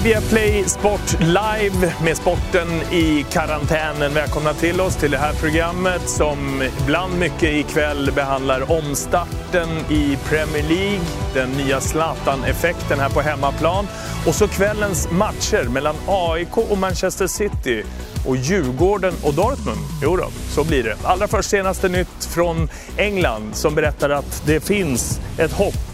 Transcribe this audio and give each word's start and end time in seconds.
är 0.00 0.04
Viaplay 0.04 0.64
Sport 0.64 1.20
Live 1.20 1.92
med 2.04 2.16
sporten 2.16 2.68
i 2.92 3.26
karantänen. 3.30 4.14
Välkomna 4.14 4.54
till 4.54 4.80
oss 4.80 4.96
till 4.96 5.10
det 5.10 5.18
här 5.18 5.32
programmet 5.32 6.08
som 6.08 6.62
bland 6.86 7.18
mycket 7.18 7.42
ikväll 7.42 8.12
behandlar 8.14 8.72
omstarten 8.72 9.68
i 9.90 10.18
Premier 10.28 10.62
League, 10.62 11.00
den 11.34 11.50
nya 11.50 11.80
Zlatan-effekten 11.80 13.00
här 13.00 13.08
på 13.08 13.20
hemmaplan 13.20 13.86
och 14.26 14.34
så 14.34 14.48
kvällens 14.48 15.10
matcher 15.10 15.68
mellan 15.68 15.94
AIK 16.06 16.56
och 16.56 16.78
Manchester 16.78 17.26
City 17.26 17.82
och 18.26 18.36
Djurgården 18.36 19.14
och 19.22 19.34
Dortmund. 19.34 19.80
Jo 20.02 20.16
då, 20.16 20.26
så 20.48 20.64
blir 20.64 20.82
det. 20.82 20.96
Allra 21.04 21.28
först 21.28 21.50
senaste 21.50 21.88
nytt 21.88 22.24
från 22.24 22.68
England 22.96 23.50
som 23.52 23.74
berättar 23.74 24.10
att 24.10 24.42
det 24.46 24.60
finns 24.60 25.20
ett 25.38 25.52
hopp 25.52 25.89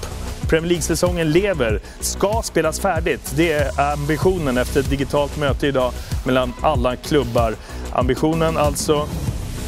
Premier 0.48 0.68
League-säsongen 0.68 1.30
lever, 1.30 1.80
ska 2.00 2.42
spelas 2.44 2.80
färdigt. 2.80 3.32
Det 3.36 3.52
är 3.52 3.92
ambitionen 3.92 4.58
efter 4.58 4.80
ett 4.80 4.90
digitalt 4.90 5.36
möte 5.38 5.66
idag 5.66 5.92
mellan 6.24 6.52
alla 6.62 6.96
klubbar. 6.96 7.54
Ambitionen 7.92 8.56
alltså 8.56 9.08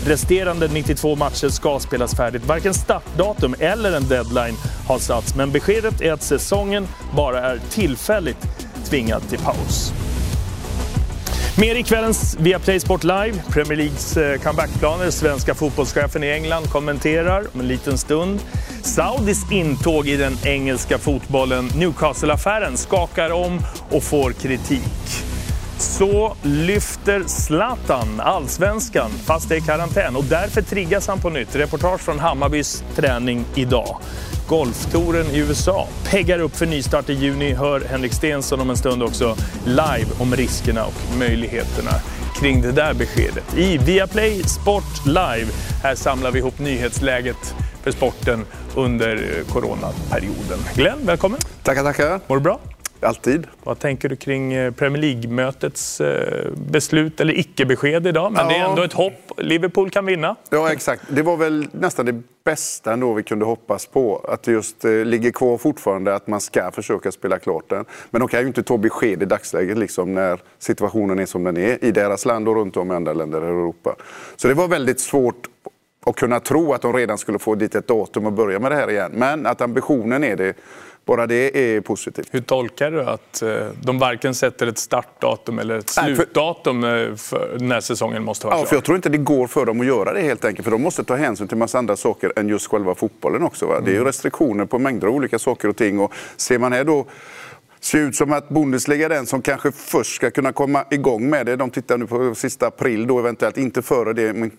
Resterande 0.05 0.69
92 0.69 1.17
matcher 1.17 1.49
ska 1.49 1.79
spelas 1.79 2.15
färdigt. 2.15 2.47
Varken 2.47 2.75
startdatum 2.75 3.55
eller 3.59 3.93
en 3.93 4.09
deadline 4.09 4.55
har 4.87 4.99
satts, 4.99 5.35
men 5.37 5.53
beskedet 5.53 6.01
är 6.01 6.13
att 6.13 6.23
säsongen 6.23 6.89
bara 7.17 7.41
är 7.41 7.61
tillfälligt 7.71 8.47
tvingad 8.85 9.29
till 9.29 9.39
paus. 9.39 9.93
Mer 11.61 11.75
i 11.75 11.83
kvällens 11.83 12.37
Viaplay 12.41 12.81
Sport 12.81 13.05
Live. 13.05 13.33
Premier 13.51 13.77
Leagues 13.77 14.17
eh, 14.17 14.41
comebackplaner. 14.41 15.11
Svenska 15.11 15.55
fotbollschefen 15.55 16.25
i 16.25 16.27
England 16.27 16.71
kommenterar 16.71 17.45
om 17.55 17.61
en 17.61 17.69
liten 17.69 17.99
stund. 17.99 18.41
Saudis 18.83 19.53
intåg 19.53 20.09
i 20.09 20.17
den 20.17 20.33
engelska 20.45 20.99
fotbollen. 20.99 21.69
Newcastle-affären 21.75 22.77
skakar 22.77 23.31
om 23.31 23.61
och 23.91 24.03
får 24.03 24.33
kritik. 24.33 25.23
Så 25.79 26.37
lyfter 26.43 27.23
Zlatan 27.27 28.21
allsvenskan 28.21 29.11
fast 29.11 29.49
det 29.49 29.57
är 29.57 29.61
karantän 29.61 30.17
och 30.17 30.25
därför 30.25 30.63
triggas 30.63 31.09
han 31.09 31.21
på 31.21 31.31
nytt. 31.31 31.57
Reportage 31.57 32.01
från 32.01 32.19
Hammarbys 32.19 32.85
träning 32.97 33.45
idag. 33.55 34.01
Golftouren 34.49 35.27
i 35.27 35.39
USA 35.39 35.89
peggar 36.11 36.39
upp 36.39 36.57
för 36.57 36.67
nystart 36.67 37.09
i 37.09 37.13
juni. 37.13 37.55
Hör 37.55 37.81
Henrik 37.81 38.13
Stensson 38.13 38.61
om 38.61 38.71
en 38.71 38.77
stund 38.77 39.03
också 39.03 39.37
live 39.65 40.07
om 40.19 40.37
riskerna 40.37 40.85
och 40.85 41.19
möjligheterna 41.19 41.91
kring 42.41 42.63
det 42.63 42.73
där 42.73 42.95
beskedet. 42.95 43.57
I 43.57 43.79
Viaplay 43.79 44.43
Sport 44.43 45.07
Live. 45.07 45.47
Här 45.83 45.95
samlar 45.95 46.31
vi 46.31 46.39
ihop 46.39 46.59
nyhetsläget 46.59 47.55
för 47.83 47.91
sporten 47.91 48.45
under 48.77 49.43
coronaperioden. 49.49 50.59
Glenn, 50.75 50.99
välkommen! 51.03 51.41
Tackar, 51.63 51.83
tackar! 51.83 52.21
Mår 52.27 52.37
du 52.37 52.43
bra? 52.43 52.61
Alltid. 53.01 53.47
Vad 53.63 53.79
tänker 53.79 54.09
du 54.09 54.17
kring 54.17 54.53
eh, 54.53 54.73
Premier 54.73 55.03
League-mötets 55.03 56.01
eh, 56.01 56.53
beslut, 56.71 57.21
eller 57.21 57.39
icke-besked 57.39 58.07
idag? 58.07 58.33
Men 58.33 58.43
ja. 58.43 58.49
det 58.49 58.57
är 58.57 58.69
ändå 58.69 58.83
ett 58.83 58.93
hopp. 58.93 59.33
Liverpool 59.37 59.91
kan 59.91 60.07
vinna. 60.07 60.37
Ja, 60.51 60.73
exakt. 60.73 61.03
Det 61.09 61.23
var 61.23 61.37
väl 61.37 61.69
nästan 61.73 62.07
det 62.07 62.23
bästa 62.45 62.93
ändå 62.93 63.15
vi 63.15 63.23
kunde 63.23 63.45
hoppas 63.45 63.87
på. 63.87 64.27
Att 64.29 64.43
det 64.43 64.53
just 64.53 64.85
eh, 64.85 64.91
ligger 64.91 65.31
kvar 65.31 65.59
fortfarande 65.59 66.15
att 66.15 66.27
man 66.27 66.41
ska 66.41 66.71
försöka 66.71 67.13
spela 67.13 67.39
klart 67.39 67.69
den. 67.69 67.85
Men 68.11 68.21
de 68.21 68.29
kan 68.29 68.41
ju 68.41 68.47
inte 68.47 68.63
ta 68.63 68.79
besked 68.79 69.23
i 69.23 69.27
dagsläget 69.27 69.79
liksom, 69.79 70.15
när 70.15 70.41
situationen 70.59 71.19
är 71.19 71.27
som 71.27 71.45
den 71.45 71.57
är 71.57 71.85
i 71.85 71.91
deras 71.91 72.25
land 72.25 72.49
och 72.49 72.55
runt 72.55 72.77
om 72.77 72.93
i 72.93 72.95
andra 72.95 73.13
länder 73.13 73.45
i 73.45 73.47
Europa. 73.47 73.97
Så 74.37 74.49
det 74.49 74.55
var 74.55 74.69
väldigt 74.69 75.01
svårt 75.01 75.47
att 76.07 76.17
kunna 76.17 76.41
tro 76.41 76.73
att 76.73 76.83
de 76.83 76.93
redan 76.93 77.19
skulle 77.19 77.39
få 77.39 77.55
dit 77.55 77.75
ett 77.75 77.87
datum 77.87 78.27
och 78.27 78.33
börja 78.33 78.59
med 78.59 78.73
det 78.73 78.77
här 78.77 78.91
igen. 78.91 79.11
Men 79.15 79.47
att 79.47 79.61
ambitionen 79.61 80.25
är 80.25 80.37
det 80.37 80.57
bara 81.09 81.27
det 81.27 81.59
är 81.59 81.81
positivt. 81.81 82.29
Hur 82.31 82.41
tolkar 82.41 82.91
du 82.91 83.03
att 83.03 83.43
eh, 83.43 83.51
de 83.83 83.99
varken 83.99 84.35
sätter 84.35 84.67
ett 84.67 84.79
startdatum 84.79 85.59
eller 85.59 85.79
ett 85.79 85.89
slutdatum 85.89 86.85
eh, 86.85 87.15
för 87.15 87.57
när 87.61 87.81
säsongen 87.81 88.25
måste 88.25 88.47
vara 88.47 88.55
klar? 88.55 88.63
Ja, 88.65 88.69
för 88.69 88.77
jag 88.77 88.85
tror 88.85 88.97
inte 88.97 89.09
det 89.09 89.19
går 89.19 89.47
för 89.47 89.67
dem 89.67 89.81
att 89.81 89.87
göra 89.87 90.13
det 90.13 90.21
helt 90.21 90.45
enkelt. 90.45 90.65
För 90.65 90.71
de 90.71 90.83
måste 90.83 91.05
ta 91.05 91.17
hänsyn 91.17 91.49
till 91.49 91.57
massa 91.57 91.79
andra 91.79 91.97
saker 91.97 92.33
än 92.37 92.49
just 92.49 92.71
själva 92.71 92.95
fotbollen 92.95 93.43
också. 93.43 93.67
Va? 93.67 93.81
Det 93.81 93.91
är 93.91 93.93
ju 93.93 93.97
mm. 93.97 94.07
restriktioner 94.07 94.65
på 94.65 94.79
mängder 94.79 95.09
av 95.09 95.15
olika 95.15 95.39
saker 95.39 95.69
och 95.69 95.77
ting. 95.77 96.01
Och 96.01 96.13
ser 96.37 96.59
man 96.59 96.73
här 96.73 96.85
då 96.85 97.07
ser 97.81 97.99
ut 97.99 98.17
som 98.17 98.33
att 98.33 98.49
Bundesliga 98.49 99.05
är 99.05 99.09
den 99.09 99.27
som 99.27 99.43
kanske 99.43 99.73
först 99.73 100.17
ska 100.17 100.31
kunna 100.31 100.53
komma 100.53 100.85
igång 100.91 101.31
med 101.31 101.47
det. 101.47 101.57
De 101.57 101.71
tittar 101.71 101.99
nu 101.99 102.07
på 102.07 102.35
sista 102.35 102.67
april 102.67 103.07
då 103.07 103.19
eventuellt, 103.19 103.59
inte 103.59 103.83
före 103.83 104.13
det. 104.13 104.51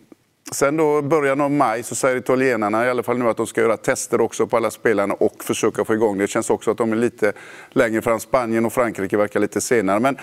Sen 0.51 0.77
då 0.77 1.01
början 1.01 1.41
av 1.41 1.51
maj 1.51 1.83
så 1.83 1.95
säger 1.95 2.17
italienarna 2.17 2.85
i 2.85 2.89
alla 2.89 3.03
fall 3.03 3.17
nu 3.17 3.29
att 3.29 3.37
de 3.37 3.47
ska 3.47 3.61
göra 3.61 3.77
tester 3.77 4.21
också 4.21 4.47
på 4.47 4.57
alla 4.57 4.71
spelarna 4.71 5.13
och 5.13 5.43
försöka 5.43 5.85
få 5.85 5.93
igång 5.93 6.17
det. 6.17 6.23
Det 6.23 6.27
känns 6.27 6.49
också 6.49 6.71
att 6.71 6.77
de 6.77 6.91
är 6.91 6.95
lite 6.95 7.33
längre 7.69 8.01
fram. 8.01 8.19
Spanien 8.19 8.65
och 8.65 8.73
Frankrike 8.73 9.17
verkar 9.17 9.39
lite 9.39 9.61
senare. 9.61 9.99
Men 9.99 10.17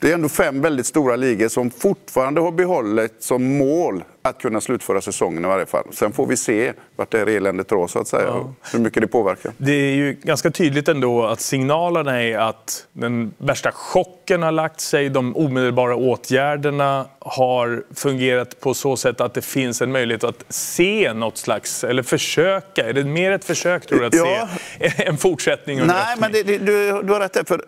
det 0.00 0.10
är 0.10 0.14
ändå 0.14 0.28
fem 0.28 0.60
väldigt 0.60 0.86
stora 0.86 1.16
ligor 1.16 1.48
som 1.48 1.70
fortfarande 1.70 2.40
har 2.40 2.52
behållit 2.52 3.22
som 3.22 3.58
mål 3.58 4.04
att 4.22 4.42
kunna 4.42 4.60
slutföra 4.60 5.00
säsongen 5.00 5.44
i 5.44 5.48
varje 5.48 5.66
fall. 5.66 5.84
Sen 5.92 6.12
får 6.12 6.26
vi 6.26 6.36
se 6.36 6.72
vart 6.96 7.10
det 7.10 7.18
här 7.18 7.26
eländet 7.26 7.68
drar 7.68 7.86
så 7.86 7.98
att 7.98 8.08
säga, 8.08 8.22
ja. 8.26 8.54
hur 8.72 8.78
mycket 8.78 9.02
det 9.02 9.06
påverkar. 9.06 9.52
Det 9.56 9.72
är 9.72 9.94
ju 9.94 10.16
ganska 10.22 10.50
tydligt 10.50 10.88
ändå 10.88 11.26
att 11.26 11.40
signalerna 11.40 12.22
är 12.22 12.38
att 12.38 12.86
den 12.92 13.34
värsta 13.38 13.72
chocken 13.72 14.42
har 14.42 14.52
lagt 14.52 14.80
sig. 14.80 15.08
De 15.08 15.36
omedelbara 15.36 15.96
åtgärderna 15.96 17.06
har 17.18 17.84
fungerat 17.94 18.60
på 18.60 18.74
så 18.74 18.96
sätt 18.96 19.20
att 19.20 19.34
det 19.34 19.42
finns 19.42 19.82
en 19.82 19.92
möjlighet 19.92 20.24
att 20.24 20.44
se 20.48 21.12
något 21.12 21.38
slags, 21.38 21.84
eller 21.84 22.02
försöka. 22.02 22.88
Är 22.88 22.92
det 22.92 23.04
mer 23.04 23.32
ett 23.32 23.44
försök 23.44 23.86
tror 23.86 24.00
du 24.00 24.06
att 24.06 24.14
ja. 24.14 24.48
se 24.78 25.04
en 25.06 25.16
fortsättning? 25.16 25.86
Nej, 25.86 26.16
men 26.18 26.32
det, 26.32 26.42
det, 26.42 26.58
du, 26.58 27.02
du 27.02 27.12
har 27.12 27.20
rätt. 27.20 27.48
För 27.48 27.64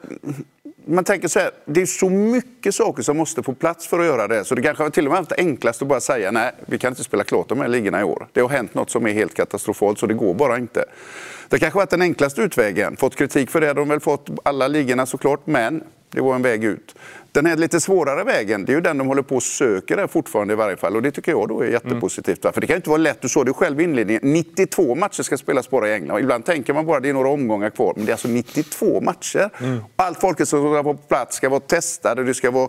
man 0.87 1.05
tänker 1.05 1.29
så 1.29 1.39
här, 1.39 1.51
det 1.65 1.83
är 1.83 1.87
så 1.87 2.11
mycket 2.11 2.75
saker 2.75 3.03
som 3.03 3.17
måste 3.17 3.43
få 3.43 3.55
plats 3.55 3.87
för 3.87 4.01
att 4.01 4.07
göra 4.07 4.29
det. 4.29 4.45
Så 4.45 4.55
det 4.55 4.63
kanske 4.63 4.91
till 4.91 5.07
och 5.07 5.13
med 5.13 5.21
varit 5.23 5.33
enklast 5.39 5.83
att 5.83 5.89
bara 5.89 6.01
säga 6.01 6.31
nej, 6.31 6.53
vi 6.67 6.79
kan 6.79 6.93
inte 6.93 7.05
spela 7.05 7.25
klart 7.25 7.49
de 7.49 7.61
här 7.61 7.69
ligorna 7.69 8.01
i 8.01 8.05
år. 8.05 8.29
Det 8.33 8.41
har 8.41 8.49
hänt 8.49 8.75
något 8.75 8.91
som 8.91 9.07
är 9.07 9.13
helt 9.13 9.35
katastrofalt 9.35 9.99
så 9.99 10.07
det 10.07 10.15
går 10.15 10.35
bara 10.35 10.59
inte. 10.59 10.85
Det 11.49 11.59
kanske 11.59 11.77
varit 11.77 11.91
den 11.91 12.03
enklaste 12.03 12.43
utvägen. 12.43 12.97
Fått 12.97 13.17
kritik 13.17 13.51
för 13.51 13.61
det 13.61 13.67
hade 13.67 13.81
de 13.81 13.89
väl 13.89 14.01
fått 14.01 14.29
alla 14.43 14.69
ligorna 14.69 15.07
såklart, 15.07 15.47
men 15.47 15.83
det 16.11 16.21
var 16.21 16.35
en 16.35 16.43
väg 16.43 16.65
ut. 16.65 16.95
Den 17.33 17.47
här 17.47 17.57
lite 17.57 17.81
svårare 17.81 18.25
vägen, 18.25 18.65
det 18.65 18.73
är 18.73 18.75
ju 18.75 18.81
den 18.81 18.99
de 18.99 19.09
håller 19.09 19.23
på 19.23 19.37
och 19.37 19.43
söker 19.43 19.97
där 19.97 20.07
fortfarande 20.07 20.55
i 20.55 20.57
varje 20.57 20.77
fall. 20.77 20.97
Och 20.97 21.03
det 21.03 21.11
tycker 21.11 21.33
jag 21.33 21.49
då 21.49 21.61
är 21.61 21.67
jättepositivt. 21.67 22.45
Mm. 22.45 22.53
För 22.53 22.61
det 22.61 22.67
kan 22.67 22.75
ju 22.75 22.77
inte 22.77 22.91
vara 22.91 22.99
lätt, 22.99 23.21
du 23.21 23.29
såg 23.29 23.47
det 23.47 23.53
själv 23.53 23.81
i 23.81 23.85
inledningen, 23.85 24.21
92 24.25 24.95
matcher 24.95 25.23
ska 25.23 25.39
spelas 25.39 25.71
bara 25.71 25.89
i 25.89 25.93
England. 25.93 26.21
ibland 26.21 26.45
tänker 26.45 26.75
man 26.75 26.87
bara 26.87 26.97
att 26.97 27.03
det 27.03 27.09
är 27.09 27.13
några 27.13 27.29
omgångar 27.29 27.71
kvar, 27.71 27.93
men 27.97 28.05
det 28.05 28.11
är 28.11 28.15
alltså 28.15 28.29
92 28.29 29.01
matcher. 29.01 29.51
Mm. 29.61 29.81
Allt 29.97 30.21
folket 30.21 30.49
som 30.49 30.61
ska 30.61 30.69
vara 30.69 30.83
på 30.83 30.95
plats 30.95 31.37
ska 31.37 31.49
vara 31.49 31.61
testade, 31.61 32.25
det 32.25 32.35
ska 32.35 32.51
vara 32.51 32.69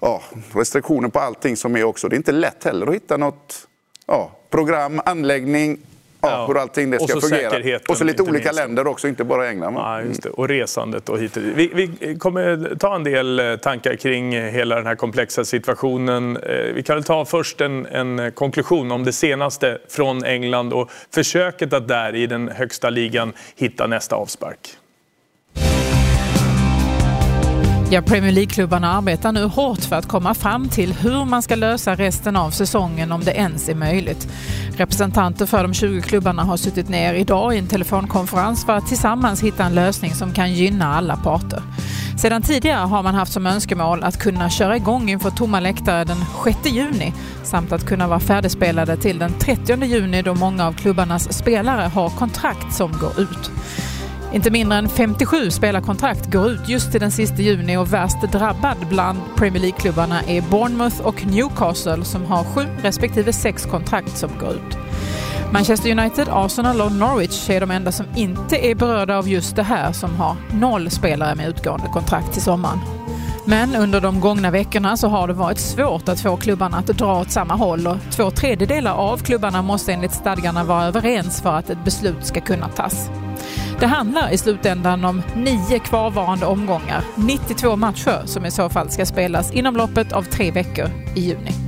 ja, 0.00 0.22
restriktioner 0.52 1.08
på 1.08 1.18
allting 1.18 1.56
som 1.56 1.76
är 1.76 1.84
också. 1.84 2.08
Det 2.08 2.14
är 2.14 2.18
inte 2.18 2.32
lätt 2.32 2.64
heller 2.64 2.86
att 2.86 2.94
hitta 2.94 3.16
något 3.16 3.68
ja, 4.06 4.30
program, 4.50 5.00
anläggning, 5.04 5.78
Ja, 6.20 6.46
hur 6.46 6.58
allting 6.58 6.90
det 6.90 7.08
ska 7.08 7.20
fungera. 7.20 7.80
Och 7.88 7.96
så 7.96 8.04
lite 8.04 8.22
olika 8.22 8.48
minst. 8.48 8.54
länder 8.54 8.86
också, 8.86 9.08
inte 9.08 9.24
bara 9.24 9.48
England. 9.48 9.74
Ja, 9.74 10.02
just 10.02 10.22
det. 10.22 10.30
Och 10.30 10.48
resandet 10.48 11.08
och 11.08 11.18
hit 11.18 11.36
och 11.36 11.42
dit. 11.42 11.54
Vi, 11.56 11.90
vi, 12.00 12.18
kommer 12.18 12.76
ta 12.78 12.94
en 12.94 13.04
del 13.04 13.40
eh, 13.40 13.56
tankar 13.56 13.96
kring 13.96 14.32
hela 14.32 14.76
den 14.76 14.86
här 14.86 14.94
komplexa 14.94 15.44
situationen. 15.44 16.36
Eh, 16.36 16.74
vi 16.74 16.82
kan 16.82 16.96
väl 16.96 17.04
ta 17.04 17.24
först 17.24 17.60
en, 17.60 17.86
en 17.86 18.32
konklusion 18.32 18.92
om 18.92 19.04
det 19.04 19.12
senaste 19.12 19.78
från 19.88 20.24
England 20.24 20.72
och 20.72 20.90
försöket 21.14 21.72
att 21.72 21.88
där 21.88 22.14
i 22.14 22.26
den 22.26 22.48
högsta 22.48 22.90
ligan 22.90 23.32
hitta 23.56 23.86
nästa 23.86 24.16
avspark. 24.16 24.77
Ja, 27.90 28.02
Premier 28.02 28.32
League-klubbarna 28.32 28.92
arbetar 28.92 29.32
nu 29.32 29.44
hårt 29.44 29.80
för 29.80 29.96
att 29.96 30.08
komma 30.08 30.34
fram 30.34 30.68
till 30.68 30.92
hur 30.92 31.24
man 31.24 31.42
ska 31.42 31.54
lösa 31.54 31.94
resten 31.94 32.36
av 32.36 32.50
säsongen 32.50 33.12
om 33.12 33.20
det 33.24 33.32
ens 33.32 33.68
är 33.68 33.74
möjligt. 33.74 34.28
Representanter 34.76 35.46
för 35.46 35.62
de 35.62 35.74
20 35.74 36.02
klubbarna 36.02 36.42
har 36.42 36.56
suttit 36.56 36.88
ner 36.88 37.14
idag 37.14 37.54
i 37.54 37.58
en 37.58 37.66
telefonkonferens 37.66 38.64
för 38.64 38.72
att 38.72 38.86
tillsammans 38.86 39.42
hitta 39.42 39.64
en 39.64 39.74
lösning 39.74 40.14
som 40.14 40.32
kan 40.32 40.52
gynna 40.52 40.94
alla 40.94 41.16
parter. 41.16 41.62
Sedan 42.18 42.42
tidigare 42.42 42.86
har 42.86 43.02
man 43.02 43.14
haft 43.14 43.32
som 43.32 43.46
önskemål 43.46 44.02
att 44.02 44.18
kunna 44.18 44.50
köra 44.50 44.76
igång 44.76 45.10
inför 45.10 45.30
tomma 45.30 45.60
läktare 45.60 46.04
den 46.04 46.24
6 46.44 46.58
juni 46.64 47.12
samt 47.44 47.72
att 47.72 47.86
kunna 47.86 48.08
vara 48.08 48.20
färdigspelade 48.20 48.96
till 48.96 49.18
den 49.18 49.32
30 49.32 49.84
juni 49.84 50.22
då 50.22 50.34
många 50.34 50.66
av 50.66 50.72
klubbarnas 50.72 51.32
spelare 51.32 51.88
har 51.88 52.10
kontrakt 52.10 52.74
som 52.74 52.92
går 52.92 53.20
ut. 53.20 53.50
Inte 54.32 54.50
mindre 54.50 54.78
än 54.78 54.88
57 54.88 55.50
spelarkontrakt 55.50 56.32
går 56.32 56.50
ut 56.50 56.68
just 56.68 56.90
till 56.90 57.00
den 57.00 57.10
sista 57.10 57.42
juni 57.42 57.76
och 57.76 57.92
värst 57.92 58.32
drabbad 58.32 58.76
bland 58.88 59.18
Premier 59.36 59.62
League-klubbarna 59.62 60.22
är 60.22 60.42
Bournemouth 60.42 61.00
och 61.00 61.26
Newcastle 61.26 62.04
som 62.04 62.24
har 62.24 62.44
sju 62.44 62.66
respektive 62.82 63.32
sex 63.32 63.66
kontrakt 63.66 64.16
som 64.16 64.30
går 64.40 64.50
ut. 64.50 64.78
Manchester 65.52 65.90
United, 65.90 66.28
Arsenal 66.30 66.80
och 66.80 66.92
Norwich 66.92 67.50
är 67.50 67.60
de 67.60 67.70
enda 67.70 67.92
som 67.92 68.06
inte 68.16 68.66
är 68.66 68.74
berörda 68.74 69.18
av 69.18 69.28
just 69.28 69.56
det 69.56 69.62
här 69.62 69.92
som 69.92 70.16
har 70.16 70.36
noll 70.52 70.90
spelare 70.90 71.34
med 71.34 71.48
utgående 71.48 71.86
kontrakt 71.86 72.32
till 72.32 72.42
sommaren. 72.42 72.78
Men 73.44 73.76
under 73.76 74.00
de 74.00 74.20
gångna 74.20 74.50
veckorna 74.50 74.96
så 74.96 75.08
har 75.08 75.28
det 75.28 75.34
varit 75.34 75.58
svårt 75.58 76.08
att 76.08 76.20
få 76.20 76.36
klubbarna 76.36 76.76
att 76.76 76.86
dra 76.86 77.20
åt 77.20 77.30
samma 77.30 77.54
håll 77.54 77.86
och 77.86 77.96
två 78.10 78.30
tredjedelar 78.30 78.92
av 78.92 79.18
klubbarna 79.18 79.62
måste 79.62 79.92
enligt 79.92 80.12
stadgarna 80.12 80.64
vara 80.64 80.84
överens 80.84 81.42
för 81.42 81.52
att 81.52 81.70
ett 81.70 81.84
beslut 81.84 82.26
ska 82.26 82.40
kunna 82.40 82.68
tas. 82.68 83.10
Det 83.80 83.86
handlar 83.86 84.30
i 84.32 84.38
slutändan 84.38 85.04
om 85.04 85.22
nio 85.36 85.78
kvarvarande 85.78 86.46
omgångar, 86.46 87.04
92 87.16 87.76
matcher 87.76 88.22
som 88.26 88.46
i 88.46 88.50
så 88.50 88.68
fall 88.68 88.90
ska 88.90 89.06
spelas 89.06 89.52
inom 89.52 89.76
loppet 89.76 90.12
av 90.12 90.22
tre 90.22 90.50
veckor 90.50 90.86
i 91.16 91.20
juni. 91.20 91.67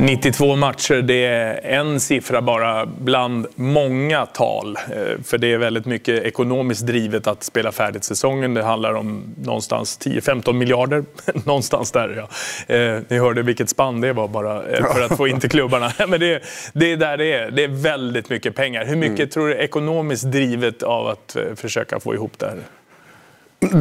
92 0.00 0.56
matcher, 0.56 1.02
det 1.02 1.24
är 1.24 1.60
en 1.64 2.00
siffra 2.00 2.42
bara 2.42 2.86
bland 2.86 3.46
många 3.54 4.26
tal. 4.26 4.76
Eh, 4.76 5.22
för 5.24 5.38
det 5.38 5.52
är 5.52 5.58
väldigt 5.58 5.86
mycket 5.86 6.24
ekonomiskt 6.24 6.86
drivet 6.86 7.26
att 7.26 7.44
spela 7.44 7.72
färdigt 7.72 8.04
säsongen. 8.04 8.54
Det 8.54 8.62
handlar 8.62 8.94
om 8.94 9.34
någonstans 9.42 9.98
10-15 10.00 10.52
miljarder. 10.52 11.04
någonstans 11.44 11.92
där 11.92 12.08
ja. 12.16 12.74
Eh, 12.74 13.02
ni 13.08 13.18
hörde 13.18 13.42
vilket 13.42 13.68
spann 13.68 14.00
det 14.00 14.12
var 14.12 14.28
bara 14.28 14.66
eh, 14.66 14.92
för 14.94 15.02
att 15.02 15.16
få 15.16 15.28
in 15.28 15.40
till 15.40 15.50
klubbarna. 15.50 15.92
Men 16.08 16.20
det, 16.20 16.42
det 16.72 16.92
är 16.92 16.96
där 16.96 17.16
det 17.16 17.32
är. 17.32 17.50
Det 17.50 17.64
är 17.64 17.68
väldigt 17.68 18.30
mycket 18.30 18.54
pengar. 18.54 18.84
Hur 18.84 18.96
mycket 18.96 19.18
mm. 19.18 19.30
tror 19.30 19.48
du 19.48 19.54
är 19.54 19.58
ekonomiskt 19.58 20.24
drivet 20.24 20.82
av 20.82 21.06
att 21.06 21.36
försöka 21.56 22.00
få 22.00 22.14
ihop 22.14 22.38
det 22.38 22.46
här? 22.46 22.58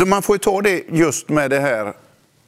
Man 0.06 0.22
får 0.22 0.36
ju 0.36 0.40
ta 0.40 0.62
det 0.62 0.84
just 0.90 1.30
med 1.30 1.50
det 1.50 1.60
här 1.60 1.94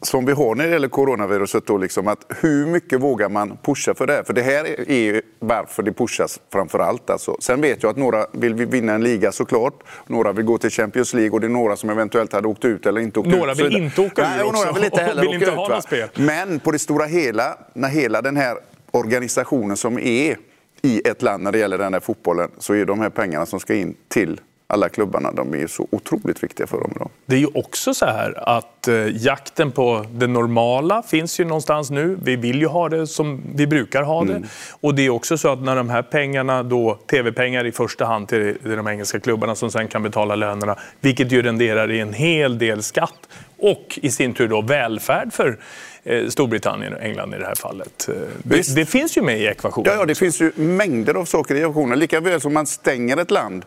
som 0.02 0.26
vi 0.26 0.32
har 0.32 0.56
när 0.56 0.66
det 0.66 0.72
gäller 0.72 0.88
coronaviruset. 0.88 1.66
Då 1.66 1.78
liksom 1.78 2.08
att 2.08 2.26
hur 2.42 2.66
mycket 2.66 3.02
vågar 3.02 3.30
man 3.30 3.58
pusha 3.64 3.94
för 3.94 4.08
det? 4.08 4.24
För 4.24 4.34
det 4.34 4.42
här 4.42 4.90
är 4.90 5.00
ju 5.00 5.22
varför 5.40 5.84
det 5.84 5.94
pushas 5.94 6.40
framför 6.52 6.80
allt. 6.80 7.10
Alltså. 7.10 7.38
Sen 7.40 7.62
vet 7.62 7.84
jag 7.84 7.90
att 7.90 7.98
några 7.98 8.26
vill 8.32 8.54
vinna 8.54 8.94
en 8.94 9.04
liga 9.04 9.32
såklart. 9.32 9.84
Några 10.08 10.32
vill 10.32 10.46
gå 10.46 10.58
till 10.58 10.70
Champions 10.70 11.14
League 11.14 11.32
och 11.32 11.42
det 11.42 11.48
är 11.48 11.50
några 11.50 11.76
som 11.76 11.90
eventuellt 11.90 12.34
hade 12.34 12.48
åkt 12.48 12.66
ut 12.66 12.86
eller 12.86 13.02
inte 13.02 13.20
åkt 13.20 13.30
några 13.30 13.52
ut. 13.52 13.58
Några 13.58 13.70
vill 13.70 13.84
inte 13.84 14.02
åka 14.02 14.22
ur 14.22 14.44
också. 14.44 14.52
Några 14.52 14.72
vill 14.72 14.84
inte 14.84 15.02
heller 15.02 15.22
vill 15.22 15.30
åka 15.30 15.38
inte 15.38 15.52
ut. 15.52 15.58
Ha 15.58 15.82
spel. 15.82 16.10
Men 16.16 16.60
på 16.60 16.72
det 16.72 16.80
stora 16.80 17.06
hela, 17.06 17.58
när 17.74 17.90
hela 17.90 18.22
den 18.22 18.38
här 18.38 18.58
organisationen 18.92 19.78
som 19.78 20.00
är 20.00 20.38
i 20.82 21.08
ett 21.08 21.22
land 21.22 21.44
när 21.44 21.52
det 21.52 21.58
gäller 21.58 21.78
den 21.78 21.94
här 21.94 22.00
fotbollen 22.00 22.50
så 22.58 22.74
är 22.74 22.86
de 22.86 23.00
här 23.00 23.10
pengarna 23.10 23.46
som 23.46 23.60
ska 23.60 23.74
in 23.74 23.96
till 24.08 24.42
alla 24.74 24.90
klubbarna. 24.90 25.32
De 25.32 25.54
är 25.56 25.68
så 25.68 25.88
otroligt 25.92 26.44
viktiga 26.44 26.68
för 26.68 26.78
dem 26.78 26.92
idag. 26.96 27.10
Det 27.26 27.36
är 27.36 27.40
ju 27.40 27.48
också 27.54 27.94
så 27.94 28.06
här 28.06 28.50
att 28.50 28.88
eh, 28.88 28.96
jakten 28.96 29.72
på 29.72 30.06
det 30.12 30.28
normala 30.28 31.04
finns 31.04 31.40
ju 31.40 31.46
någonstans 31.46 31.90
nu. 31.90 32.18
Vi 32.24 32.36
vill 32.36 32.60
ju 32.60 32.68
ha 32.68 32.90
det 32.90 33.08
som 33.08 33.42
vi 33.56 33.68
brukar 33.68 34.04
ha 34.04 34.24
det. 34.24 34.36
Mm. 34.36 34.50
Och 34.82 34.96
det 34.96 35.06
är 35.06 35.10
också 35.10 35.38
så 35.38 35.50
att 35.50 35.62
när 35.62 35.76
de 35.76 35.90
här 35.90 36.02
pengarna, 36.02 36.64
då 36.64 37.00
tv-pengar 37.12 37.66
i 37.66 37.72
första 37.72 38.06
hand 38.06 38.28
till 38.28 38.58
de 38.64 38.88
engelska 38.88 39.20
klubbarna 39.20 39.56
som 39.56 39.72
sen 39.72 39.88
kan 39.88 40.04
betala 40.04 40.36
lönerna, 40.36 40.76
vilket 41.02 41.32
ju 41.32 41.42
renderar 41.42 41.92
i 41.92 42.00
en 42.00 42.14
hel 42.14 42.58
del 42.58 42.84
skatt 42.84 43.28
och 43.58 44.00
i 44.02 44.12
sin 44.12 44.34
tur 44.34 44.48
då 44.48 44.62
välfärd 44.62 45.34
för 45.34 45.60
eh, 46.04 46.28
Storbritannien 46.28 46.94
och 46.94 47.02
England 47.02 47.34
i 47.34 47.38
det 47.38 47.46
här 47.46 47.56
fallet. 47.56 48.10
Eh, 48.10 48.16
det, 48.44 48.76
det, 48.76 48.86
finns 48.86 49.18
ju 49.18 49.22
med 49.22 49.40
i 49.40 49.46
ekvationen. 49.46 49.92
Ja, 49.92 50.00
ja, 50.00 50.06
det 50.06 50.16
finns 50.16 50.42
ju 50.42 50.52
mängder 50.56 51.14
av 51.14 51.26
saker 51.26 51.56
i 51.56 51.60
ekvationen. 51.60 52.00
Lika 52.00 52.20
väl 52.20 52.42
som 52.42 52.54
man 52.54 52.68
stänger 52.68 53.18
ett 53.18 53.32
land 53.32 53.66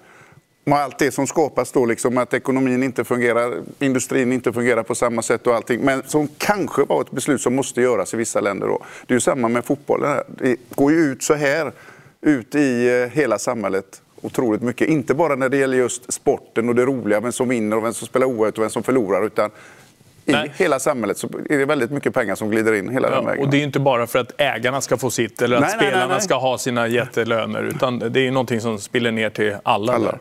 och 0.65 0.77
allt 0.79 0.99
det 0.99 1.11
som 1.11 1.27
skapas 1.27 1.73
då, 1.73 1.87
liksom 1.87 2.19
att 2.19 2.35
ekonomin 2.35 2.83
inte 2.83 3.05
fungerar, 3.05 3.63
industrin 3.79 4.33
inte 4.33 4.53
fungerar 4.53 4.83
på 4.83 4.95
samma 4.95 5.23
sätt 5.23 5.47
och 5.47 5.55
allting. 5.55 5.81
Men 5.81 6.03
som 6.07 6.29
kanske 6.39 6.85
var 6.85 7.01
ett 7.01 7.11
beslut 7.11 7.41
som 7.41 7.55
måste 7.55 7.81
göras 7.81 8.15
i 8.15 8.17
vissa 8.17 8.41
länder. 8.41 8.67
Då. 8.67 8.83
Det 9.07 9.13
är 9.15 9.17
ju 9.17 9.21
samma 9.21 9.49
med 9.49 9.65
fotbollen. 9.65 10.19
Det 10.29 10.57
går 10.75 10.93
ju 10.93 10.99
ut 10.99 11.23
så 11.23 11.35
här, 11.35 11.73
ut 12.21 12.55
i 12.55 12.89
eh, 12.89 13.19
hela 13.19 13.39
samhället 13.39 14.03
otroligt 14.21 14.63
mycket. 14.63 14.89
Inte 14.89 15.15
bara 15.15 15.35
när 15.35 15.49
det 15.49 15.57
gäller 15.57 15.77
just 15.77 16.13
sporten 16.13 16.69
och 16.69 16.75
det 16.75 16.85
roliga, 16.85 17.21
vem 17.21 17.33
som 17.33 17.49
vinner 17.49 17.77
och 17.77 17.85
vem 17.85 17.95
som 17.95 18.07
spelar 18.07 18.27
oerhört 18.27 18.59
och 18.59 18.63
vem 18.63 18.71
som 18.71 18.83
förlorar. 18.83 19.27
Utan 19.27 19.51
i 20.25 20.33
Nej. 20.33 20.53
hela 20.57 20.79
samhället 20.79 21.19
så 21.19 21.27
är 21.51 21.59
det 21.59 21.65
väldigt 21.65 21.91
mycket 21.91 22.15
pengar 22.15 22.35
som 22.35 22.51
glider 22.51 22.73
in 22.73 22.89
hela 22.89 23.09
ja, 23.09 23.15
den 23.15 23.27
vägen. 23.27 23.45
Och 23.45 23.51
det 23.51 23.57
är 23.57 23.63
inte 23.63 23.81
bara 23.81 24.07
för 24.07 24.19
att 24.19 24.41
ägarna 24.41 24.81
ska 24.81 24.97
få 24.97 25.11
sitt 25.11 25.43
eller 25.43 25.57
att 25.57 25.63
nej, 25.63 25.71
spelarna 25.71 25.99
nej, 25.99 26.09
nej, 26.09 26.21
ska 26.21 26.35
ha 26.35 26.59
sina 26.59 26.87
jättelöner 26.87 27.63
utan 27.63 27.99
det 27.99 28.27
är 28.27 28.31
någonting 28.31 28.61
som 28.61 28.79
spiller 28.79 29.13
ner 29.13 29.31
till 29.31 29.57
alla. 29.63 29.93
alla. 29.93 30.19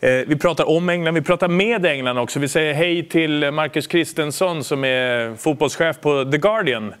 Ja. 0.00 0.08
Eh, 0.08 0.24
vi 0.26 0.36
pratar 0.38 0.68
om 0.68 0.88
England, 0.88 1.14
vi 1.14 1.22
pratar 1.22 1.48
med 1.48 1.86
England 1.86 2.18
också. 2.18 2.38
Vi 2.38 2.48
säger 2.48 2.74
hej 2.74 3.08
till 3.08 3.50
Marcus 3.50 3.86
Kristensson 3.86 4.64
som 4.64 4.84
är 4.84 5.36
fotbollschef 5.36 6.00
på 6.00 6.24
The 6.24 6.38
Guardian. 6.38 6.94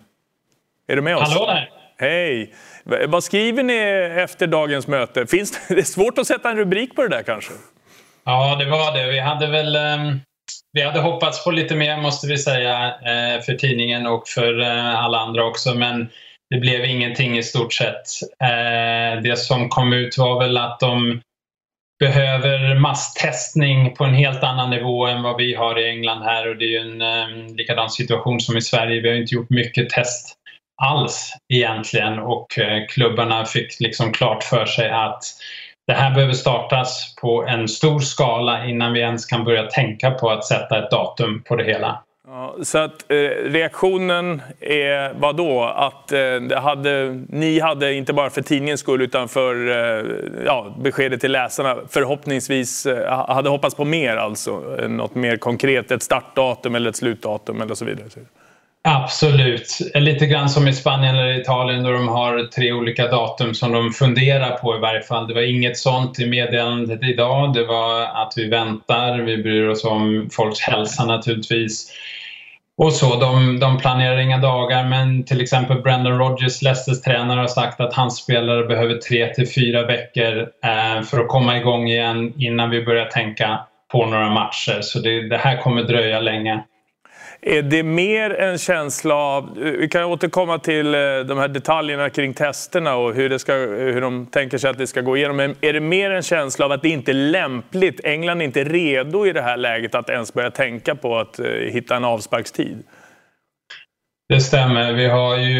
Är 0.88 0.96
du 0.96 1.02
med 1.02 1.16
oss? 1.16 1.34
Hallå 1.34 1.46
där! 1.46 1.70
Hej! 2.00 2.54
Vad 3.08 3.24
skriver 3.24 3.62
ni 3.62 3.78
efter 4.22 4.46
dagens 4.46 4.86
möte? 4.86 5.26
Finns 5.26 5.50
det, 5.50 5.58
det 5.74 5.80
är 5.80 5.84
svårt 5.84 6.18
att 6.18 6.26
sätta 6.26 6.50
en 6.50 6.56
rubrik 6.56 6.96
på 6.96 7.02
det 7.02 7.08
där 7.08 7.22
kanske? 7.22 7.52
Ja, 8.24 8.56
det 8.58 8.70
var 8.70 8.96
det. 8.96 9.12
Vi 9.12 9.20
hade 9.20 9.46
väl 9.46 9.76
um 9.76 10.20
vi 10.78 10.84
hade 10.84 11.00
hoppats 11.00 11.44
på 11.44 11.50
lite 11.50 11.74
mer 11.74 11.96
måste 11.96 12.26
vi 12.26 12.38
säga 12.38 12.86
eh, 12.86 13.42
för 13.42 13.54
tidningen 13.54 14.06
och 14.06 14.28
för 14.28 14.60
eh, 14.60 15.04
alla 15.04 15.18
andra 15.18 15.44
också 15.44 15.74
men 15.74 16.08
det 16.50 16.60
blev 16.60 16.84
ingenting 16.84 17.38
i 17.38 17.42
stort 17.42 17.72
sett. 17.72 18.06
Eh, 18.42 19.22
det 19.22 19.38
som 19.38 19.68
kom 19.68 19.92
ut 19.92 20.18
var 20.18 20.40
väl 20.40 20.56
att 20.56 20.80
de 20.80 21.20
behöver 21.98 22.74
masstestning 22.74 23.94
på 23.94 24.04
en 24.04 24.14
helt 24.14 24.42
annan 24.42 24.70
nivå 24.70 25.06
än 25.06 25.22
vad 25.22 25.36
vi 25.36 25.54
har 25.54 25.78
i 25.78 25.88
England 25.88 26.22
här 26.22 26.48
och 26.48 26.56
det 26.56 26.64
är 26.64 26.84
ju 26.84 27.02
en 27.02 27.56
likadan 27.56 27.90
situation 27.90 28.40
som 28.40 28.56
i 28.56 28.62
Sverige. 28.62 29.00
Vi 29.00 29.08
har 29.08 29.16
inte 29.16 29.34
gjort 29.34 29.50
mycket 29.50 29.90
test 29.90 30.34
alls 30.82 31.32
egentligen 31.52 32.18
och 32.18 32.46
klubbarna 32.88 33.44
fick 33.44 33.80
liksom 33.80 34.12
klart 34.12 34.44
för 34.44 34.66
sig 34.66 34.90
att 34.90 35.22
det 35.88 35.94
här 35.94 36.14
behöver 36.14 36.32
startas 36.32 37.14
på 37.20 37.46
en 37.46 37.68
stor 37.68 38.00
skala 38.00 38.66
innan 38.66 38.92
vi 38.92 39.00
ens 39.00 39.26
kan 39.26 39.44
börja 39.44 39.62
tänka 39.62 40.10
på 40.10 40.30
att 40.30 40.44
sätta 40.44 40.84
ett 40.84 40.90
datum 40.90 41.42
på 41.48 41.56
det 41.56 41.64
hela. 41.64 42.02
Ja, 42.26 42.56
så 42.62 42.78
att 42.78 43.10
eh, 43.10 43.16
reaktionen 43.44 44.42
är 44.60 45.14
vad 45.20 45.36
då? 45.36 45.62
Att 45.62 46.12
eh, 46.12 46.60
hade, 46.60 47.24
ni 47.28 47.60
hade, 47.60 47.94
inte 47.94 48.12
bara 48.12 48.30
för 48.30 48.42
tidningens 48.42 48.80
skull 48.80 49.02
utan 49.02 49.28
för 49.28 49.68
eh, 49.68 50.04
ja, 50.46 50.74
beskedet 50.78 51.20
till 51.20 51.32
läsarna, 51.32 51.76
förhoppningsvis 51.88 52.86
eh, 52.86 53.26
hade 53.28 53.50
hoppats 53.50 53.74
på 53.74 53.84
mer 53.84 54.16
alltså? 54.16 54.78
Eh, 54.78 54.88
något 54.88 55.14
mer 55.14 55.36
konkret, 55.36 55.90
ett 55.90 56.02
startdatum 56.02 56.74
eller 56.74 56.90
ett 56.90 56.96
slutdatum 56.96 57.60
eller 57.60 57.74
så 57.74 57.84
vidare? 57.84 58.08
Absolut. 58.90 59.78
Lite 59.94 60.26
grann 60.26 60.48
som 60.48 60.68
i 60.68 60.72
Spanien 60.72 61.16
eller 61.16 61.40
Italien 61.40 61.84
då 61.84 61.92
de 61.92 62.08
har 62.08 62.46
tre 62.46 62.72
olika 62.72 63.06
datum 63.06 63.54
som 63.54 63.72
de 63.72 63.90
funderar 63.90 64.50
på 64.50 64.76
i 64.76 64.78
varje 64.78 65.02
fall. 65.02 65.28
Det 65.28 65.34
var 65.34 65.42
inget 65.42 65.78
sånt 65.78 66.18
i 66.18 66.26
meddelandet 66.26 67.02
idag. 67.02 67.52
Det 67.54 67.64
var 67.64 68.02
att 68.02 68.32
vi 68.36 68.48
väntar, 68.48 69.18
vi 69.18 69.36
bryr 69.42 69.68
oss 69.68 69.84
om 69.84 70.28
folks 70.32 70.60
hälsa 70.60 71.04
naturligtvis. 71.04 71.92
Och 72.78 72.92
så, 72.92 73.20
de, 73.20 73.60
de 73.60 73.78
planerar 73.78 74.18
inga 74.18 74.38
dagar 74.38 74.84
men 74.84 75.24
till 75.24 75.40
exempel 75.40 75.82
Brendan 75.82 76.18
Rodgers, 76.18 76.62
Leicesters 76.62 77.00
tränare, 77.00 77.40
har 77.40 77.46
sagt 77.46 77.80
att 77.80 77.94
hans 77.94 78.16
spelare 78.16 78.64
behöver 78.64 78.94
tre 78.94 79.34
till 79.34 79.48
fyra 79.48 79.86
veckor 79.86 80.38
eh, 80.40 81.02
för 81.02 81.20
att 81.20 81.28
komma 81.28 81.58
igång 81.58 81.88
igen 81.88 82.32
innan 82.38 82.70
vi 82.70 82.84
börjar 82.84 83.06
tänka 83.06 83.58
på 83.92 84.06
några 84.06 84.30
matcher. 84.30 84.78
Så 84.80 84.98
det, 84.98 85.28
det 85.28 85.36
här 85.36 85.56
kommer 85.62 85.82
dröja 85.82 86.20
länge. 86.20 86.64
Är 87.40 87.62
det 87.62 87.82
mer 87.82 88.30
en 88.30 88.58
känsla 88.58 89.14
av... 89.14 89.58
Vi 89.58 89.88
kan 89.88 90.04
återkomma 90.04 90.58
till 90.58 90.94
eh, 90.94 91.00
de 91.00 91.38
här 91.38 91.48
detaljerna 91.48 92.10
kring 92.10 92.34
testerna 92.34 92.96
och 92.96 93.14
hur, 93.14 93.28
det 93.28 93.38
ska, 93.38 93.52
hur 93.54 94.00
de 94.00 94.26
tänker 94.26 94.58
sig 94.58 94.70
att 94.70 94.78
det 94.78 94.86
ska 94.86 95.00
gå 95.00 95.16
igenom. 95.16 95.36
Men 95.36 95.56
är 95.60 95.72
det 95.72 95.80
mer 95.80 96.10
en 96.10 96.22
känsla 96.22 96.64
av 96.64 96.72
att 96.72 96.82
det 96.82 96.88
inte 96.88 97.12
är 97.12 97.14
lämpligt? 97.14 98.00
England 98.04 98.40
är 98.40 98.44
inte 98.44 98.64
redo 98.64 99.26
i 99.26 99.32
det 99.32 99.42
här 99.42 99.56
läget 99.56 99.94
att 99.94 100.10
ens 100.10 100.34
börja 100.34 100.50
tänka 100.50 100.94
på 100.94 101.18
att 101.18 101.38
eh, 101.38 101.46
hitta 101.46 101.96
en 101.96 102.04
avsparkstid? 102.04 102.82
Det 104.28 104.40
stämmer. 104.40 104.92
Vi, 104.92 105.06
har 105.06 105.36
ju, 105.36 105.56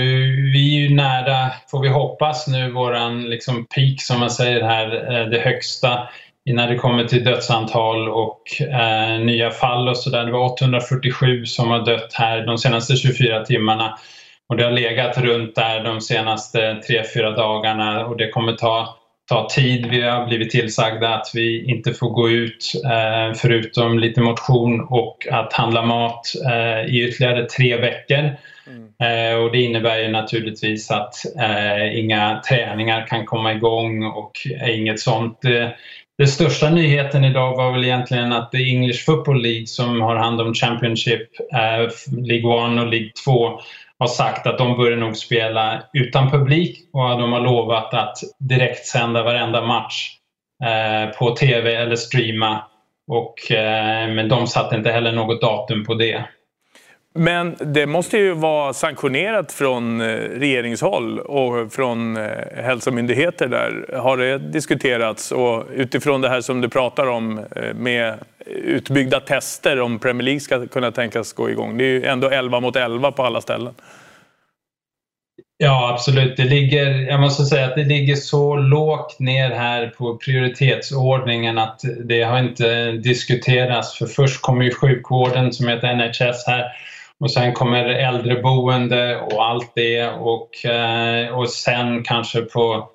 vi 0.53 0.77
är 0.77 0.89
ju 0.89 0.95
nära, 0.95 1.51
får 1.71 1.83
vi 1.83 1.89
hoppas 1.89 2.49
nu, 2.49 2.71
våran 2.71 3.23
liksom 3.23 3.67
peak 3.75 4.01
som 4.03 4.21
man 4.21 4.31
säger 4.31 4.63
här, 4.63 5.21
eh, 5.21 5.27
det 5.27 5.39
högsta 5.39 6.09
när 6.53 6.69
det 6.69 6.77
kommer 6.77 7.05
till 7.05 7.25
dödsantal 7.25 8.09
och 8.09 8.43
eh, 8.61 9.21
nya 9.21 9.51
fall 9.51 9.89
och 9.89 9.97
sådär. 9.97 10.25
Det 10.25 10.33
var 10.33 10.53
847 10.53 11.47
som 11.47 11.71
har 11.71 11.85
dött 11.85 12.13
här 12.15 12.47
de 12.47 12.59
senaste 12.59 12.97
24 12.97 13.45
timmarna 13.45 13.99
och 14.49 14.57
det 14.57 14.65
har 14.65 14.71
legat 14.71 15.19
runt 15.19 15.55
där 15.55 15.85
de 15.85 16.01
senaste 16.01 16.59
3-4 16.59 17.37
dagarna 17.37 18.07
och 18.07 18.17
det 18.17 18.29
kommer 18.29 18.53
ta, 18.53 18.97
ta 19.29 19.49
tid. 19.49 19.87
Vi 19.87 20.03
har 20.03 20.27
blivit 20.27 20.51
tillsagda 20.51 21.15
att 21.15 21.31
vi 21.35 21.71
inte 21.71 21.93
får 21.93 22.11
gå 22.11 22.31
ut 22.31 22.73
eh, 22.85 23.35
förutom 23.37 23.99
lite 23.99 24.21
motion 24.21 24.81
och 24.81 25.27
att 25.31 25.53
handla 25.53 25.83
mat 25.83 26.33
eh, 26.51 26.95
i 26.95 27.09
ytterligare 27.09 27.45
tre 27.45 27.77
veckor. 27.77 28.31
Mm. 28.67 28.89
Eh, 29.01 29.39
och 29.39 29.53
det 29.53 29.63
innebär 29.63 29.99
ju 29.99 30.09
naturligtvis 30.09 30.91
att 30.91 31.15
eh, 31.41 31.99
inga 31.99 32.41
träningar 32.49 33.07
kan 33.07 33.27
komma 33.27 33.53
igång 33.53 34.05
och 34.05 34.33
inget 34.69 35.01
sånt. 35.01 35.39
Den 36.19 36.29
största 36.29 36.71
nyheten 36.71 37.25
idag 37.25 37.57
var 37.57 37.73
väl 37.73 37.85
egentligen 37.85 38.33
att 38.33 38.53
The 38.53 38.71
English 38.71 39.05
Football 39.05 39.43
League 39.43 39.67
som 39.67 40.01
har 40.01 40.17
hand 40.17 40.41
om 40.41 40.55
Championship, 40.55 41.29
eh, 41.53 41.91
League 42.13 42.75
1 42.75 42.81
och 42.81 42.87
League 42.87 43.11
2 43.25 43.61
har 43.99 44.07
sagt 44.07 44.47
att 44.47 44.59
de 44.59 44.77
börjar 44.77 44.97
nog 44.97 45.17
spela 45.17 45.83
utan 45.93 46.31
publik 46.31 46.79
och 46.93 47.19
de 47.19 47.33
har 47.33 47.41
lovat 47.41 47.95
att 47.95 48.17
direkt 48.39 48.87
sända 48.87 49.23
varenda 49.23 49.63
match 49.63 50.11
eh, 50.65 51.19
på 51.19 51.31
TV 51.31 51.75
eller 51.75 51.97
streama. 51.97 52.65
Och, 53.09 53.53
eh, 53.53 54.09
men 54.09 54.29
de 54.29 54.47
satte 54.47 54.77
inte 54.77 54.91
heller 54.91 55.13
något 55.13 55.41
datum 55.41 55.85
på 55.85 55.95
det. 55.95 56.25
Men 57.19 57.57
det 57.61 57.87
måste 57.87 58.19
ju 58.19 58.33
vara 58.33 58.73
sanktionerat 58.73 59.53
från 59.53 60.01
eh, 60.01 60.07
regeringshåll 60.17 61.19
och 61.19 61.73
från 61.73 62.17
eh, 62.17 62.23
hälsomyndigheter 62.57 63.49
där. 63.49 63.99
Har 63.99 64.17
det 64.17 64.39
diskuterats? 64.39 65.33
Och 65.33 65.65
utifrån 65.75 66.21
det 66.21 66.29
här 66.29 66.41
som 66.41 66.61
du 66.61 66.69
pratar 66.69 67.07
om 67.07 67.39
eh, 67.39 67.75
med 67.75 68.15
utbyggda 68.47 69.21
tester 69.21 69.81
om 69.81 69.99
Premier 69.99 70.25
League 70.25 70.41
ska 70.41 70.67
kunna 70.67 70.91
tänkas 70.91 71.33
gå 71.33 71.51
igång. 71.51 71.79
Det 71.79 71.85
är 71.85 71.89
ju 71.89 72.05
ändå 72.05 72.31
11 72.31 72.61
mot 72.61 72.77
11 72.77 73.13
på 73.13 73.23
alla 73.23 73.41
ställen. 73.41 73.75
Ja, 75.57 75.93
absolut. 75.93 76.37
Det 76.37 76.45
ligger, 76.45 76.87
jag 76.87 77.21
måste 77.21 77.45
säga 77.45 77.67
att 77.67 77.75
det 77.75 77.85
ligger 77.85 78.15
så 78.15 78.57
lågt 78.57 79.19
ner 79.19 79.51
här 79.51 79.87
på 79.87 80.17
prioritetsordningen 80.17 81.59
att 81.59 81.81
det 82.05 82.23
har 82.23 82.39
inte 82.39 82.93
diskuterats. 82.93 83.99
För 83.99 84.07
först 84.07 84.43
kommer 84.43 84.65
ju 84.65 84.75
sjukvården 84.75 85.53
som 85.53 85.69
heter 85.69 85.95
NHS 85.95 86.47
här 86.47 86.65
och 87.21 87.31
sen 87.31 87.53
kommer 87.53 87.85
äldreboende 87.85 89.17
och 89.21 89.45
allt 89.45 89.73
det 89.75 90.09
och, 90.09 90.65
eh, 90.65 91.39
och 91.39 91.51
sen 91.51 92.03
kanske 92.05 92.41
på 92.41 92.91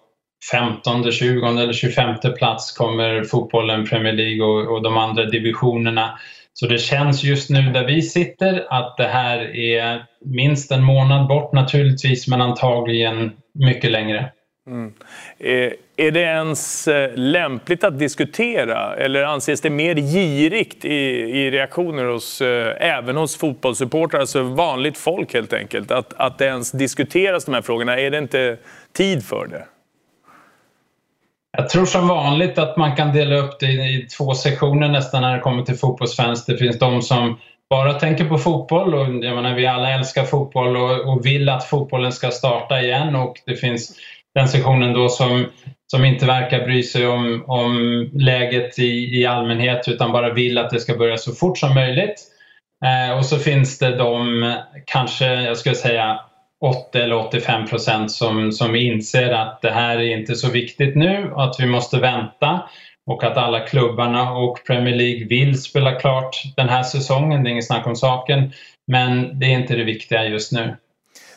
15, 0.52 1.12
20 1.12 1.48
eller 1.48 1.74
25 1.74 2.16
plats 2.38 2.72
kommer 2.72 3.24
fotbollen, 3.24 3.86
Premier 3.86 4.14
League 4.14 4.44
och, 4.44 4.76
och 4.76 4.82
de 4.82 4.98
andra 4.98 5.26
divisionerna. 5.26 6.20
Så 6.54 6.68
det 6.68 6.78
känns 6.78 7.24
just 7.24 7.50
nu 7.50 7.62
där 7.62 7.86
vi 7.86 8.02
sitter 8.02 8.66
att 8.70 8.98
det 8.98 9.08
här 9.08 9.56
är 9.56 10.06
minst 10.26 10.72
en 10.72 10.84
månad 10.84 11.28
bort 11.28 11.54
naturligtvis 11.54 12.28
men 12.28 12.42
antagligen 12.42 13.32
mycket 13.54 13.92
längre. 13.92 14.32
Mm. 14.68 14.94
Eh, 15.40 15.72
är 15.98 16.12
det 16.12 16.20
ens 16.20 16.88
eh, 16.88 17.12
lämpligt 17.16 17.84
att 17.84 18.00
diskutera 18.00 18.96
eller 18.96 19.24
anses 19.24 19.62
det 19.62 19.70
mer 19.70 19.96
girigt 19.96 20.86
i, 20.86 20.90
i 20.90 21.52
reaktioner 21.52 22.06
hos, 22.06 22.42
eh, 22.42 22.76
även 22.80 23.18
hos 23.18 23.38
fotbollssupportrar, 23.38 24.20
alltså 24.20 24.44
vanligt 24.44 24.98
folk 24.98 25.34
helt 25.34 25.54
enkelt, 25.54 25.92
att, 25.92 26.14
att 26.18 26.38
det 26.38 26.46
ens 26.46 26.72
diskuteras 26.72 27.46
de 27.46 27.54
här 27.54 27.62
frågorna? 27.62 28.00
Är 28.00 28.12
det 28.12 28.18
inte 28.18 28.58
tid 28.94 29.26
för 29.26 29.48
det? 29.48 29.66
Jag 31.58 31.70
tror 31.70 31.86
som 31.86 32.08
vanligt 32.08 32.58
att 32.58 32.78
man 32.78 32.96
kan 32.96 33.14
dela 33.14 33.36
upp 33.36 33.60
det 33.60 33.68
i 33.68 34.08
två 34.18 34.34
sektioner 34.34 34.90
nästan 34.90 35.22
när 35.22 35.36
det 35.36 35.42
kommer 35.42 35.64
till 35.64 35.78
fotbollsfans. 35.78 36.46
Det 36.46 36.58
finns 36.58 36.80
de 36.80 37.02
som 37.02 37.40
bara 37.70 37.94
tänker 37.94 38.26
på 38.26 38.38
fotboll 38.38 38.94
och 38.94 39.06
jag 39.06 39.36
menar, 39.36 39.56
vi 39.56 39.68
alla 39.68 39.92
älskar 39.92 40.24
fotboll 40.24 40.78
och, 40.78 41.14
och 41.14 41.26
vill 41.26 41.50
att 41.50 41.64
fotbollen 41.64 42.12
ska 42.12 42.32
starta 42.32 42.82
igen 42.82 43.16
och 43.16 43.42
det 43.46 43.56
finns 43.56 43.98
den 44.36 44.48
sektionen 44.48 44.94
då 44.94 45.10
som, 45.10 45.46
som 45.92 46.06
inte 46.06 46.26
verkar 46.26 46.66
bry 46.66 46.84
sig 46.84 47.08
om, 47.08 47.44
om 47.48 48.10
läget 48.14 48.80
i, 48.80 49.20
i 49.20 49.26
allmänhet 49.26 49.88
utan 49.88 50.12
bara 50.12 50.34
vill 50.34 50.58
att 50.58 50.70
det 50.70 50.80
ska 50.80 50.96
börja 50.96 51.18
så 51.18 51.32
fort 51.32 51.58
som 51.58 51.74
möjligt. 51.74 52.16
Eh, 52.86 53.18
och 53.18 53.26
så 53.26 53.38
finns 53.38 53.80
det 53.80 53.98
de, 53.98 54.56
kanske 54.86 55.26
jag 55.26 55.58
skulle 55.58 55.76
säga 55.76 56.20
80 56.62 56.98
eller 56.98 57.16
85 57.16 57.68
procent 57.68 58.12
som, 58.12 58.52
som 58.52 58.76
inser 58.76 59.32
att 59.32 59.62
det 59.62 59.72
här 59.72 59.98
är 59.98 60.18
inte 60.18 60.36
så 60.36 60.52
viktigt 60.52 60.96
nu 60.96 61.32
och 61.32 61.44
att 61.44 61.56
vi 61.60 61.66
måste 61.66 62.00
vänta 62.00 62.62
och 63.06 63.24
att 63.24 63.38
alla 63.38 63.60
klubbarna 63.60 64.34
och 64.34 64.60
Premier 64.68 64.96
League 64.96 65.28
vill 65.28 65.62
spela 65.62 65.92
klart 65.92 66.44
den 66.56 66.70
här 66.70 66.84
säsongen, 66.84 67.44
det 67.44 67.50
är 67.50 67.52
inget 67.52 67.68
snack 67.68 67.88
om 67.88 67.96
saken. 67.96 68.52
Men 68.88 69.40
det 69.40 69.46
är 69.46 69.60
inte 69.60 69.76
det 69.76 69.84
viktiga 69.84 70.26
just 70.26 70.52
nu. 70.52 70.76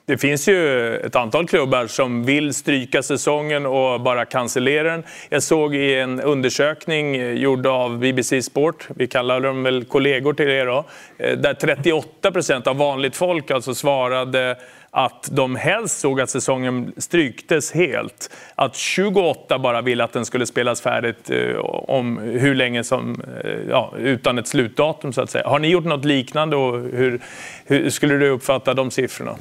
Det 0.08 0.18
finns 0.18 0.48
ju 0.48 0.96
ett 0.96 1.16
antal 1.16 1.48
klubbar 1.48 1.86
som 1.86 2.24
vill 2.24 2.54
stryka 2.54 3.02
säsongen 3.02 3.66
och 3.66 4.00
bara 4.00 4.24
cancellera 4.24 4.90
den. 4.90 5.04
Jag 5.28 5.42
såg 5.42 5.74
i 5.74 5.94
en 5.94 6.20
undersökning 6.20 7.36
gjord 7.36 7.66
av 7.66 7.98
BBC 7.98 8.42
Sport, 8.42 8.88
vi 8.96 9.06
kallar 9.06 9.40
dem 9.40 9.62
väl 9.62 9.84
kollegor 9.84 10.32
till 10.32 10.48
er 10.48 10.66
då, 10.66 10.84
eh, 11.18 11.38
där 11.38 11.54
38 11.54 12.32
procent 12.32 12.66
av 12.66 12.76
vanligt 12.76 13.16
folk 13.16 13.50
alltså 13.50 13.74
svarade 13.74 14.56
att 14.90 15.28
de 15.32 15.56
helst 15.56 16.00
såg 16.00 16.20
att 16.20 16.30
säsongen 16.30 16.92
stryktes 16.96 17.72
helt. 17.72 18.30
Att 18.54 18.76
28 18.76 19.58
bara 19.58 19.82
ville 19.82 20.04
att 20.04 20.12
den 20.12 20.24
skulle 20.24 20.46
spelas 20.46 20.80
färdigt 20.80 21.30
eh, 21.30 21.56
om 21.66 22.18
hur 22.18 22.54
länge 22.54 22.84
som, 22.84 23.22
eh, 23.44 23.50
ja, 23.70 23.94
utan 23.98 24.38
ett 24.38 24.48
slutdatum 24.48 25.12
så 25.12 25.20
att 25.20 25.30
säga. 25.30 25.48
Har 25.48 25.58
ni 25.58 25.68
gjort 25.68 25.84
något 25.84 26.04
liknande 26.04 26.56
och 26.56 26.78
hur, 26.78 27.20
hur 27.64 27.90
skulle 27.90 28.14
du 28.14 28.28
uppfatta 28.28 28.74
de 28.74 28.90
siffrorna? 28.90 29.36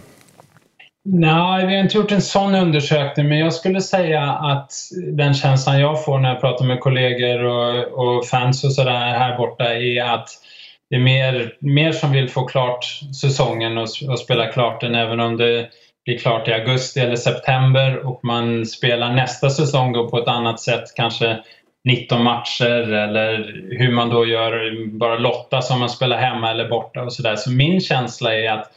Nej, 1.08 1.66
vi 1.66 1.76
har 1.76 1.84
inte 1.84 1.98
gjort 1.98 2.12
en 2.12 2.22
sån 2.22 2.56
undersökning 2.56 3.28
men 3.28 3.38
jag 3.38 3.54
skulle 3.54 3.82
säga 3.82 4.22
att 4.22 4.72
den 5.14 5.34
känslan 5.34 5.80
jag 5.80 6.06
får 6.06 6.20
när 6.20 6.30
jag 6.30 6.42
pratar 6.42 6.66
med 6.66 6.80
kollegor 6.80 7.44
och, 7.44 7.86
och 7.86 8.26
fans 8.26 8.64
och 8.64 8.74
sådär 8.74 8.92
här 8.92 9.38
borta 9.38 9.76
är 9.76 10.04
att 10.04 10.30
det 10.90 10.96
är 10.96 11.00
mer, 11.00 11.54
mer 11.60 11.92
som 11.92 12.12
vill 12.12 12.30
få 12.30 12.46
klart 12.46 12.86
säsongen 13.22 13.78
och, 13.78 13.88
och 14.10 14.20
spela 14.20 14.48
klart 14.48 14.82
den 14.82 14.96
även 14.96 15.20
om 15.20 15.38
det 15.38 15.70
blir 16.06 16.18
klart 16.18 16.48
i 16.48 16.54
augusti 16.54 17.00
eller 17.00 17.16
september 17.16 18.06
och 18.06 18.20
man 18.24 18.66
spelar 18.66 19.14
nästa 19.14 19.50
säsong 19.50 19.94
då 19.94 20.10
på 20.10 20.18
ett 20.18 20.28
annat 20.28 20.60
sätt, 20.60 20.84
kanske 20.96 21.38
19 21.84 22.24
matcher 22.24 22.94
eller 22.94 23.62
hur 23.80 23.92
man 23.92 24.10
då 24.10 24.26
gör, 24.26 24.86
bara 24.98 25.18
lotta 25.18 25.62
som 25.62 25.80
man 25.80 25.90
spelar 25.90 26.18
hemma 26.18 26.52
eller 26.52 26.70
borta 26.70 27.04
och 27.04 27.14
sådär. 27.14 27.36
Så 27.36 27.52
min 27.52 27.82
känsla 27.82 28.36
är 28.36 28.52
att 28.52 28.72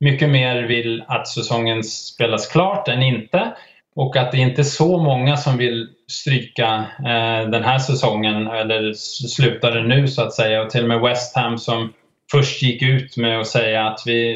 mycket 0.00 0.28
mer 0.28 0.62
vill 0.62 1.04
att 1.08 1.28
säsongen 1.28 1.84
spelas 1.84 2.46
klart 2.46 2.88
än 2.88 3.02
inte. 3.02 3.52
Och 3.94 4.16
att 4.16 4.32
det 4.32 4.38
inte 4.38 4.60
är 4.60 4.64
så 4.64 4.98
många 4.98 5.36
som 5.36 5.56
vill 5.56 5.88
stryka 6.10 6.86
eh, 6.98 7.50
den 7.50 7.64
här 7.64 7.78
säsongen 7.78 8.46
eller 8.46 8.92
sluta 9.28 9.70
den 9.70 9.88
nu 9.88 10.08
så 10.08 10.22
att 10.22 10.32
säga. 10.32 10.62
Och 10.62 10.70
till 10.70 10.82
och 10.82 10.88
med 10.88 11.00
West 11.00 11.36
Ham 11.36 11.58
som 11.58 11.92
först 12.30 12.62
gick 12.62 12.82
ut 12.82 13.16
med 13.16 13.40
att 13.40 13.46
säga 13.46 13.86
att 13.86 14.02
vi, 14.06 14.34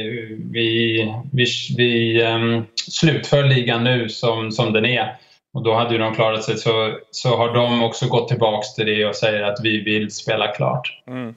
vi, 0.53 1.05
vi, 1.33 1.47
vi 1.77 2.23
um, 2.23 2.67
slutför 2.91 3.45
ligan 3.45 3.85
nu 3.85 4.09
som, 4.09 4.53
som 4.53 4.73
den 4.73 4.85
är 4.85 5.17
och 5.55 5.63
då 5.63 5.75
hade 5.75 5.93
ju 5.93 5.99
de 5.99 6.15
klarat 6.15 6.45
sig 6.45 6.59
så, 6.59 6.99
så 7.11 7.37
har 7.37 7.55
de 7.55 7.83
också 7.83 8.09
gått 8.09 8.29
tillbaks 8.29 8.75
till 8.75 8.87
det 8.87 9.07
och 9.07 9.17
säger 9.17 9.43
att 9.43 9.59
vi 9.63 9.81
vill 9.81 10.11
spela 10.11 10.49
klart. 10.49 10.99
Mm. 11.09 11.35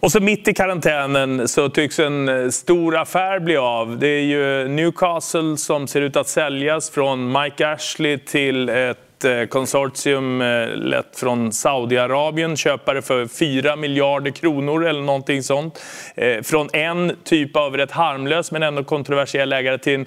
Och 0.00 0.12
så 0.12 0.20
mitt 0.20 0.48
i 0.48 0.54
karantänen 0.54 1.48
så 1.48 1.68
tycks 1.68 1.98
en 1.98 2.28
eh, 2.28 2.48
stor 2.48 2.96
affär 2.96 3.40
bli 3.40 3.56
av. 3.56 3.98
Det 3.98 4.08
är 4.08 4.22
ju 4.22 4.68
Newcastle 4.68 5.56
som 5.56 5.86
ser 5.86 6.00
ut 6.00 6.16
att 6.16 6.28
säljas 6.28 6.90
från 6.90 7.32
Mike 7.32 7.68
Ashley 7.68 8.18
till 8.18 8.68
ett 8.68 9.09
Eh, 9.24 9.46
konsortium 9.46 10.42
eh, 10.42 10.68
lett 10.76 11.16
från 11.16 11.52
Saudiarabien, 11.52 12.56
köpare 12.56 13.02
för 13.02 13.26
4 13.26 13.76
miljarder 13.76 14.30
kronor 14.30 14.86
eller 14.86 15.00
någonting 15.00 15.42
sånt. 15.42 15.82
Eh, 16.14 16.42
från 16.42 16.68
en 16.72 17.16
typ 17.24 17.56
av 17.56 17.76
rätt 17.76 17.90
harmlös 17.90 18.52
men 18.52 18.62
ändå 18.62 18.84
kontroversiell 18.84 19.52
ägare 19.52 19.78
till 19.78 19.94
en 19.94 20.06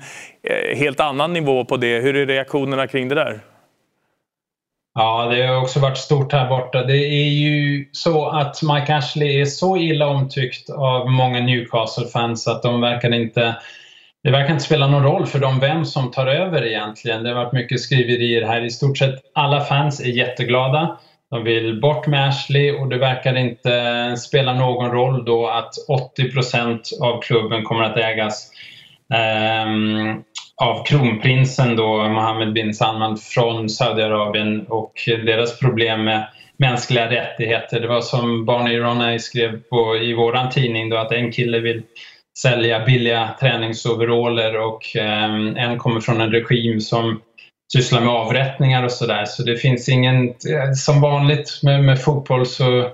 helt 0.77 1.00
annan 1.00 1.34
nivå 1.34 1.65
på 1.65 1.77
det. 1.77 2.00
Hur 2.00 2.15
är 2.15 2.25
reaktionerna 2.25 2.88
kring 2.88 3.10
det 3.10 3.15
där? 3.15 3.39
Ja, 4.96 5.25
det 5.25 5.48
har 5.48 5.62
också 5.62 5.79
varit 5.79 5.98
stort 5.98 6.34
här 6.34 6.50
borta. 6.50 6.84
Det 6.84 6.98
är 6.98 7.29
ju 7.29 7.86
så 7.91 8.25
att 8.29 8.62
Mike 8.63 8.96
Ashley 8.96 9.41
är 9.41 9.46
så 9.46 9.77
illa 9.77 10.08
omtyckt 10.08 10.70
av 10.70 11.12
många 11.12 11.39
Newcastle-fans 11.39 12.48
att 12.48 12.63
de 12.63 12.82
verkar 12.82 13.13
inte 13.13 13.55
det 14.23 14.31
verkar 14.31 14.53
inte 14.53 14.65
spela 14.65 14.87
någon 14.87 15.03
roll 15.03 15.25
för 15.25 15.39
dem 15.39 15.59
vem 15.59 15.85
som 15.85 16.11
tar 16.11 16.27
över 16.27 16.65
egentligen. 16.65 17.23
Det 17.23 17.29
har 17.29 17.43
varit 17.43 17.53
mycket 17.53 17.81
skriverier 17.81 18.47
här. 18.47 18.65
I 18.65 18.69
stort 18.69 18.97
sett 18.97 19.15
alla 19.33 19.61
fans 19.61 19.99
är 19.99 20.09
jätteglada. 20.09 20.97
De 21.31 21.43
vill 21.43 21.81
bort 21.81 22.07
med 22.07 22.27
Ashley 22.27 22.71
och 22.71 22.87
det 22.87 22.97
verkar 22.97 23.35
inte 23.35 24.15
spela 24.17 24.53
någon 24.53 24.91
roll 24.91 25.25
då 25.25 25.47
att 25.47 25.71
80% 26.17 26.79
av 27.01 27.21
klubben 27.21 27.63
kommer 27.63 27.83
att 27.83 27.97
ägas 27.97 28.51
um, 29.65 30.23
av 30.55 30.85
kronprinsen 30.85 31.75
då, 31.75 32.07
Mohammed 32.07 32.53
bin 32.53 32.73
Salman 32.73 33.17
från 33.17 33.69
Saudiarabien 33.69 34.65
och 34.67 34.93
deras 35.05 35.59
problem 35.59 36.03
med 36.03 36.27
mänskliga 36.57 37.11
rättigheter. 37.11 37.79
Det 37.79 37.87
var 37.87 38.01
som 38.01 38.45
Barney 38.45 38.77
Ronay 38.77 39.19
skrev 39.19 39.61
på, 39.61 39.97
i 39.97 40.13
våran 40.13 40.49
tidning 40.49 40.89
då 40.89 40.97
att 40.97 41.11
en 41.11 41.31
kille 41.31 41.59
vill 41.59 41.83
sälja 42.39 42.85
billiga 42.85 43.35
träningsoveraller 43.39 44.59
och 44.59 44.95
ehm, 44.95 45.57
en 45.57 45.77
kommer 45.77 46.01
från 46.01 46.21
en 46.21 46.31
regim 46.31 46.81
som 46.81 47.21
sysslar 47.73 48.01
med 48.01 48.09
avrättningar 48.09 48.83
och 48.83 48.91
sådär. 48.91 49.25
Så 49.25 49.43
det 49.43 49.57
finns 49.57 49.89
ingen, 49.89 50.27
eh, 50.27 50.71
som 50.75 51.01
vanligt 51.01 51.59
med, 51.63 51.83
med, 51.83 52.01
fotboll 52.01 52.45
så 52.45 52.91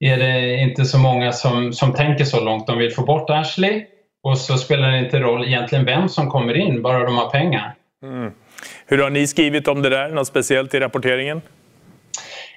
är 0.00 0.16
det 0.16 0.56
inte 0.56 0.84
så 0.84 0.98
många 0.98 1.32
som, 1.32 1.72
som 1.72 1.92
tänker 1.92 2.24
så 2.24 2.44
långt. 2.44 2.66
De 2.66 2.78
vill 2.78 2.94
få 2.94 3.02
bort 3.02 3.30
Ashley 3.30 3.84
och 4.22 4.38
så 4.38 4.56
spelar 4.56 4.90
det 4.90 4.98
inte 4.98 5.20
roll 5.20 5.44
egentligen 5.44 5.84
vem 5.84 6.08
som 6.08 6.30
kommer 6.30 6.56
in, 6.56 6.82
bara 6.82 7.04
de 7.04 7.16
har 7.16 7.30
pengar. 7.30 7.74
Mm. 8.02 8.32
Hur 8.86 8.98
har 8.98 9.10
ni 9.10 9.26
skrivit 9.26 9.68
om 9.68 9.82
det 9.82 9.88
där? 9.88 10.08
Något 10.08 10.26
speciellt 10.26 10.74
i 10.74 10.80
rapporteringen? 10.80 11.40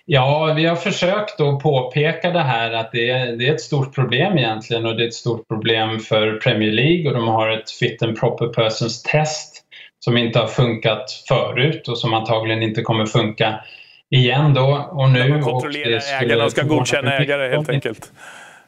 Ja, 0.05 0.53
vi 0.55 0.65
har 0.65 0.75
försökt 0.75 1.41
att 1.41 1.59
påpeka 1.59 2.31
det 2.31 2.39
här 2.39 2.71
att 2.71 2.91
det 2.91 3.09
är, 3.09 3.35
det 3.35 3.47
är 3.47 3.53
ett 3.53 3.61
stort 3.61 3.95
problem 3.95 4.37
egentligen 4.37 4.85
och 4.85 4.95
det 4.95 5.03
är 5.03 5.07
ett 5.07 5.13
stort 5.13 5.47
problem 5.47 5.99
för 5.99 6.37
Premier 6.37 6.71
League 6.71 7.07
och 7.07 7.13
de 7.17 7.27
har 7.27 7.49
ett 7.49 7.71
fit 7.71 8.03
and 8.03 8.19
proper 8.19 8.47
persons 8.47 9.03
test 9.03 9.63
som 9.99 10.17
inte 10.17 10.39
har 10.39 10.47
funkat 10.47 11.23
förut 11.27 11.87
och 11.87 11.97
som 11.97 12.13
antagligen 12.13 12.63
inte 12.63 12.81
kommer 12.81 13.05
funka 13.05 13.59
igen 14.09 14.53
då 14.53 14.89
och 14.91 15.09
nu. 15.09 15.29
De 15.29 15.41
kontrollerar 15.41 16.21
ägarna 16.21 16.45
och 16.45 16.51
ska 16.51 16.63
godkänna 16.63 17.17
ägare 17.17 17.49
helt 17.49 17.69
enkelt. 17.69 18.11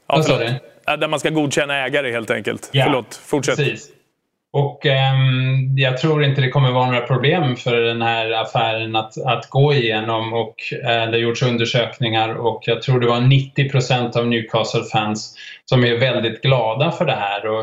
Ja, 0.08 0.18
Ja, 0.18 0.24
förlåt. 0.24 1.00
Där 1.00 1.08
man 1.08 1.20
ska 1.20 1.30
godkänna 1.30 1.86
ägare 1.86 2.12
helt 2.12 2.32
enkelt. 2.32 2.70
Ja, 2.72 2.84
förlåt, 2.86 3.16
fortsätt. 3.16 3.58
Precis. 3.58 3.95
Och 4.56 4.86
eh, 4.86 5.14
jag 5.76 5.98
tror 5.98 6.24
inte 6.24 6.42
det 6.42 6.50
kommer 6.50 6.72
vara 6.72 6.86
några 6.86 7.08
problem 7.08 7.56
för 7.56 7.76
den 7.76 8.02
här 8.02 8.32
affären 8.32 8.96
att, 8.96 9.18
att 9.26 9.50
gå 9.50 9.74
igenom 9.74 10.34
och 10.34 10.56
eh, 10.84 11.06
det 11.06 11.12
har 11.12 11.18
gjorts 11.18 11.42
undersökningar 11.42 12.30
och 12.34 12.64
jag 12.66 12.82
tror 12.82 13.00
det 13.00 13.08
var 13.08 13.22
90 13.22 13.70
procent 13.70 14.16
av 14.16 14.28
Newcastle-fans 14.28 15.36
som 15.66 15.84
är 15.84 15.98
väldigt 15.98 16.42
glada 16.42 16.92
för 16.92 17.06
det 17.06 17.16
här. 17.16 17.46
Och, 17.46 17.60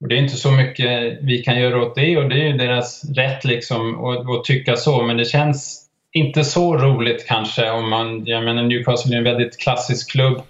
och, 0.00 0.08
det 0.08 0.14
är 0.14 0.18
inte 0.18 0.36
så 0.36 0.50
mycket 0.50 1.18
vi 1.20 1.42
kan 1.42 1.60
göra 1.60 1.82
åt 1.82 1.94
det 1.94 2.16
och 2.16 2.28
det 2.28 2.34
är 2.34 2.48
ju 2.48 2.56
deras 2.56 3.04
rätt 3.16 3.44
liksom 3.44 4.04
att, 4.04 4.30
att 4.30 4.44
tycka 4.44 4.76
så 4.76 5.02
men 5.02 5.16
det 5.16 5.24
känns 5.24 5.86
inte 6.12 6.44
så 6.44 6.76
roligt 6.76 7.26
kanske 7.28 7.70
om 7.70 7.90
man, 7.90 8.26
jag 8.26 8.44
menar 8.44 8.62
Newcastle 8.62 9.14
är 9.14 9.18
en 9.18 9.24
väldigt 9.24 9.60
klassisk 9.60 10.10
klubb 10.10 10.42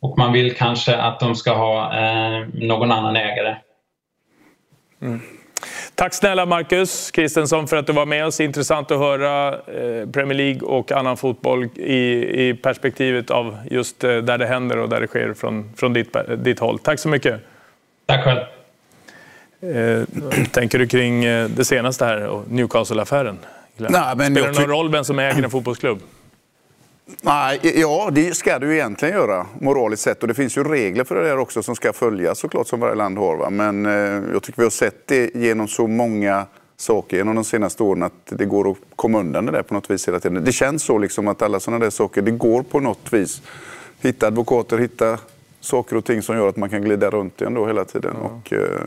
och 0.00 0.18
man 0.18 0.32
vill 0.32 0.54
kanske 0.54 0.96
att 0.96 1.20
de 1.20 1.34
ska 1.34 1.54
ha 1.54 1.98
eh, 1.98 2.46
någon 2.52 2.92
annan 2.92 3.16
ägare. 3.16 3.56
Mm. 5.02 5.20
Tack 5.94 6.14
snälla 6.14 6.46
Marcus 6.46 7.10
Kristensson 7.10 7.68
för 7.68 7.76
att 7.76 7.86
du 7.86 7.92
var 7.92 8.06
med 8.06 8.26
oss. 8.26 8.40
Intressant 8.40 8.90
att 8.90 8.98
höra 8.98 9.48
eh, 9.48 10.08
Premier 10.12 10.34
League 10.34 10.60
och 10.60 10.92
annan 10.92 11.16
fotboll 11.16 11.64
i, 11.64 12.48
i 12.48 12.54
perspektivet 12.54 13.30
av 13.30 13.56
just 13.70 14.04
eh, 14.04 14.16
där 14.16 14.38
det 14.38 14.46
händer 14.46 14.78
och 14.78 14.88
där 14.88 15.00
det 15.00 15.06
sker 15.06 15.34
från, 15.34 15.72
från 15.76 15.92
ditt, 15.92 16.16
ditt 16.38 16.58
håll. 16.58 16.78
Tack 16.78 16.98
så 16.98 17.08
mycket. 17.08 17.40
Tack 18.06 18.24
själv. 18.24 18.40
Eh, 19.76 20.04
tänker 20.50 20.78
du 20.78 20.86
kring 20.86 21.24
det 21.24 21.64
senaste 21.64 22.04
här 22.04 22.26
och 22.26 22.44
Newcastle-affären? 22.50 23.38
Nej, 23.76 24.16
men 24.16 24.34
Spelar 24.34 24.52
det 24.52 24.60
någon 24.60 24.70
roll 24.70 24.90
vem 24.90 25.04
som 25.04 25.18
äger 25.18 25.42
en 25.42 25.50
fotbollsklubb? 25.50 25.98
Nej, 27.22 27.60
ja, 27.80 28.10
det 28.12 28.34
ska 28.34 28.58
du 28.58 28.74
egentligen 28.74 29.14
göra 29.14 29.46
moraliskt 29.60 30.02
sett. 30.02 30.22
Och 30.22 30.28
det 30.28 30.34
finns 30.34 30.58
ju 30.58 30.64
regler 30.64 31.04
för 31.04 31.14
det 31.14 31.28
där 31.28 31.38
också 31.38 31.62
som 31.62 31.76
ska 31.76 31.92
följas 31.92 32.38
såklart 32.38 32.68
som 32.68 32.80
varje 32.80 32.94
land 32.94 33.18
har. 33.18 33.36
Va? 33.36 33.50
Men 33.50 33.86
eh, 33.86 34.32
jag 34.32 34.42
tycker 34.42 34.56
vi 34.56 34.62
har 34.62 34.70
sett 34.70 35.06
det 35.06 35.34
genom 35.34 35.68
så 35.68 35.86
många 35.86 36.46
saker 36.76 37.16
genom 37.16 37.34
de 37.34 37.44
senaste 37.44 37.82
åren 37.82 38.02
att 38.02 38.12
det 38.28 38.44
går 38.44 38.70
att 38.70 38.76
komma 38.96 39.20
undan 39.20 39.46
det 39.46 39.52
där 39.52 39.62
på 39.62 39.74
något 39.74 39.90
vis 39.90 40.08
hela 40.08 40.20
tiden. 40.20 40.44
Det 40.44 40.52
känns 40.52 40.82
så 40.82 40.98
liksom 40.98 41.28
att 41.28 41.42
alla 41.42 41.60
sådana 41.60 41.84
där 41.84 41.90
saker, 41.90 42.22
det 42.22 42.30
går 42.30 42.62
på 42.62 42.80
något 42.80 43.12
vis. 43.12 43.42
Hitta 44.00 44.26
advokater, 44.26 44.78
hitta 44.78 45.18
saker 45.60 45.96
och 45.96 46.04
ting 46.04 46.22
som 46.22 46.36
gör 46.36 46.48
att 46.48 46.56
man 46.56 46.70
kan 46.70 46.82
glida 46.82 47.10
runt 47.10 47.38
det 47.38 47.44
ändå 47.44 47.66
hela 47.66 47.84
tiden. 47.84 48.10
Mm. 48.10 48.22
Och, 48.22 48.52
eh, 48.52 48.80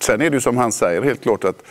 sen 0.00 0.20
är 0.20 0.30
det 0.30 0.34
ju 0.34 0.40
som 0.40 0.56
han 0.56 0.72
säger 0.72 1.02
helt 1.02 1.22
klart 1.22 1.44
att 1.44 1.62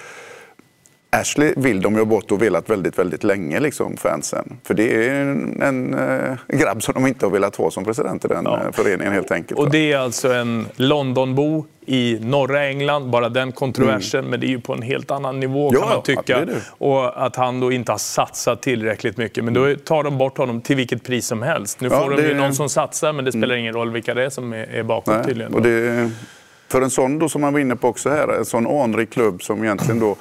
Ashley 1.11 1.53
vill 1.57 1.81
de 1.81 1.95
ju 1.95 2.05
bort 2.05 2.31
och 2.31 2.41
velat 2.41 2.69
väldigt, 2.69 2.99
väldigt 2.99 3.23
länge, 3.23 3.59
liksom, 3.59 3.97
fansen. 3.97 4.57
För 4.63 4.73
det 4.73 5.07
är 5.07 5.21
en, 5.21 5.61
en, 5.61 5.93
eh, 5.93 6.37
grabb 6.47 6.83
som 6.83 6.93
de 6.93 7.07
inte 7.07 7.25
har 7.25 7.31
velat 7.31 7.55
ha 7.55 7.71
som 7.71 7.85
president 7.85 8.25
i 8.25 8.27
den 8.27 8.45
ja. 8.45 8.59
Eh, 8.65 8.71
föreningen 8.71 9.13
helt 9.13 9.31
enkelt. 9.31 9.59
Och 9.59 9.71
det 9.71 9.91
är 9.91 9.97
alltså 9.97 10.33
en 10.33 10.67
Londonbo 10.75 11.65
i 11.85 12.19
norra 12.21 12.67
England, 12.67 13.09
bara 13.09 13.29
den 13.29 13.51
kontroversen, 13.51 14.19
mm. 14.19 14.31
men 14.31 14.39
det 14.39 14.45
är 14.45 14.49
ju 14.49 14.59
på 14.59 14.73
en 14.73 14.81
helt 14.81 15.11
annan 15.11 15.39
nivå 15.39 15.71
ja, 15.73 15.79
kan 15.79 15.89
man 15.89 16.03
tycka. 16.03 16.39
Det 16.39 16.45
det. 16.45 16.61
Och 16.77 17.25
att 17.25 17.35
han 17.35 17.59
då 17.59 17.71
inte 17.71 17.91
har 17.91 17.99
satsat 17.99 18.61
tillräckligt 18.61 19.17
mycket. 19.17 19.43
Men 19.43 19.53
då 19.53 19.75
tar 19.75 20.03
de 20.03 20.17
bort 20.17 20.37
honom 20.37 20.61
till 20.61 20.75
vilket 20.75 21.03
pris 21.03 21.27
som 21.27 21.41
helst. 21.41 21.81
Nu 21.81 21.87
ja, 21.91 21.99
får 21.99 22.09
de 22.09 22.21
ju 22.21 22.33
någon 22.33 22.53
som 22.53 22.69
satsar, 22.69 23.13
men 23.13 23.25
det 23.25 23.31
spelar 23.31 23.47
mm. 23.47 23.59
ingen 23.59 23.73
roll 23.73 23.91
vilka 23.91 24.13
det 24.13 24.25
är 24.25 24.29
som 24.29 24.53
är, 24.53 24.57
är 24.57 24.83
bakom 24.83 25.13
Nej. 25.13 25.25
tydligen. 25.25 25.53
Och 25.53 25.61
det, 25.61 26.09
för 26.67 26.81
en 26.81 26.89
sån 26.89 27.19
då 27.19 27.29
som 27.29 27.41
man 27.41 27.53
var 27.53 27.59
inne 27.59 27.75
på 27.75 27.87
också 27.87 28.09
här, 28.09 28.27
en 28.27 28.45
sån 28.45 28.67
anrik 28.67 29.09
klubb 29.09 29.43
som 29.43 29.63
egentligen 29.63 29.99
då 29.99 30.15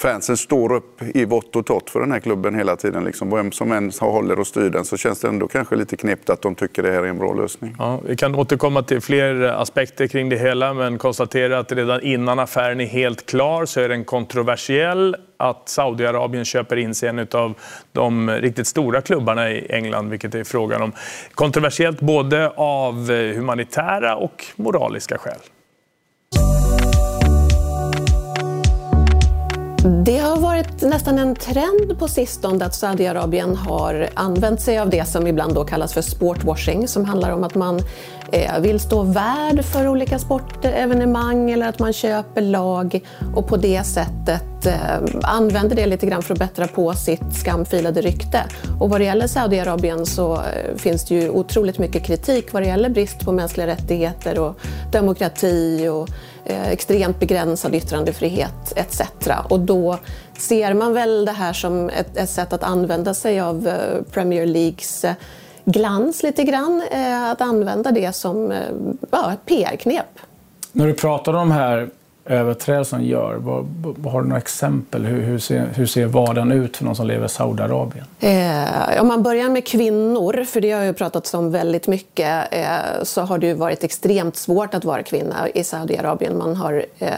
fansen 0.00 0.36
står 0.36 0.72
upp 0.72 1.02
i 1.02 1.24
vått 1.24 1.56
och 1.56 1.66
torrt 1.66 1.90
för 1.90 2.00
den 2.00 2.12
här 2.12 2.20
klubben 2.20 2.54
hela 2.54 2.76
tiden. 2.76 3.04
Liksom. 3.04 3.30
Vem 3.30 3.52
som 3.52 3.72
än 3.72 3.92
håller 4.00 4.40
och 4.40 4.46
styr 4.46 4.70
den 4.70 4.84
så 4.84 4.96
känns 4.96 5.20
det 5.20 5.28
ändå 5.28 5.48
kanske 5.48 5.76
lite 5.76 5.96
knepigt 5.96 6.30
att 6.30 6.42
de 6.42 6.54
tycker 6.54 6.82
det 6.82 6.90
här 6.90 7.02
är 7.02 7.06
en 7.06 7.18
bra 7.18 7.32
lösning. 7.32 7.74
Ja, 7.78 8.00
vi 8.06 8.16
kan 8.16 8.34
återkomma 8.34 8.82
till 8.82 9.00
fler 9.00 9.42
aspekter 9.42 10.06
kring 10.06 10.28
det 10.28 10.36
hela 10.36 10.74
men 10.74 10.98
konstatera 10.98 11.58
att 11.58 11.72
redan 11.72 12.02
innan 12.02 12.38
affären 12.38 12.80
är 12.80 12.86
helt 12.86 13.26
klar 13.26 13.66
så 13.66 13.80
är 13.80 13.88
den 13.88 14.04
kontroversiell 14.04 15.16
att 15.36 15.68
Saudiarabien 15.68 16.44
köper 16.44 16.76
in 16.76 16.94
sig 16.94 17.08
en 17.08 17.26
av 17.32 17.54
de 17.92 18.30
riktigt 18.30 18.66
stora 18.66 19.00
klubbarna 19.00 19.50
i 19.50 19.66
England, 19.70 20.10
vilket 20.10 20.32
det 20.32 20.40
är 20.40 20.44
frågan 20.44 20.82
om. 20.82 20.92
Kontroversiellt 21.34 22.00
både 22.00 22.48
av 22.56 23.10
humanitära 23.10 24.16
och 24.16 24.44
moraliska 24.56 25.18
skäl. 25.18 25.38
Det 29.84 30.18
har 30.18 30.36
varit 30.36 30.82
nästan 30.82 31.18
en 31.18 31.34
trend 31.34 31.98
på 31.98 32.08
sistone 32.08 32.64
att 32.64 32.74
Saudiarabien 32.74 33.56
har 33.56 34.08
använt 34.14 34.60
sig 34.60 34.78
av 34.78 34.90
det 34.90 35.08
som 35.08 35.26
ibland 35.26 35.54
då 35.54 35.64
kallas 35.64 35.94
för 35.94 36.02
sportwashing, 36.02 36.88
som 36.88 37.04
handlar 37.04 37.30
om 37.30 37.44
att 37.44 37.54
man 37.54 37.80
eh, 38.32 38.60
vill 38.60 38.80
stå 38.80 39.02
värd 39.02 39.64
för 39.64 39.88
olika 39.88 40.18
sportevenemang 40.18 41.50
eller 41.50 41.68
att 41.68 41.78
man 41.78 41.92
köper 41.92 42.40
lag 42.40 43.00
och 43.34 43.48
på 43.48 43.56
det 43.56 43.84
sättet 43.84 44.66
eh, 44.66 45.20
använder 45.22 45.76
det 45.76 45.86
lite 45.86 46.06
grann 46.06 46.22
för 46.22 46.34
att 46.34 46.38
bättra 46.38 46.66
på 46.66 46.92
sitt 46.92 47.34
skamfilade 47.34 48.00
rykte. 48.00 48.40
Och 48.80 48.90
vad 48.90 49.00
det 49.00 49.04
gäller 49.04 49.26
Saudiarabien 49.26 50.06
så 50.06 50.34
eh, 50.34 50.76
finns 50.76 51.04
det 51.04 51.14
ju 51.14 51.30
otroligt 51.30 51.78
mycket 51.78 52.04
kritik 52.04 52.52
vad 52.52 52.62
det 52.62 52.66
gäller 52.66 52.88
brist 52.88 53.24
på 53.24 53.32
mänskliga 53.32 53.66
rättigheter 53.66 54.38
och 54.38 54.58
demokrati 54.92 55.88
och 55.88 56.08
Eh, 56.48 56.68
extremt 56.68 57.20
begränsad 57.20 57.74
yttrandefrihet 57.74 58.72
etc. 58.76 59.02
Och 59.48 59.60
då 59.60 59.98
ser 60.38 60.74
man 60.74 60.94
väl 60.94 61.24
det 61.24 61.32
här 61.32 61.52
som 61.52 61.88
ett, 61.88 62.16
ett 62.16 62.30
sätt 62.30 62.52
att 62.52 62.62
använda 62.62 63.14
sig 63.14 63.40
av 63.40 63.68
eh, 63.68 64.02
Premier 64.12 64.46
Leagues 64.46 65.04
eh, 65.04 65.14
glans 65.64 66.22
lite 66.22 66.44
grann. 66.44 66.82
Att 67.32 67.40
använda 67.40 67.90
det 67.90 68.12
som 68.12 68.52
ja, 69.10 69.32
ett 69.32 69.46
PR-knep. 69.46 70.18
När 70.72 70.86
du 70.86 70.94
pratar 70.94 71.32
om 71.32 71.38
de 71.38 71.50
här 71.50 71.90
överträdelsen 72.28 73.06
gör? 73.06 73.34
Vad, 73.34 73.66
vad, 73.96 74.12
har 74.12 74.22
du 74.22 74.28
några 74.28 74.40
exempel? 74.40 75.04
Hur, 75.04 75.22
hur, 75.22 75.38
ser, 75.38 75.68
hur 75.74 75.86
ser 75.86 76.06
vardagen 76.06 76.52
ut 76.52 76.76
för 76.76 76.84
någon 76.84 76.96
som 76.96 77.06
lever 77.06 77.26
i 77.26 77.28
Saudiarabien? 77.28 78.04
Eh, 78.20 79.00
om 79.00 79.08
man 79.08 79.22
börjar 79.22 79.48
med 79.48 79.66
kvinnor, 79.66 80.44
för 80.44 80.60
det 80.60 80.72
har 80.72 80.84
ju 80.84 80.92
pratats 80.92 81.34
om 81.34 81.50
väldigt 81.50 81.86
mycket, 81.86 82.54
eh, 82.54 83.02
så 83.02 83.20
har 83.20 83.38
det 83.38 83.46
ju 83.46 83.54
varit 83.54 83.84
extremt 83.84 84.36
svårt 84.36 84.74
att 84.74 84.84
vara 84.84 85.02
kvinna 85.02 85.48
i 85.54 85.64
Saudiarabien. 85.64 86.38
Man 86.38 86.56
har 86.56 86.84
eh, 86.98 87.10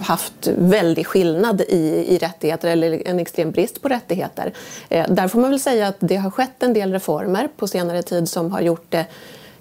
haft 0.00 0.48
väldig 0.58 1.06
skillnad 1.06 1.60
i, 1.60 2.06
i 2.08 2.18
rättigheter, 2.18 2.68
eller 2.68 3.08
en 3.08 3.18
extrem 3.18 3.50
brist 3.50 3.82
på 3.82 3.88
rättigheter. 3.88 4.52
Eh, 4.88 5.06
där 5.08 5.28
får 5.28 5.40
man 5.40 5.50
väl 5.50 5.60
säga 5.60 5.88
att 5.88 5.96
det 6.00 6.16
har 6.16 6.30
skett 6.30 6.62
en 6.62 6.72
del 6.72 6.92
reformer 6.92 7.48
på 7.56 7.68
senare 7.68 8.02
tid 8.02 8.28
som 8.28 8.52
har 8.52 8.60
gjort 8.60 8.86
det 8.88 9.06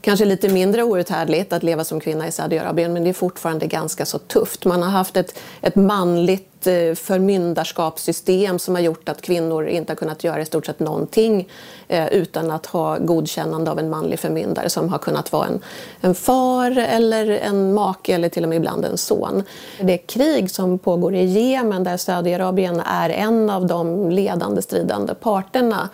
kanske 0.02 0.26
lite 0.26 0.50
mindre 0.50 0.84
outhärdligt 0.84 1.54
att 1.54 1.64
leva 1.64 1.84
som 1.84 2.00
kvinna 2.00 2.28
i 2.28 2.32
Saudiarabien 2.32 2.94
men 2.94 3.04
det 3.04 3.10
är 3.10 3.14
fortfarande 3.14 3.68
ganska 3.68 4.06
så 4.06 4.18
tufft. 4.18 4.66
Man 4.66 4.84
har 4.84 4.90
haft 4.90 5.18
ett, 5.18 5.40
ett 5.62 5.76
manligt 5.76 6.68
eh, 6.68 6.96
förmyndarskapssystem 6.96 8.60
som 8.60 8.76
har 8.76 8.82
gjort 8.82 9.10
att 9.10 9.22
kvinnor 9.22 9.68
inte 9.68 9.92
har 9.92 9.96
kunnat 9.96 10.24
göra 10.24 10.42
i 10.42 10.46
stort 10.46 10.66
sett 10.66 10.80
någonting 10.80 11.50
eh, 11.88 12.08
utan 12.08 12.52
att 12.52 12.66
ha 12.66 12.98
godkännande 12.98 13.72
av 13.72 13.80
en 13.80 13.90
manlig 13.90 14.20
förmyndare 14.20 14.70
som 14.70 14.90
har 14.90 14.98
kunnat 14.98 15.32
vara 15.32 15.48
en, 15.48 15.60
en 16.02 16.16
far 16.16 16.78
eller 16.78 17.30
en 17.30 17.74
make 17.74 18.14
eller 18.14 18.30
till 18.30 18.44
och 18.44 18.50
med 18.50 18.56
ibland 18.56 18.86
en 18.86 18.98
son. 18.98 19.44
Det 19.82 19.98
krig 19.98 20.52
som 20.52 20.80
pågår 20.80 21.16
i 21.16 21.26
Jemen 21.26 21.84
där 21.84 21.98
Saudiarabien 21.98 22.80
är 22.86 23.10
en 23.10 23.50
av 23.50 23.68
de 23.68 24.10
ledande 24.10 24.62
stridande 24.62 25.14
parterna 25.14 25.90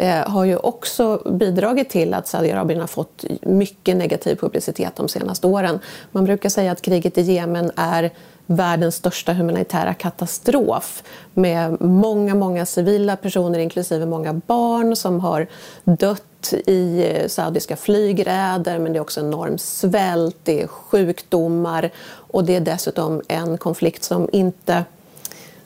Eh, 0.00 0.28
har 0.28 0.44
ju 0.44 0.56
också 0.56 1.22
bidragit 1.30 1.90
till 1.90 2.14
att 2.14 2.28
Saudiarabien 2.28 2.80
har 2.80 2.86
fått 2.86 3.24
mycket 3.42 3.96
negativ 3.96 4.36
publicitet 4.36 4.96
de 4.96 5.08
senaste 5.08 5.46
åren. 5.46 5.78
Man 6.12 6.24
brukar 6.24 6.48
säga 6.48 6.72
att 6.72 6.82
kriget 6.82 7.18
i 7.18 7.20
Jemen 7.20 7.70
är 7.76 8.10
världens 8.46 8.94
största 8.94 9.32
humanitära 9.32 9.94
katastrof 9.94 11.02
med 11.34 11.80
många, 11.80 12.34
många 12.34 12.66
civila 12.66 13.16
personer, 13.16 13.58
inklusive 13.58 14.06
många 14.06 14.32
barn 14.32 14.96
som 14.96 15.20
har 15.20 15.46
dött 15.84 16.54
i 16.66 17.06
eh, 17.10 17.28
saudiska 17.28 17.76
flygräder, 17.76 18.78
men 18.78 18.92
det 18.92 18.98
är 18.98 19.02
också 19.02 19.20
enorm 19.20 19.58
svält, 19.58 20.36
det 20.42 20.62
är 20.62 20.66
sjukdomar 20.66 21.90
och 22.10 22.44
det 22.44 22.56
är 22.56 22.60
dessutom 22.60 23.22
en 23.28 23.58
konflikt 23.58 24.04
som 24.04 24.28
inte 24.32 24.84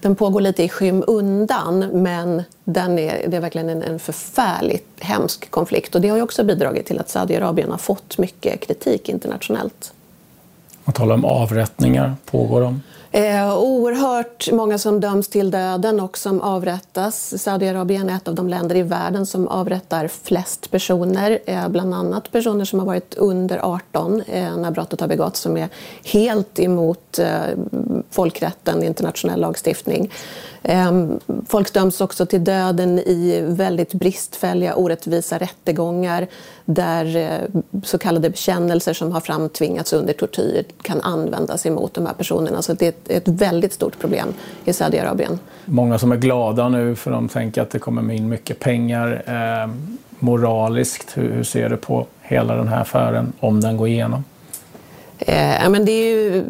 den 0.04 0.16
pågår 0.16 0.40
lite 0.40 0.62
i 0.62 0.68
skymundan 0.68 1.78
men 1.78 2.42
den 2.64 2.98
är, 2.98 3.28
det 3.28 3.36
är 3.36 3.40
verkligen 3.40 3.68
en, 3.68 3.82
en 3.82 3.98
förfärligt 3.98 4.86
hemsk 5.00 5.50
konflikt 5.50 5.94
och 5.94 6.00
det 6.00 6.08
har 6.08 6.16
ju 6.16 6.22
också 6.22 6.44
bidragit 6.44 6.86
till 6.86 6.98
att 6.98 7.08
Saudiarabien 7.08 7.70
har 7.70 7.78
fått 7.78 8.18
mycket 8.18 8.60
kritik 8.60 9.08
internationellt. 9.08 9.92
Man 10.84 10.92
talar 10.92 11.14
om 11.14 11.24
avrättningar, 11.24 12.14
pågår 12.24 12.60
de? 12.60 12.80
Eh, 13.16 13.58
oerhört 13.58 14.52
många 14.52 14.78
som 14.78 15.00
döms 15.00 15.28
till 15.28 15.50
döden 15.50 16.00
och 16.00 16.18
som 16.18 16.40
avrättas. 16.40 17.42
Saudiarabien 17.42 18.10
är 18.10 18.16
ett 18.16 18.28
av 18.28 18.34
de 18.34 18.48
länder 18.48 18.76
i 18.76 18.82
världen 18.82 19.26
som 19.26 19.48
avrättar 19.48 20.08
flest 20.08 20.70
personer. 20.70 21.38
Eh, 21.46 21.68
bland 21.68 21.94
annat 21.94 22.32
personer 22.32 22.64
som 22.64 22.78
har 22.78 22.86
varit 22.86 23.14
under 23.14 23.58
18 23.58 24.22
eh, 24.26 24.56
när 24.56 24.70
brottet 24.70 25.00
har 25.00 25.08
begåtts 25.08 25.40
som 25.40 25.56
är 25.56 25.68
helt 26.04 26.58
emot 26.58 27.18
eh, 27.18 27.26
folkrätten, 28.10 28.82
internationell 28.82 29.40
lagstiftning. 29.40 30.10
Ehm, 30.66 31.20
folk 31.48 31.72
döms 31.72 32.00
också 32.00 32.26
till 32.26 32.44
döden 32.44 32.98
i 32.98 33.44
väldigt 33.46 33.94
bristfälliga, 33.94 34.74
orättvisa 34.74 35.38
rättegångar 35.38 36.26
där 36.64 37.16
eh, 37.16 37.60
så 37.82 37.98
kallade 37.98 38.30
bekännelser 38.30 38.92
som 38.92 39.12
har 39.12 39.20
framtvingats 39.20 39.92
under 39.92 40.12
tortyr 40.12 40.64
kan 40.82 41.00
användas 41.00 41.66
emot 41.66 41.94
de 41.94 42.06
här 42.06 42.14
personerna. 42.14 42.62
Så 42.62 42.74
det 42.74 42.86
är 42.86 43.16
ett 43.16 43.28
väldigt 43.28 43.72
stort 43.72 43.98
problem 43.98 44.34
i 44.64 44.72
Saudiarabien. 44.72 45.38
Många 45.64 45.98
som 45.98 46.12
är 46.12 46.16
glada 46.16 46.68
nu 46.68 46.96
för 46.96 47.10
de 47.10 47.28
tänker 47.28 47.62
att 47.62 47.70
det 47.70 47.78
kommer 47.78 48.12
in 48.12 48.28
mycket 48.28 48.60
pengar. 48.60 49.22
Eh, 49.26 49.70
moraliskt, 50.18 51.16
hur, 51.16 51.32
hur 51.32 51.44
ser 51.44 51.68
du 51.68 51.76
på 51.76 52.06
hela 52.20 52.56
den 52.56 52.68
här 52.68 52.80
affären 52.80 53.32
om 53.40 53.60
den 53.60 53.76
går 53.76 53.88
igenom? 53.88 54.24
Eh, 55.18 55.70
men 55.70 55.84
det 55.84 55.92
är 55.92 56.10
ju 56.10 56.44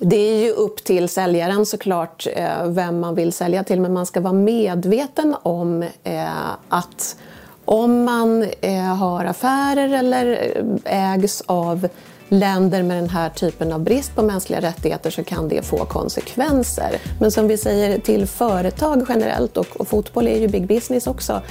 det 0.00 0.16
är 0.16 0.44
ju 0.44 0.50
upp 0.50 0.84
till 0.84 1.08
säljaren 1.08 1.66
såklart 1.66 2.26
eh, 2.36 2.66
vem 2.66 3.00
man 3.00 3.14
vill 3.14 3.32
sälja 3.32 3.64
till 3.64 3.80
men 3.80 3.92
man 3.92 4.06
ska 4.06 4.20
vara 4.20 4.32
medveten 4.32 5.36
om 5.42 5.82
eh, 6.04 6.50
att 6.68 7.16
om 7.64 8.04
man 8.04 8.46
eh, 8.60 8.96
har 8.96 9.24
affärer 9.24 9.94
eller 9.94 10.52
ägs 10.84 11.42
av 11.46 11.88
länder 12.28 12.82
med 12.82 12.96
den 12.96 13.08
här 13.08 13.30
typen 13.30 13.72
av 13.72 13.80
brist 13.80 14.14
på 14.14 14.22
mänskliga 14.22 14.60
rättigheter 14.60 15.10
så 15.10 15.24
kan 15.24 15.48
det 15.48 15.62
få 15.62 15.84
konsekvenser. 15.84 17.00
Men 17.20 17.30
som 17.30 17.48
vi 17.48 17.58
säger 17.58 17.98
till 17.98 18.26
företag 18.26 19.06
generellt, 19.08 19.56
och, 19.56 19.80
och 19.80 19.88
fotboll 19.88 20.28
är 20.28 20.38
ju 20.38 20.48
big 20.48 20.66
business 20.66 21.06
också, 21.06 21.42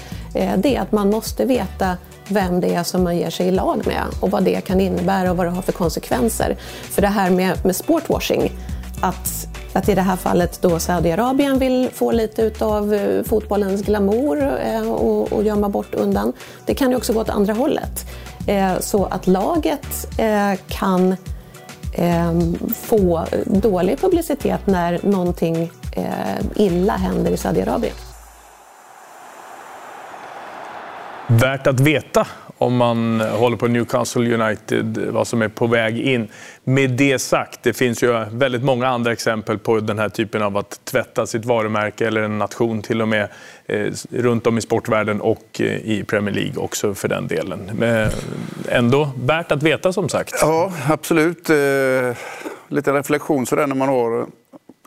det 0.58 0.76
är 0.76 0.82
att 0.82 0.92
man 0.92 1.10
måste 1.10 1.46
veta 1.46 1.98
vem 2.30 2.62
det 2.62 2.76
är 2.76 2.84
som 2.84 3.04
man 3.04 3.18
ger 3.18 3.30
sig 3.30 3.48
i 3.48 3.52
lag 3.52 3.88
med 3.88 4.04
och 4.20 4.32
vad 4.32 4.44
det 4.44 4.62
kan 4.62 4.82
innebära 4.82 5.32
och 5.32 5.38
vad 5.38 5.46
det 5.46 5.52
har 5.52 5.62
för 5.62 5.72
konsekvenser. 5.72 6.58
För 6.84 7.02
det 7.02 7.08
här 7.08 7.30
med, 7.30 7.66
med 7.66 7.76
sportwashing, 7.76 8.52
att, 9.02 9.48
att 9.74 9.90
i 9.90 9.96
det 9.96 10.02
här 10.02 10.16
fallet 10.16 10.62
då 10.62 10.80
Saudiarabien 10.80 11.60
vill 11.60 11.90
få 11.94 12.12
lite 12.12 12.52
av 12.60 12.94
eh, 12.94 13.24
fotbollens 13.24 13.82
glamour 13.82 14.60
eh, 14.66 14.92
och, 14.92 15.34
och 15.34 15.44
gömma 15.44 15.70
bort 15.70 15.96
undan, 15.96 16.34
det 16.66 16.74
kan 16.74 16.90
ju 16.90 16.98
också 16.98 17.14
gå 17.14 17.22
åt 17.22 17.30
andra 17.30 17.54
hållet. 17.54 18.06
Eh, 18.48 18.80
så 18.80 19.06
att 19.06 19.28
laget 19.28 20.08
kan 20.68 21.16
ehm, 21.94 22.58
få 22.76 23.26
dålig 23.46 24.00
publicitet 24.00 24.68
när 24.68 25.00
någonting 25.04 25.72
illa 26.56 26.94
händer 26.94 27.32
i 27.32 27.38
Saudiarabien. 27.38 27.94
Värt 31.28 31.68
att 31.68 31.80
veta 31.80 32.28
om 32.58 32.76
man 32.76 33.22
håller 33.22 33.58
på 33.58 33.68
Newcastle 33.68 34.34
United, 34.34 35.08
vad 35.12 35.28
som 35.28 35.42
är 35.42 35.48
på 35.48 35.68
väg 35.68 36.00
in. 36.00 36.28
Med 36.64 36.90
det 36.90 37.20
sagt, 37.20 37.64
det 37.64 37.74
finns 37.74 38.04
ju 38.04 38.26
väldigt 38.32 38.64
många 38.64 38.88
andra 38.88 39.12
exempel 39.12 39.58
på 39.58 39.80
den 39.80 40.00
här 40.00 40.10
typen 40.10 40.42
av 40.42 40.58
att 40.58 40.86
tvätta 40.86 41.26
sitt 41.26 41.46
varumärke 41.46 42.08
eller 42.08 42.22
en 42.22 42.38
nation 42.38 42.82
till 42.82 43.02
och 43.02 43.08
med 43.08 43.30
eh, 43.66 43.92
runt 44.10 44.48
om 44.48 44.58
i 44.58 44.62
sportvärlden 44.62 45.22
och 45.22 45.62
eh, 45.62 45.66
i 45.66 46.04
Premier 46.08 46.36
League 46.36 46.64
också 46.64 46.94
för 46.94 47.08
den 47.08 47.28
delen. 47.28 47.72
Men 47.74 48.10
ändå 48.70 49.10
värt 49.16 49.52
att 49.52 49.64
veta 49.64 49.94
som 49.94 50.10
sagt. 50.10 50.34
Ja, 50.42 50.72
absolut. 50.90 51.50
Eh, 51.50 51.56
lite 52.68 52.94
reflektion 52.94 53.46
sådär 53.46 53.68
när 53.68 53.76
man 53.76 53.90
har 53.90 54.28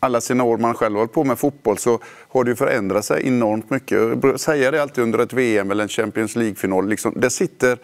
alla 0.01 0.21
sina 0.21 0.45
år 0.45 0.59
man 0.59 0.75
själv 0.75 0.97
hållit 0.97 1.13
på 1.13 1.25
med 1.25 1.39
fotboll 1.39 1.79
så 1.79 1.99
har 2.29 2.45
det 2.45 2.51
ju 2.51 2.57
förändrat 2.57 3.05
sig 3.05 3.27
enormt 3.27 3.71
mycket. 3.71 3.99
Jag 4.23 4.41
säger 4.41 4.73
det 4.73 4.83
alltid 4.83 5.05
under 5.05 5.19
ett 5.19 5.33
VM 5.33 5.71
eller 5.71 5.83
en 5.83 5.89
Champions 5.89 6.37
League-final. 6.37 6.89
Liksom, 6.89 7.13
det 7.17 7.31
sitter 7.31 7.79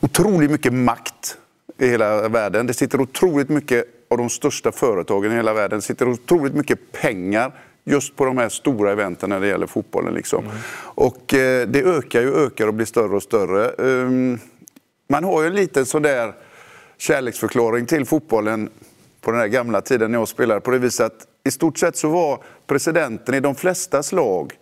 otroligt 0.00 0.50
mycket 0.50 0.72
makt 0.72 1.38
i 1.78 1.88
hela 1.88 2.28
världen. 2.28 2.66
Det 2.66 2.74
sitter 2.74 3.00
otroligt 3.00 3.48
mycket 3.48 3.84
av 4.10 4.18
de 4.18 4.30
största 4.30 4.72
företagen 4.72 5.32
i 5.32 5.34
hela 5.34 5.54
världen. 5.54 5.78
Det 5.78 5.82
sitter 5.82 6.08
otroligt 6.08 6.54
mycket 6.54 6.92
pengar 6.92 7.52
just 7.84 8.16
på 8.16 8.24
de 8.24 8.38
här 8.38 8.48
stora 8.48 8.92
eventen 8.92 9.30
när 9.30 9.40
det 9.40 9.46
gäller 9.46 9.66
fotbollen. 9.66 10.14
Liksom. 10.14 10.44
Mm. 10.44 10.56
Och 10.78 11.34
eh, 11.34 11.68
det 11.68 11.82
ökar 11.82 12.20
ju 12.20 12.34
ökar 12.34 12.66
och 12.66 12.74
blir 12.74 12.86
större 12.86 13.16
och 13.16 13.22
större. 13.22 13.70
Um, 13.78 14.38
man 15.08 15.24
har 15.24 15.42
ju 15.42 15.48
en 15.48 15.54
liten 15.54 15.86
sådär 15.86 16.34
kärleksförklaring 16.98 17.86
till 17.86 18.04
fotbollen 18.04 18.70
på 19.26 19.32
den 19.32 19.40
här 19.40 19.48
gamla 19.48 19.80
tiden 19.80 20.10
när 20.10 20.18
jag 20.18 20.28
spelade 20.28 20.60
på 20.60 20.70
det 20.70 20.78
viset 20.78 21.06
att 21.06 21.26
i 21.44 21.50
stort 21.50 21.78
sett 21.78 21.96
så 21.96 22.08
var 22.08 22.42
presidenten 22.66 23.34
i 23.34 23.40
de 23.40 23.54
flesta 23.54 24.02
slag 24.02 24.52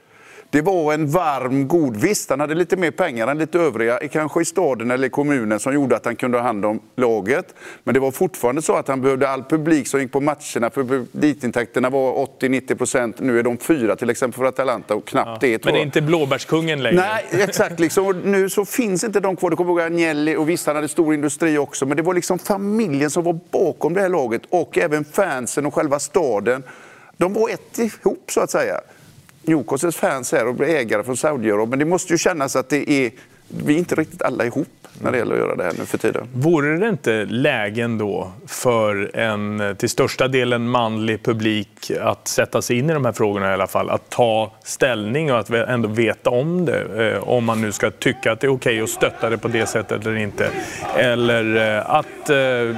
det 0.55 0.63
var 0.63 0.95
en 0.95 1.07
varm, 1.07 1.69
god... 1.69 1.97
Visst, 1.97 2.31
han 2.31 2.41
hade 2.41 2.55
lite 2.55 2.77
mer 2.77 2.91
pengar 2.91 3.29
än 3.29 3.39
lite 3.39 3.59
övriga, 3.59 3.99
kanske 4.13 4.43
i 4.43 4.45
staden 4.45 4.91
eller 4.91 5.07
i 5.07 5.11
kommunen, 5.11 5.61
som 5.61 5.75
gjorde 5.75 5.97
att 5.97 6.05
han 6.05 6.17
kunde 6.17 6.39
ha 6.39 6.45
hand 6.45 6.65
om 6.65 6.81
laget. 6.97 7.55
Men 7.85 7.95
det 7.95 8.01
var 8.01 8.11
fortfarande 8.11 8.63
så 8.63 8.77
att 8.77 8.89
han 8.89 9.01
behövde 9.01 9.29
all 9.29 9.45
publik 9.45 9.89
som 9.89 10.01
gick 10.01 10.13
på 10.13 10.21
matcherna, 10.21 10.71
för 10.71 10.85
publikintäkterna 10.85 11.91
var 11.91 12.27
80-90 12.41 12.75
procent. 12.75 13.21
Nu 13.21 13.39
är 13.39 13.43
de 13.43 13.59
fyra 13.59 13.97
till 13.97 14.11
exempel 14.11 14.39
för 14.39 14.45
Atalanta 14.45 14.95
och 14.95 15.07
knappt 15.07 15.43
ja, 15.43 15.49
det. 15.49 15.65
Men 15.65 15.75
det 15.75 15.81
är 15.81 15.85
inte 15.85 16.03
blåbärskungen 16.03 16.83
längre? 16.83 16.97
Nej, 17.31 17.43
exakt. 17.43 17.81
Liksom. 17.81 18.21
nu 18.25 18.51
så 18.51 18.65
finns 18.65 19.05
inte 19.05 19.21
de 19.21 19.37
kvar. 19.37 19.51
Du 19.51 19.57
kommer 19.57 19.71
ihåg 19.71 19.81
Agnelli 19.81 20.37
och 20.37 20.49
visst, 20.49 20.67
han 20.67 20.77
hade 20.77 20.89
stor 20.89 21.15
industri 21.15 21.59
också. 21.59 21.87
Men 21.87 21.97
det 21.97 22.03
var 22.03 22.15
liksom 22.15 22.39
familjen 22.39 23.11
som 23.11 23.25
var 23.25 23.39
bakom 23.51 23.95
det 23.95 24.01
här 24.01 24.09
laget 24.09 24.43
och 24.51 24.79
även 24.79 25.05
fansen 25.05 25.67
och 25.67 25.75
själva 25.75 25.99
staden. 25.99 26.63
De 27.17 27.33
var 27.33 27.49
ett 27.49 27.79
ihop 27.79 28.31
så 28.31 28.41
att 28.41 28.51
säga. 28.51 28.81
Newcastles 29.47 29.97
fans 29.97 30.33
här 30.33 30.47
och 30.47 30.55
bli 30.55 30.77
ägare 30.77 31.05
från 31.05 31.17
Saudiarabien. 31.17 31.71
Men 31.71 31.79
det 31.79 31.85
måste 31.85 32.13
ju 32.13 32.19
kännas 32.19 32.57
att 32.57 32.69
det 32.69 32.91
är, 32.91 33.11
vi 33.49 33.75
är 33.75 33.79
inte 33.79 33.95
riktigt 33.95 34.23
alla 34.23 34.45
ihop 34.45 34.69
när 34.99 35.13
det 35.13 35.19
gäller 35.19 35.35
att 35.35 35.41
göra 35.41 35.57
det 35.57 35.65
här 35.65 35.73
nu 35.79 35.85
för 35.85 35.99
tiden. 35.99 36.29
Vore 36.35 36.77
det 36.77 36.89
inte 36.89 37.25
lägen 37.25 37.99
då 37.99 38.33
för 38.47 39.17
en 39.17 39.77
till 39.79 39.89
största 39.89 40.29
delen 40.29 40.69
manlig 40.69 41.23
publik 41.23 41.91
att 42.01 42.29
sätta 42.29 42.63
sig 42.63 42.79
in 42.79 42.91
i 42.91 42.93
de 42.93 43.05
här 43.05 43.13
frågorna 43.13 43.51
i 43.51 43.53
alla 43.53 43.67
fall? 43.67 43.91
Att 43.91 44.11
ta 44.11 44.53
ställning 44.65 45.33
och 45.33 45.39
att 45.39 45.51
ändå 45.51 45.89
veta 45.89 46.31
om 46.31 46.65
det. 46.65 47.13
Eh, 47.15 47.29
om 47.29 47.45
man 47.45 47.61
nu 47.61 47.73
ska 47.73 47.91
tycka 47.91 48.33
att 48.33 48.41
det 48.41 48.47
är 48.47 48.53
okej 48.53 48.73
okay 48.73 48.83
att 48.83 48.91
stötta 48.91 49.31
det 49.31 49.39
på 49.39 49.49
det 49.49 49.67
sättet 49.67 50.07
eller 50.07 50.17
inte. 50.17 50.51
Eller 50.97 51.77
eh, 51.77 51.91
att 51.91 52.31
eh, 52.31 52.77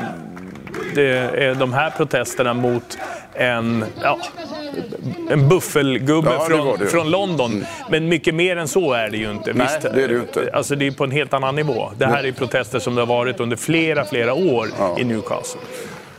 det 0.94 1.18
är 1.34 1.54
de 1.54 1.72
här 1.72 1.90
protesterna 1.90 2.54
mot 2.54 2.98
en, 3.34 3.84
ja, 4.02 4.18
en 5.30 5.48
buffelgubbe 5.48 6.30
ja, 6.32 6.46
från, 6.48 6.78
det 6.78 6.86
från 6.86 7.10
London. 7.10 7.52
Mm. 7.52 7.64
Men 7.90 8.08
mycket 8.08 8.34
mer 8.34 8.56
än 8.56 8.68
så 8.68 8.92
är 8.92 9.10
det 9.10 9.16
ju 9.16 9.30
inte. 9.30 9.52
Nej, 9.52 9.66
Visst, 9.66 9.94
det 9.94 10.02
är 10.04 10.08
det 10.08 10.14
ju 10.14 10.20
inte. 10.20 10.50
Alltså 10.52 10.76
det 10.76 10.86
är 10.86 10.90
på 10.90 11.04
en 11.04 11.10
helt 11.10 11.34
annan 11.34 11.56
nivå. 11.56 11.90
Det 11.98 12.06
här 12.06 12.24
är 12.24 12.32
protester 12.32 12.78
som 12.78 12.94
det 12.94 13.00
har 13.00 13.06
varit 13.06 13.40
under 13.40 13.56
flera, 13.56 14.04
flera 14.04 14.34
år 14.34 14.68
ja. 14.78 14.96
i 14.98 15.04
Newcastle. 15.04 15.60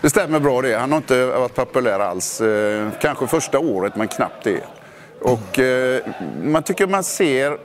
Det 0.02 0.10
stämmer 0.10 0.40
bra 0.40 0.62
det. 0.62 0.78
Han 0.78 0.92
har 0.92 0.98
inte 0.98 1.26
varit 1.26 1.56
populär 1.56 2.00
alls. 2.00 2.42
Eh, 2.42 2.88
kanske 3.02 3.28
första 3.28 3.60
året, 3.60 3.96
men 3.96 4.08
knappt 4.08 4.44
det. 4.44 4.64
Och 5.22 5.60
eh, 5.60 6.02
man 6.44 6.64
tycker 6.64 6.88
man 6.88 7.04
ser 7.04 7.58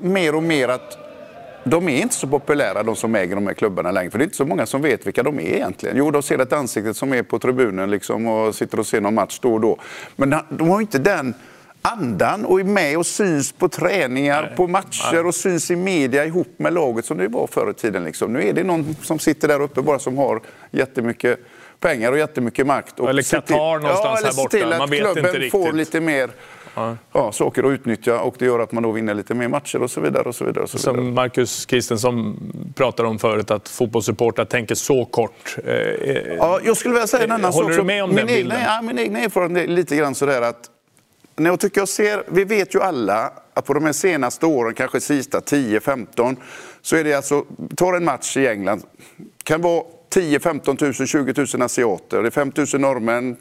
mer 0.00 0.34
och 0.34 0.42
mer 0.42 0.68
att 0.68 1.09
de 1.64 1.88
är 1.88 2.02
inte 2.02 2.14
så 2.14 2.26
populära 2.26 2.82
de 2.82 2.96
som 2.96 3.14
äger 3.14 3.34
de 3.34 3.46
här 3.46 3.54
klubbarna 3.54 3.90
längre. 3.90 4.10
För 4.10 4.18
det 4.18 4.22
är 4.22 4.26
inte 4.26 4.36
så 4.36 4.44
många 4.44 4.66
som 4.66 4.82
vet 4.82 5.06
vilka 5.06 5.22
de 5.22 5.38
är 5.38 5.42
egentligen. 5.42 5.96
Jo, 5.96 6.10
de 6.10 6.22
ser 6.22 6.38
ett 6.38 6.52
ansikte 6.52 6.94
som 6.94 7.12
är 7.12 7.22
på 7.22 7.38
tribunen 7.38 7.90
liksom 7.90 8.26
och 8.26 8.54
sitter 8.54 8.80
och 8.80 8.86
ser 8.86 9.00
någon 9.00 9.14
match 9.14 9.38
då 9.42 9.54
och 9.54 9.60
då. 9.60 9.78
Men 10.16 10.34
de 10.48 10.68
har 10.68 10.80
inte 10.80 10.98
den 10.98 11.34
andan 11.82 12.44
och 12.44 12.60
är 12.60 12.64
med 12.64 12.98
och 12.98 13.06
syns 13.06 13.52
på 13.52 13.68
träningar, 13.68 14.42
Nej. 14.42 14.56
på 14.56 14.66
matcher 14.66 15.26
och 15.26 15.34
syns 15.34 15.70
i 15.70 15.76
media 15.76 16.24
ihop 16.24 16.54
med 16.56 16.72
laget 16.72 17.04
som 17.04 17.18
det 17.18 17.28
var 17.28 17.46
förr 17.46 17.70
i 17.70 17.74
tiden. 17.74 18.04
Liksom. 18.04 18.32
Nu 18.32 18.48
är 18.48 18.52
det 18.52 18.64
någon 18.64 18.96
som 19.02 19.18
sitter 19.18 19.48
där 19.48 19.62
uppe 19.62 19.82
bara 19.82 19.98
som 19.98 20.18
har 20.18 20.40
jättemycket 20.70 21.40
pengar 21.80 22.12
och 22.12 22.18
jättemycket 22.18 22.66
makt. 22.66 23.00
Och 23.00 23.10
eller 23.10 23.22
Qatar 23.22 23.80
någonstans 23.80 24.20
ja, 24.22 24.28
här 24.28 24.36
borta. 24.36 24.48
Till 24.48 24.68
Man 24.78 24.90
vet 24.90 25.16
inte 25.16 25.32
riktigt. 25.32 25.50
får 25.50 25.72
lite 25.72 26.00
mer 26.00 26.30
ja. 26.74 26.96
Ja, 27.12 27.32
saker 27.32 27.62
att 27.62 27.70
utnyttja 27.70 28.20
och 28.20 28.34
det 28.38 28.44
gör 28.44 28.58
att 28.58 28.72
man 28.72 28.82
då 28.82 28.92
vinner 28.92 29.14
lite 29.14 29.34
mer 29.34 29.48
matcher 29.48 29.82
och 29.82 29.90
så 29.90 30.00
vidare. 30.00 30.22
Och 30.22 30.34
så 30.34 30.44
vidare, 30.44 30.62
och 30.62 30.70
så 30.70 30.78
vidare. 30.78 30.94
Som 30.94 31.14
Marcus 31.14 31.66
Kristensson 31.66 32.36
pratade 32.74 33.08
om 33.08 33.18
förut, 33.18 33.50
att 33.50 33.68
fotbollssupportrar 33.68 34.44
tänker 34.44 34.74
så 34.74 35.04
kort. 35.04 35.56
Eh, 35.64 35.74
ja, 36.38 36.60
jag 36.64 36.76
skulle 36.76 36.94
vilja 36.94 37.06
säga 37.06 37.24
en 37.24 37.32
annan 37.32 37.52
sak. 37.52 37.62
Håller 37.62 37.76
du 37.76 37.82
med 37.82 38.04
om 38.04 38.10
min 38.10 38.16
den 38.16 38.26
bilden? 38.26 38.58
Egna, 38.58 38.74
ja, 38.74 38.82
min 38.82 38.98
egna 38.98 39.18
erfarenhet 39.18 39.64
är 39.64 39.72
lite 39.72 39.96
grann 39.96 40.14
sådär 40.14 40.42
att 40.42 40.70
när 41.36 41.50
jag 41.50 41.60
tycker 41.60 41.80
jag 41.80 41.88
ser, 41.88 42.24
vi 42.26 42.44
vet 42.44 42.74
ju 42.74 42.82
alla 42.82 43.32
att 43.54 43.64
på 43.64 43.74
de 43.74 43.84
här 43.84 43.92
senaste 43.92 44.46
åren, 44.46 44.74
kanske 44.74 45.00
sista 45.00 45.40
10-15, 45.40 46.36
så 46.82 46.96
är 46.96 47.04
det 47.04 47.14
alltså, 47.14 47.44
tar 47.76 47.92
en 47.92 48.04
match 48.04 48.36
i 48.36 48.46
England, 48.46 48.82
kan 49.42 49.62
vara 49.62 49.82
10, 50.10 50.40
15 50.40 50.76
000, 50.80 50.92
20 50.92 51.46
000 51.54 51.62
asiater. 51.62 52.22
Det 52.22 52.28
är 52.28 52.30
5 52.30 52.52
000 52.56 52.66
norrmän, 52.80 53.36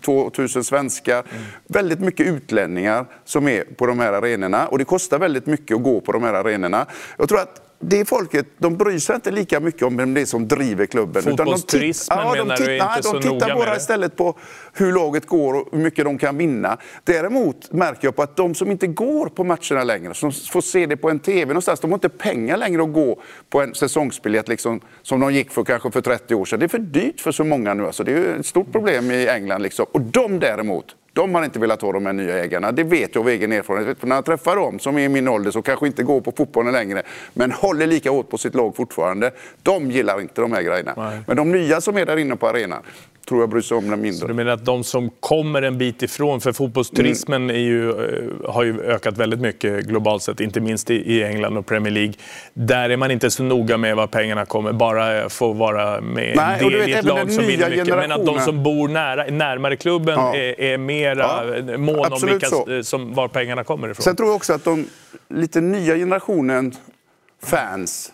2 0.00 0.30
000 0.38 0.48
svenskar. 0.48 1.18
Mm. 1.18 1.44
Väldigt 1.66 2.00
mycket 2.00 2.26
utlänningar 2.26 3.06
som 3.24 3.48
är 3.48 3.64
på 3.64 3.86
de 3.86 3.98
här 3.98 4.12
arenorna. 4.12 4.66
Och 4.66 4.78
det 4.78 4.84
kostar 4.84 5.18
väldigt 5.18 5.46
mycket 5.46 5.76
att 5.76 5.82
gå 5.82 6.00
på 6.00 6.12
de 6.12 6.22
här 6.22 6.34
arenorna. 6.34 6.86
Jag 7.18 7.28
tror 7.28 7.40
att 7.40 7.65
det 7.78 8.04
folket 8.04 8.46
de 8.58 8.76
bryr 8.76 8.98
sig 8.98 9.14
inte 9.14 9.30
lika 9.30 9.60
mycket 9.60 9.82
om 9.82 9.96
vem 9.96 10.14
det 10.14 10.20
är 10.20 10.24
som 10.24 10.48
driver 10.48 10.86
klubben. 10.86 11.22
Fotbollsturismen 11.22 12.18
ja, 12.18 12.32
menar 12.32 12.56
du 12.56 12.64
är 12.64 12.72
inte 12.74 12.86
nej, 12.86 13.02
så 13.02 13.12
De 13.12 13.22
tittar 13.22 13.54
bara 13.54 13.76
istället 13.76 14.16
på 14.16 14.38
hur 14.72 14.92
laget 14.92 15.26
går 15.26 15.54
och 15.54 15.68
hur 15.72 15.78
mycket 15.78 16.04
de 16.04 16.18
kan 16.18 16.38
vinna. 16.38 16.78
Däremot 17.04 17.72
märker 17.72 18.06
jag 18.06 18.16
på 18.16 18.22
att 18.22 18.36
de 18.36 18.54
som 18.54 18.70
inte 18.70 18.86
går 18.86 19.26
på 19.26 19.44
matcherna 19.44 19.84
längre, 19.84 20.14
som 20.14 20.32
får 20.32 20.60
se 20.60 20.86
det 20.86 20.96
på 20.96 21.10
en 21.10 21.18
TV 21.18 21.46
någonstans, 21.46 21.80
de 21.80 21.90
har 21.90 21.96
inte 21.96 22.08
pengar 22.08 22.56
längre 22.56 22.82
att 22.82 22.92
gå 22.92 23.20
på 23.50 23.60
en 23.60 23.74
säsongsbiljett 23.74 24.48
liksom, 24.48 24.80
som 25.02 25.20
de 25.20 25.34
gick 25.34 25.50
för 25.50 25.64
kanske 25.64 25.90
för 25.90 26.00
30 26.00 26.34
år 26.34 26.44
sedan. 26.44 26.60
Det 26.60 26.66
är 26.66 26.68
för 26.68 26.78
dyrt 26.78 27.20
för 27.20 27.32
så 27.32 27.44
många 27.44 27.74
nu. 27.74 27.86
Alltså. 27.86 28.04
Det 28.04 28.12
är 28.12 28.38
ett 28.40 28.46
stort 28.46 28.72
problem 28.72 29.10
i 29.10 29.28
England. 29.28 29.62
Liksom. 29.62 29.86
Och 29.92 30.00
de 30.00 30.38
däremot, 30.38 30.96
De 31.16 31.34
har 31.34 31.44
inte 31.44 31.58
velat 31.58 31.82
ha 31.82 31.92
de 31.92 32.06
här 32.06 32.12
nya 32.12 32.44
ägarna. 32.44 32.72
Det 32.72 32.84
vet 32.84 33.14
jag 33.14 33.22
av 33.22 33.28
egen 33.28 33.52
erfarenhet. 33.52 33.98
För 33.98 34.06
när 34.06 34.14
jag 34.14 34.24
träffar 34.24 34.56
dem 34.56 34.78
som 34.78 34.98
är 34.98 35.02
i 35.02 35.08
min 35.08 35.28
ålder 35.28 35.50
som 35.50 35.62
kanske 35.62 35.86
inte 35.86 36.02
går 36.02 36.20
på 36.20 36.32
fotbollen 36.32 36.72
längre 36.72 37.02
men 37.34 37.52
håller 37.52 37.86
lika 37.86 38.10
hårt 38.10 38.30
på 38.30 38.38
sitt 38.38 38.54
lag 38.54 38.76
fortfarande. 38.76 39.30
De 39.62 39.90
gillar 39.90 40.20
inte 40.20 40.40
de 40.40 40.52
här 40.52 40.62
grejerna. 40.62 40.94
Nej. 40.96 41.20
Men 41.26 41.36
de 41.36 41.52
nya 41.52 41.80
som 41.80 41.96
är 41.96 42.06
där 42.06 42.16
inne 42.16 42.36
på 42.36 42.48
arenan 42.48 42.82
tror 43.28 43.40
jag 43.40 43.50
bryr 43.50 43.60
sig 43.60 43.76
om 43.76 43.90
den 43.90 44.00
mindre. 44.00 44.20
Så 44.20 44.26
du 44.26 44.34
menar 44.34 44.52
att 44.52 44.64
de 44.64 44.84
som 44.84 45.10
kommer 45.20 45.62
en 45.62 45.78
bit 45.78 46.02
ifrån, 46.02 46.40
för 46.40 46.52
fotbollsturismen 46.52 47.42
mm. 47.42 47.56
ju, 47.56 47.90
eh, 47.90 48.50
har 48.50 48.64
ju 48.64 48.80
ökat 48.80 49.18
väldigt 49.18 49.40
mycket 49.40 49.84
globalt 49.84 50.22
sett, 50.22 50.40
inte 50.40 50.60
minst 50.60 50.90
i 50.90 51.22
England 51.22 51.56
och 51.56 51.66
Premier 51.66 51.92
League. 51.92 52.14
Där 52.54 52.90
är 52.90 52.96
man 52.96 53.10
inte 53.10 53.30
så 53.30 53.42
noga 53.42 53.76
med 53.76 53.96
var 53.96 54.06
pengarna 54.06 54.44
kommer, 54.44 54.72
bara 54.72 55.28
få 55.28 55.52
vara 55.52 56.00
med 56.00 56.36
Nej, 56.36 56.58
del 56.60 56.78
vet, 56.78 56.88
i 56.88 56.92
ett 56.92 57.04
lag 57.04 57.32
som 57.32 57.44
vinner 57.44 57.70
mycket. 57.70 57.86
Men 57.86 58.12
att 58.12 58.26
de 58.26 58.40
som 58.40 58.62
bor 58.62 58.88
nära, 58.88 59.24
närmare 59.24 59.76
klubben 59.76 60.14
ja. 60.14 60.36
är, 60.36 60.60
är 60.60 60.78
mer 60.78 61.16
ja, 61.16 61.44
mån 61.78 62.12
om 62.12 62.20
vilka, 62.26 62.46
som, 62.82 63.14
var 63.14 63.28
pengarna 63.28 63.64
kommer 63.64 63.88
ifrån. 63.88 64.02
Sen 64.02 64.16
tror 64.16 64.28
jag 64.28 64.36
också 64.36 64.52
att 64.52 64.64
de 64.64 64.86
lite 65.28 65.60
nya 65.60 65.94
generationen 65.94 66.74
fans 67.42 68.12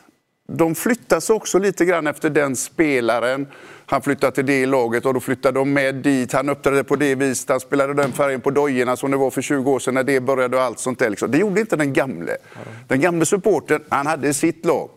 de 0.49 0.75
flyttas 0.75 1.31
också 1.31 1.59
lite 1.59 1.85
grann 1.85 2.07
efter 2.07 2.31
den 2.31 2.57
spelaren. 2.57 3.47
Han 3.87 4.03
flyttade 4.03 4.33
till 4.33 4.47
det 4.47 4.67
laget 4.67 5.07
och 5.07 5.15
då 5.15 5.21
flyttade 5.21 5.59
de 5.59 5.73
med 5.73 5.95
dit. 5.95 6.33
Han 6.33 6.49
uppträdde 6.49 6.85
på 6.85 6.97
det 6.97 7.15
viset. 7.15 7.49
Han 7.51 7.61
spelade 7.61 7.95
den 7.95 8.13
färgen 8.13 8.41
på 8.41 8.51
dojorna 8.51 8.97
som 8.97 9.11
det 9.11 9.17
var 9.17 9.31
för 9.31 9.43
20 9.43 9.71
år 9.71 9.79
sedan 9.79 9.95
när 9.95 10.05
det 10.05 10.21
började 10.21 10.57
och 10.57 10.63
allt 10.63 10.79
sånt 10.79 10.99
där. 10.99 11.11
Liksom. 11.11 11.31
Det 11.31 11.39
gjorde 11.39 11.61
inte 11.61 11.77
den 11.77 11.93
gamle. 11.93 12.37
Den 12.89 13.01
gamle 13.01 13.27
supporten, 13.27 13.81
han 13.89 14.07
hade 14.07 14.35
sitt 14.35 14.65
lag. 14.65 14.91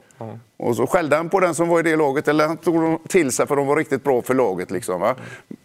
Och 0.58 0.75
så 0.75 0.88
skällde 0.88 1.15
han 1.15 1.29
på 1.29 1.39
den 1.39 1.55
som 1.55 1.67
var 1.67 1.79
i 1.79 1.84
det 1.84 1.95
laget, 1.95 2.27
eller 2.27 2.47
han 2.47 2.58
tog 2.58 3.08
till 3.08 3.31
sig 3.31 3.47
för 3.47 3.55
de 3.55 3.67
var 3.67 3.75
riktigt 3.75 4.03
bra 4.03 4.21
för 4.21 4.34
laget. 4.34 4.71
Liksom, 4.71 5.01
va? 5.01 5.15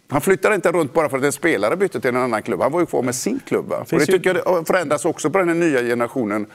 Han 0.09 0.21
flyttade 0.21 0.55
inte 0.55 0.71
runt 0.71 0.93
bara 0.93 1.09
för 1.09 1.17
att 1.17 1.23
en 1.23 1.31
spelare 1.31 1.77
bytte 1.77 2.01
till 2.01 2.09
en 2.09 2.17
annan 2.17 2.43
klubb. 2.43 2.61
Han 2.61 2.71
var 2.71 2.79
ju 2.79 2.85
kvar 2.85 3.01
med 3.01 3.15
sin 3.15 3.39
klubb. 3.45 3.73
Det 3.89 4.05
tycker 4.05 4.41
jag 4.45 4.67
förändras 4.67 5.05
också 5.05 5.29
på 5.29 5.37
den 5.37 5.59
nya 5.59 5.81
generationen 5.81 6.45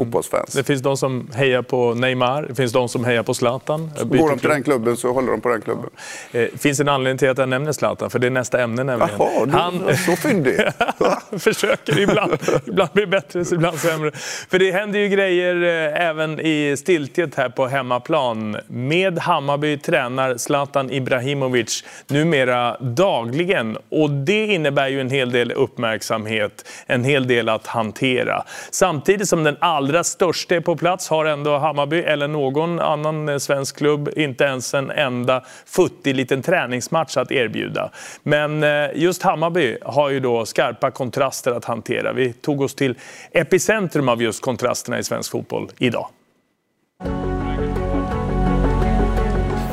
fotbollsfans. 0.00 0.52
Det 0.52 0.64
finns 0.64 0.82
de 0.82 0.96
som 0.96 1.28
hejar 1.34 1.62
på 1.62 1.94
Neymar, 1.94 2.42
det 2.42 2.54
finns 2.54 2.72
de 2.72 2.88
som 2.88 3.04
hejar 3.04 3.22
på 3.22 3.34
Zlatan. 3.34 3.90
Går 4.02 4.28
de 4.28 4.38
till 4.38 4.48
den 4.48 4.62
klubben 4.62 4.96
så 4.96 5.12
håller 5.12 5.30
de 5.30 5.40
på 5.40 5.48
den 5.48 5.60
klubben. 5.60 5.90
Det 6.32 6.42
eh, 6.42 6.58
finns 6.58 6.80
en 6.80 6.88
anledning 6.88 7.18
till 7.18 7.28
att 7.30 7.38
jag 7.38 7.48
nämner 7.48 7.72
Zlatan, 7.72 8.10
för 8.10 8.18
det 8.18 8.26
är 8.26 8.30
nästa 8.30 8.62
ämne 8.62 8.84
nämligen. 8.84 9.14
Jaha, 9.18 9.46
du, 9.46 9.52
Han... 9.52 9.96
så 9.96 10.16
fyndig. 10.16 10.60
försöker 11.38 11.98
ibland. 11.98 12.32
ibland 12.66 12.90
blir 12.92 13.06
bättre, 13.06 13.44
ibland 13.52 13.78
sämre. 13.78 14.10
För 14.50 14.58
det 14.58 14.72
händer 14.72 14.98
ju 14.98 15.08
grejer 15.08 15.62
eh, 15.62 16.08
även 16.08 16.40
i 16.40 16.76
stiltjet 16.76 17.34
här 17.34 17.48
på 17.48 17.66
hemmaplan. 17.66 18.56
Med 18.66 19.18
Hammarby 19.18 19.78
tränar 19.78 20.36
Zlatan 20.36 20.90
Ibrahimovic 20.90 21.84
numera 22.06 22.76
dagligen. 22.80 23.78
Och 23.88 24.10
det 24.10 24.46
innebär 24.46 24.88
ju 24.88 25.00
en 25.00 25.10
hel 25.10 25.32
del 25.32 25.52
uppmärksamhet, 25.52 26.68
en 26.86 27.04
hel 27.04 27.26
del 27.26 27.48
att 27.48 27.66
hantera. 27.66 28.42
Samtidigt 28.70 29.28
som 29.28 29.44
den 29.44 29.56
allra 29.60 29.89
allra 29.90 30.04
största 30.04 30.56
är 30.56 30.60
på 30.60 30.76
plats 30.76 31.08
har 31.08 31.24
ändå 31.24 31.58
Hammarby 31.58 31.98
eller 31.98 32.28
någon 32.28 32.80
annan 32.80 33.28
eh, 33.28 33.38
svensk 33.38 33.76
klubb 33.76 34.10
inte 34.16 34.44
ens 34.44 34.74
en 34.74 34.90
enda 34.90 35.44
futtig 35.66 36.14
liten 36.14 36.42
träningsmatch 36.42 37.16
att 37.16 37.32
erbjuda. 37.32 37.90
Men 38.22 38.62
eh, 38.62 38.90
just 38.94 39.22
Hammarby 39.22 39.76
har 39.82 40.10
ju 40.10 40.20
då 40.20 40.46
skarpa 40.46 40.90
kontraster 40.90 41.52
att 41.52 41.64
hantera. 41.64 42.12
Vi 42.12 42.32
tog 42.32 42.60
oss 42.60 42.74
till 42.74 42.94
epicentrum 43.32 44.08
av 44.08 44.22
just 44.22 44.42
kontrasterna 44.42 44.98
i 44.98 45.04
svensk 45.04 45.30
fotboll 45.30 45.68
idag. 45.78 46.08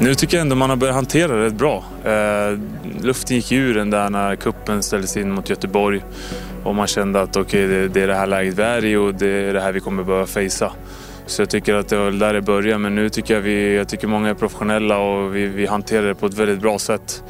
Nu 0.01 0.15
tycker 0.15 0.37
jag 0.37 0.41
ändå 0.41 0.55
man 0.55 0.69
har 0.69 0.77
börjat 0.77 0.95
hantera 0.95 1.33
det 1.33 1.45
rätt 1.45 1.53
bra. 1.53 1.83
Eh, 2.05 2.59
luften 3.01 3.35
gick 3.35 3.51
ur 3.51 3.73
den 3.73 3.89
där 3.89 4.09
när 4.09 4.35
kuppen 4.35 4.83
ställdes 4.83 5.17
in 5.17 5.31
mot 5.31 5.49
Göteborg. 5.49 6.01
Och 6.63 6.75
man 6.75 6.87
kände 6.87 7.21
att 7.21 7.37
okay, 7.37 7.67
det, 7.67 7.87
det 7.87 8.01
är 8.01 8.07
det 8.07 8.15
här 8.15 8.27
läget 8.27 8.59
vi 8.59 8.61
är 8.61 8.85
i 8.85 8.95
och 8.95 9.13
det 9.13 9.27
är 9.27 9.53
det 9.53 9.61
här 9.61 9.71
vi 9.71 9.79
kommer 9.79 10.03
behöva 10.03 10.25
fejsa. 10.25 10.71
Så 11.25 11.41
jag 11.41 11.49
tycker 11.49 11.75
att 11.75 11.89
det 11.89 11.97
var 11.97 12.11
där 12.11 12.33
det 12.33 12.41
började. 12.41 12.77
Men 12.77 12.95
nu 12.95 13.09
tycker 13.09 13.33
jag 13.33 13.41
vi, 13.41 13.75
jag 13.75 13.89
tycker 13.89 14.07
många 14.07 14.29
är 14.29 14.33
professionella 14.33 14.97
och 14.97 15.35
vi, 15.35 15.45
vi 15.45 15.65
hanterar 15.65 16.07
det 16.07 16.15
på 16.15 16.25
ett 16.25 16.33
väldigt 16.33 16.59
bra 16.59 16.79
sätt. 16.79 17.23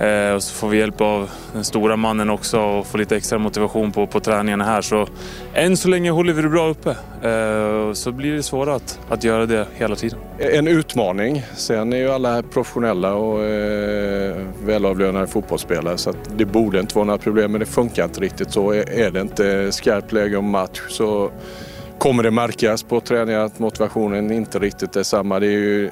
Eh, 0.00 0.34
och 0.34 0.42
så 0.42 0.54
får 0.54 0.68
vi 0.68 0.78
hjälp 0.78 1.00
av 1.00 1.30
den 1.52 1.64
stora 1.64 1.96
mannen 1.96 2.30
också 2.30 2.60
och 2.60 2.86
får 2.86 2.98
lite 2.98 3.16
extra 3.16 3.38
motivation 3.38 3.92
på, 3.92 4.06
på 4.06 4.20
träningarna 4.20 4.64
här. 4.64 4.82
Så 4.82 5.06
än 5.54 5.76
så 5.76 5.88
länge 5.88 6.10
håller 6.10 6.32
vi 6.32 6.42
det 6.42 6.48
bra 6.48 6.68
uppe. 6.68 6.90
Eh, 7.28 7.92
så 7.92 8.12
blir 8.12 8.32
det 8.32 8.42
svårare 8.42 8.74
att, 8.74 9.00
att 9.08 9.24
göra 9.24 9.46
det 9.46 9.66
hela 9.74 9.96
tiden. 9.96 10.18
En 10.38 10.68
utmaning. 10.68 11.42
Sen 11.56 11.92
är 11.92 11.96
ju 11.96 12.08
alla 12.08 12.42
professionella 12.42 13.14
och 13.14 13.44
eh, 13.44 14.36
välavlönade 14.64 15.26
fotbollsspelare 15.26 15.98
så 15.98 16.12
det 16.36 16.44
borde 16.44 16.80
inte 16.80 16.94
vara 16.94 17.04
några 17.04 17.18
problem 17.18 17.52
men 17.52 17.60
det 17.60 17.66
funkar 17.66 18.04
inte 18.04 18.20
riktigt 18.20 18.52
så. 18.52 18.72
Är 18.72 19.10
det 19.10 19.20
inte 19.20 19.72
skarpt 19.72 20.12
läge 20.12 20.36
om 20.36 20.50
match 20.50 20.80
så 20.88 21.30
kommer 21.98 22.22
det 22.22 22.30
märkas 22.30 22.82
på 22.82 23.00
träningar 23.00 23.40
att 23.40 23.58
motivationen 23.58 24.30
inte 24.30 24.58
riktigt 24.58 24.96
är 24.96 25.02
samma. 25.02 25.40
Det 25.40 25.46
är 25.46 25.50
ju 25.50 25.90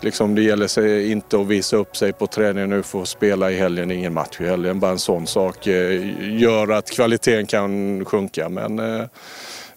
Liksom 0.00 0.34
det 0.34 0.42
gäller 0.42 0.66
sig 0.66 1.10
inte 1.10 1.40
att 1.40 1.46
visa 1.46 1.76
upp 1.76 1.96
sig 1.96 2.12
på 2.12 2.26
träningen 2.26 2.70
nu 2.70 2.82
för 2.82 3.02
att 3.02 3.08
spela 3.08 3.50
i 3.50 3.56
helgen, 3.56 3.90
ingen 3.90 4.14
match 4.14 4.40
i 4.40 4.44
helgen. 4.44 4.80
Bara 4.80 4.90
en 4.90 4.98
sån 4.98 5.26
sak 5.26 5.66
eh, 5.66 6.38
gör 6.40 6.72
att 6.72 6.90
kvaliteten 6.90 7.46
kan 7.46 8.04
sjunka. 8.04 8.48
Men 8.48 8.78
eh, 8.78 9.06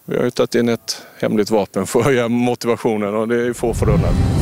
vi 0.04 0.16
har 0.16 0.24
ju 0.24 0.30
tagit 0.30 0.54
in 0.54 0.68
ett 0.68 1.02
hemligt 1.20 1.50
vapen 1.50 1.86
för 1.86 2.00
att 2.00 2.06
höja 2.06 2.28
motivationen 2.28 3.14
och 3.14 3.28
det 3.28 3.46
är 3.46 3.52
få 3.52 3.74
förunnat. 3.74 4.41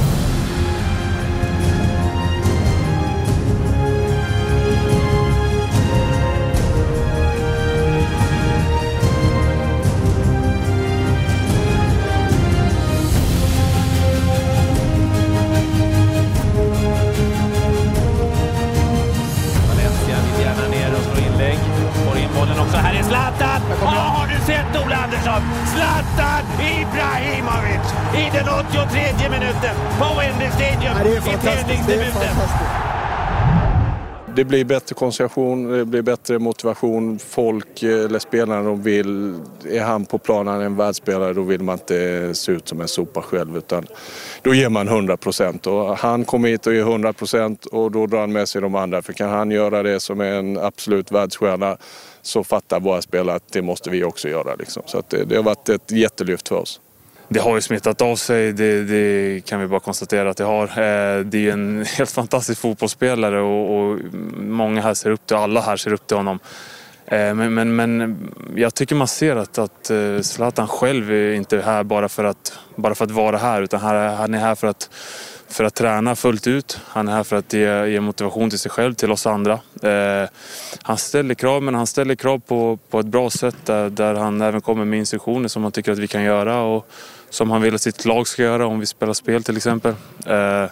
Det 34.40 34.44
blir 34.44 34.64
bättre 34.64 34.94
koncentration, 34.94 35.72
det 35.72 35.84
blir 35.84 36.02
bättre 36.02 36.38
motivation. 36.38 37.18
Folk 37.18 37.82
eh, 37.82 38.04
eller 38.04 38.18
spelarna 38.18 38.62
de 38.62 38.82
vill, 38.82 39.34
är 39.68 39.80
han 39.80 40.04
på 40.04 40.18
planen 40.18 40.60
en 40.60 40.76
världsspelare 40.76 41.32
då 41.32 41.42
vill 41.42 41.62
man 41.62 41.78
inte 41.78 42.34
se 42.34 42.52
ut 42.52 42.68
som 42.68 42.80
en 42.80 42.88
sopa 42.88 43.22
själv 43.22 43.56
utan 43.56 43.86
då 44.42 44.54
ger 44.54 44.68
man 44.68 44.88
100 44.88 45.16
procent. 45.16 45.66
Han 45.98 46.24
kommer 46.24 46.48
hit 46.48 46.66
och 46.66 46.74
ger 46.74 46.80
100 46.80 47.12
procent 47.12 47.66
och 47.66 47.90
då 47.90 48.06
drar 48.06 48.20
han 48.20 48.32
med 48.32 48.48
sig 48.48 48.60
de 48.60 48.74
andra. 48.74 49.02
För 49.02 49.12
kan 49.12 49.30
han 49.30 49.50
göra 49.50 49.82
det 49.82 50.00
som 50.00 50.20
är 50.20 50.32
en 50.32 50.58
absolut 50.58 51.12
världsstjärna 51.12 51.76
så 52.22 52.44
fattar 52.44 52.80
våra 52.80 53.02
spelare 53.02 53.36
att 53.36 53.52
det 53.52 53.62
måste 53.62 53.90
vi 53.90 54.04
också 54.04 54.28
göra. 54.28 54.54
Liksom. 54.54 54.82
Så 54.86 55.02
det, 55.08 55.24
det 55.24 55.36
har 55.36 55.42
varit 55.42 55.68
ett 55.68 55.90
jättelyft 55.90 56.48
för 56.48 56.56
oss 56.56 56.80
det 57.32 57.40
har 57.40 57.54
ju 57.54 57.60
smittat 57.60 58.02
av 58.02 58.16
sig, 58.16 58.52
det, 58.52 58.84
det, 58.84 59.44
kan 59.44 59.60
vi 59.60 59.66
bara 59.66 59.80
konstatera 59.80 60.30
att 60.30 60.36
det 60.36 60.44
har. 60.44 60.64
Eh, 60.64 61.20
det 61.24 61.48
är 61.48 61.52
en 61.52 61.84
helt 61.96 62.10
fantastisk 62.10 62.60
fotbollsspelare 62.60 63.40
och, 63.40 63.78
och 63.78 63.98
många 64.36 64.82
här 64.82 64.94
ser 64.94 65.10
upp 65.10 65.26
till, 65.26 65.36
alla 65.36 65.60
här 65.60 65.76
ser 65.76 65.92
upp 65.92 66.06
till 66.06 66.16
honom. 66.16 66.38
Eh, 67.06 67.34
men, 67.34 67.54
men, 67.54 67.76
men 67.76 68.16
jag 68.56 68.74
tycker 68.74 68.94
man 68.94 69.08
ser 69.08 69.36
att, 69.36 69.58
att 69.58 69.90
eh, 69.90 70.20
Zlatan 70.20 70.68
själv 70.68 71.12
är 71.12 71.32
inte 71.32 71.60
här 71.60 71.82
bara 71.82 72.08
för 72.08 72.24
att, 72.24 72.58
bara 72.76 72.94
för 72.94 73.04
att 73.04 73.10
vara 73.10 73.38
här 73.38 73.62
utan 73.62 73.80
han 73.80 74.34
är 74.34 74.38
här 74.38 74.54
för 74.54 74.66
att, 74.66 74.90
för 75.50 75.64
att 75.64 75.74
träna 75.74 76.16
fullt 76.16 76.46
ut. 76.46 76.80
Han 76.86 77.08
är 77.08 77.12
här 77.12 77.24
för 77.24 77.36
att 77.36 77.52
ge, 77.52 77.86
ge 77.86 78.00
motivation 78.00 78.50
till 78.50 78.58
sig 78.58 78.70
själv, 78.70 78.94
till 78.94 79.12
oss 79.12 79.26
andra. 79.26 79.52
Eh, 79.82 80.28
han 80.82 80.98
ställer 80.98 81.34
krav, 81.34 81.62
men 81.62 81.74
han 81.74 81.86
ställer 81.86 82.14
krav 82.14 82.38
på, 82.38 82.78
på 82.90 83.00
ett 83.00 83.06
bra 83.06 83.30
sätt 83.30 83.56
där, 83.64 83.90
där 83.90 84.14
han 84.14 84.40
även 84.40 84.60
kommer 84.60 84.84
med 84.84 84.98
instruktioner 84.98 85.48
som 85.48 85.62
han 85.62 85.72
tycker 85.72 85.92
att 85.92 85.98
vi 85.98 86.08
kan 86.08 86.22
göra. 86.22 86.60
Och, 86.60 86.86
som 87.30 87.50
han 87.50 87.62
vill 87.62 87.74
att 87.74 87.80
sitt 87.80 88.04
lag 88.04 88.28
ska 88.28 88.42
göra 88.42 88.66
om 88.66 88.80
vi 88.80 88.86
spelar 88.86 89.12
spel 89.12 89.44
till 89.44 89.56
exempel. 89.56 89.94
Eh, 90.26 90.64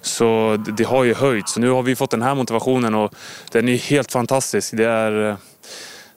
så 0.00 0.56
det 0.76 0.84
har 0.84 1.04
ju 1.04 1.14
höjts. 1.14 1.56
Nu 1.56 1.70
har 1.70 1.82
vi 1.82 1.96
fått 1.96 2.10
den 2.10 2.22
här 2.22 2.34
motivationen 2.34 2.94
och 2.94 3.14
den 3.52 3.68
är 3.68 3.76
helt 3.76 4.12
fantastisk. 4.12 4.76
Det 4.76 4.84
är, 4.84 5.30
eh, 5.30 5.36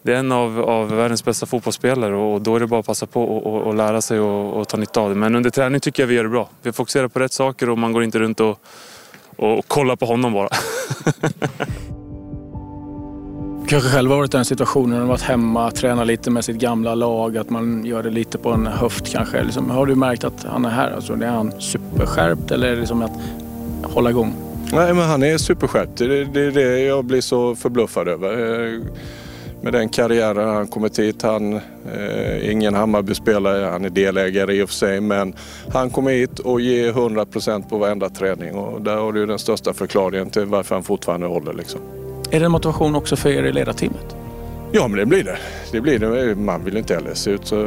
det 0.08 0.14
är 0.14 0.20
en 0.20 0.32
av, 0.32 0.60
av 0.60 0.90
världens 0.90 1.26
bästa 1.26 1.46
fotbollsspelare 1.46 2.16
och 2.16 2.42
då 2.42 2.56
är 2.56 2.60
det 2.60 2.68
bara 2.68 2.80
att 2.80 2.86
passa 2.86 3.06
på 3.06 3.24
och, 3.24 3.68
och 3.68 3.76
lära 3.76 4.02
sig 4.02 4.20
och, 4.20 4.60
och, 4.60 4.68
ta 4.68 4.78
nytta 4.78 5.02
av 5.02 5.10
det. 5.10 5.16
Men 5.16 5.36
under 5.36 5.50
träning 5.50 5.80
tycker 5.80 6.04
jag 6.04 6.08
vi 6.08 6.16
gör 6.16 6.24
det 6.24 6.30
bra. 6.30 6.50
Vi 6.62 6.72
fokuserar 6.72 7.08
på 7.08 7.20
rätt 7.20 7.34
saker 7.34 7.70
och 7.70 7.78
man 7.78 7.94
går 7.94 8.04
inte 8.04 8.20
runt 8.20 8.40
och, 8.40 8.60
och 9.36 9.68
kollar 9.68 9.96
på 9.96 10.06
honom 10.06 10.34
bara. 10.34 10.50
kanske 13.68 13.90
själv 13.90 14.12
har 14.12 14.18
varit 14.18 14.34
i 14.34 14.38
den 14.38 14.46
situationen 14.46 15.02
och 15.02 15.08
varit 15.08 15.22
hemma, 15.22 15.72
tränat 15.72 16.08
lite 16.08 16.32
med 16.32 16.46
sitt 16.46 16.58
gamla 16.58 16.96
lag, 16.96 17.38
att 17.38 17.50
man 17.50 17.86
gör 17.86 18.04
det 18.04 18.10
lite 18.10 18.38
på 18.38 18.50
en 18.50 18.68
höft 18.68 19.12
kanske. 19.12 19.44
Liksom, 19.44 19.70
har 19.70 19.86
du 19.86 19.96
märkt 19.96 20.24
att 20.24 20.44
han 20.44 20.66
är 20.66 20.70
här? 20.70 20.92
Alltså, 20.92 21.14
är 21.14 21.28
han 21.28 21.62
superskärpt 21.62 22.52
eller 22.52 22.68
är 22.68 22.72
det 22.72 22.80
liksom 22.80 23.02
att 23.02 23.12
hålla 23.84 24.10
igång? 24.10 24.34
Nej, 24.74 24.94
men 24.94 25.10
han 25.10 25.24
är 25.24 25.38
superskärpt. 25.38 25.98
Det 25.98 26.06
är 26.06 26.26
det, 26.26 26.52
det 26.52 26.80
jag 26.80 27.06
blir 27.06 27.22
så 27.22 27.56
förbluffad 27.56 28.08
över. 28.08 28.82
Med 29.62 29.74
den 29.74 29.90
karriären 29.90 30.50
han 30.50 30.68
kommit 30.68 31.00
hit. 31.00 31.22
Han 31.22 31.54
eh, 31.54 32.52
ingen 32.52 32.74
Hammarby-spelare, 32.74 33.66
han 33.66 33.86
är 33.86 33.90
delägare 33.90 34.54
i 34.54 34.64
och 34.64 34.70
för 34.70 34.76
sig, 34.76 35.02
men 35.02 35.34
han 35.74 35.90
kommer 35.90 36.12
hit 36.12 36.40
och 36.40 36.62
ger 36.62 36.90
100 36.90 37.26
procent 37.26 37.70
på 37.70 37.78
varenda 37.78 38.10
träning 38.10 38.56
och 38.56 38.82
där 38.82 38.96
har 38.96 39.14
du 39.14 39.26
den 39.26 39.40
största 39.40 39.74
förklaringen 39.74 40.30
till 40.30 40.46
varför 40.46 40.76
han 40.76 40.84
fortfarande 40.84 41.28
håller. 41.28 41.54
Liksom. 41.54 41.82
Är 42.32 42.40
det 42.40 42.46
en 42.46 42.52
motivation 42.52 42.96
också 42.96 43.16
för 43.16 43.30
er 43.30 43.44
i 43.44 43.52
ledarteamet? 43.52 44.16
Ja, 44.72 44.88
men 44.88 45.00
det 45.00 45.06
blir 45.06 45.24
det. 45.24 45.38
det, 45.72 45.82
blir 45.82 46.00
det. 46.00 46.36
Man 46.36 46.66
vill 46.66 46.78
inte 46.78 46.96
heller 46.96 47.14
se 47.14 47.32
ut, 47.32 47.46
så, 47.46 47.58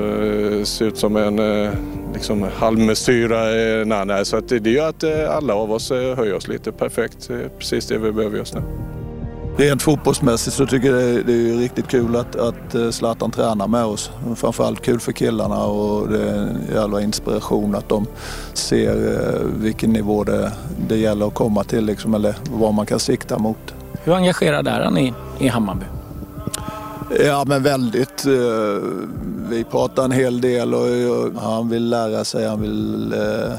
se 0.65 0.85
ut 0.85 0.99
som 0.99 1.17
en 1.17 1.39
eh, 1.39 1.73
liksom, 2.15 2.47
halvmesyra. 2.55 3.61
Eh, 3.61 3.87
nej, 3.87 4.07
nej. 4.07 4.25
Så 4.25 4.37
att 4.37 4.49
det 4.49 4.71
gör 4.71 4.89
att 4.89 5.03
eh, 5.03 5.37
alla 5.37 5.55
av 5.55 5.73
oss 5.73 5.91
höjer 5.91 6.35
oss 6.35 6.49
lite 6.49 6.73
perfekt. 6.73 7.31
Precis 7.59 7.87
det 7.87 7.99
vi 7.99 8.13
behöver 8.13 8.39
just 8.39 8.55
nu. 8.55 8.63
Rent 9.57 9.83
fotbollsmässigt 9.83 10.57
så 10.57 10.67
tycker 10.67 10.95
jag 10.95 11.27
det 11.27 11.33
är 11.33 11.57
riktigt 11.57 11.89
kul 11.89 12.17
att, 12.17 12.37
att 12.37 12.95
Zlatan 12.95 13.31
tränar 13.31 13.69
med 13.69 13.85
oss. 13.85 14.11
Framförallt 14.37 14.83
kul 14.83 15.01
för 15.01 15.13
killarna 15.13 15.65
och 15.65 16.09
det 16.09 16.31
är 16.31 16.35
en 16.35 16.59
jävla 16.75 17.01
inspiration 17.01 17.75
att 17.75 17.89
de 17.89 18.07
ser 18.53 18.95
vilken 19.45 19.93
nivå 19.93 20.25
det, 20.25 20.53
det 20.89 20.97
gäller 20.97 21.27
att 21.27 21.35
komma 21.35 21.65
till 21.65 21.85
liksom, 21.85 22.15
eller 22.15 22.35
vad 22.53 22.75
man 22.75 22.87
kan 22.87 23.01
sikta 23.01 23.39
mot. 23.39 23.75
Hur 24.05 24.15
engagerad 24.15 24.69
är 24.69 24.81
han 24.81 24.99
i, 24.99 25.15
i 25.39 25.49
Hammarby? 25.49 25.87
Ja 27.27 27.45
men 27.47 27.63
väldigt. 27.63 28.27
Eh, 28.27 28.83
vi 29.49 29.65
pratar 29.71 30.05
en 30.05 30.13
hel 30.13 30.41
del 30.41 30.75
och 30.75 31.43
han 31.43 31.69
vill 31.69 31.89
lära 31.89 32.25
sig, 32.25 32.49
han 32.49 32.61
vill 32.61 33.13
eh, 33.13 33.53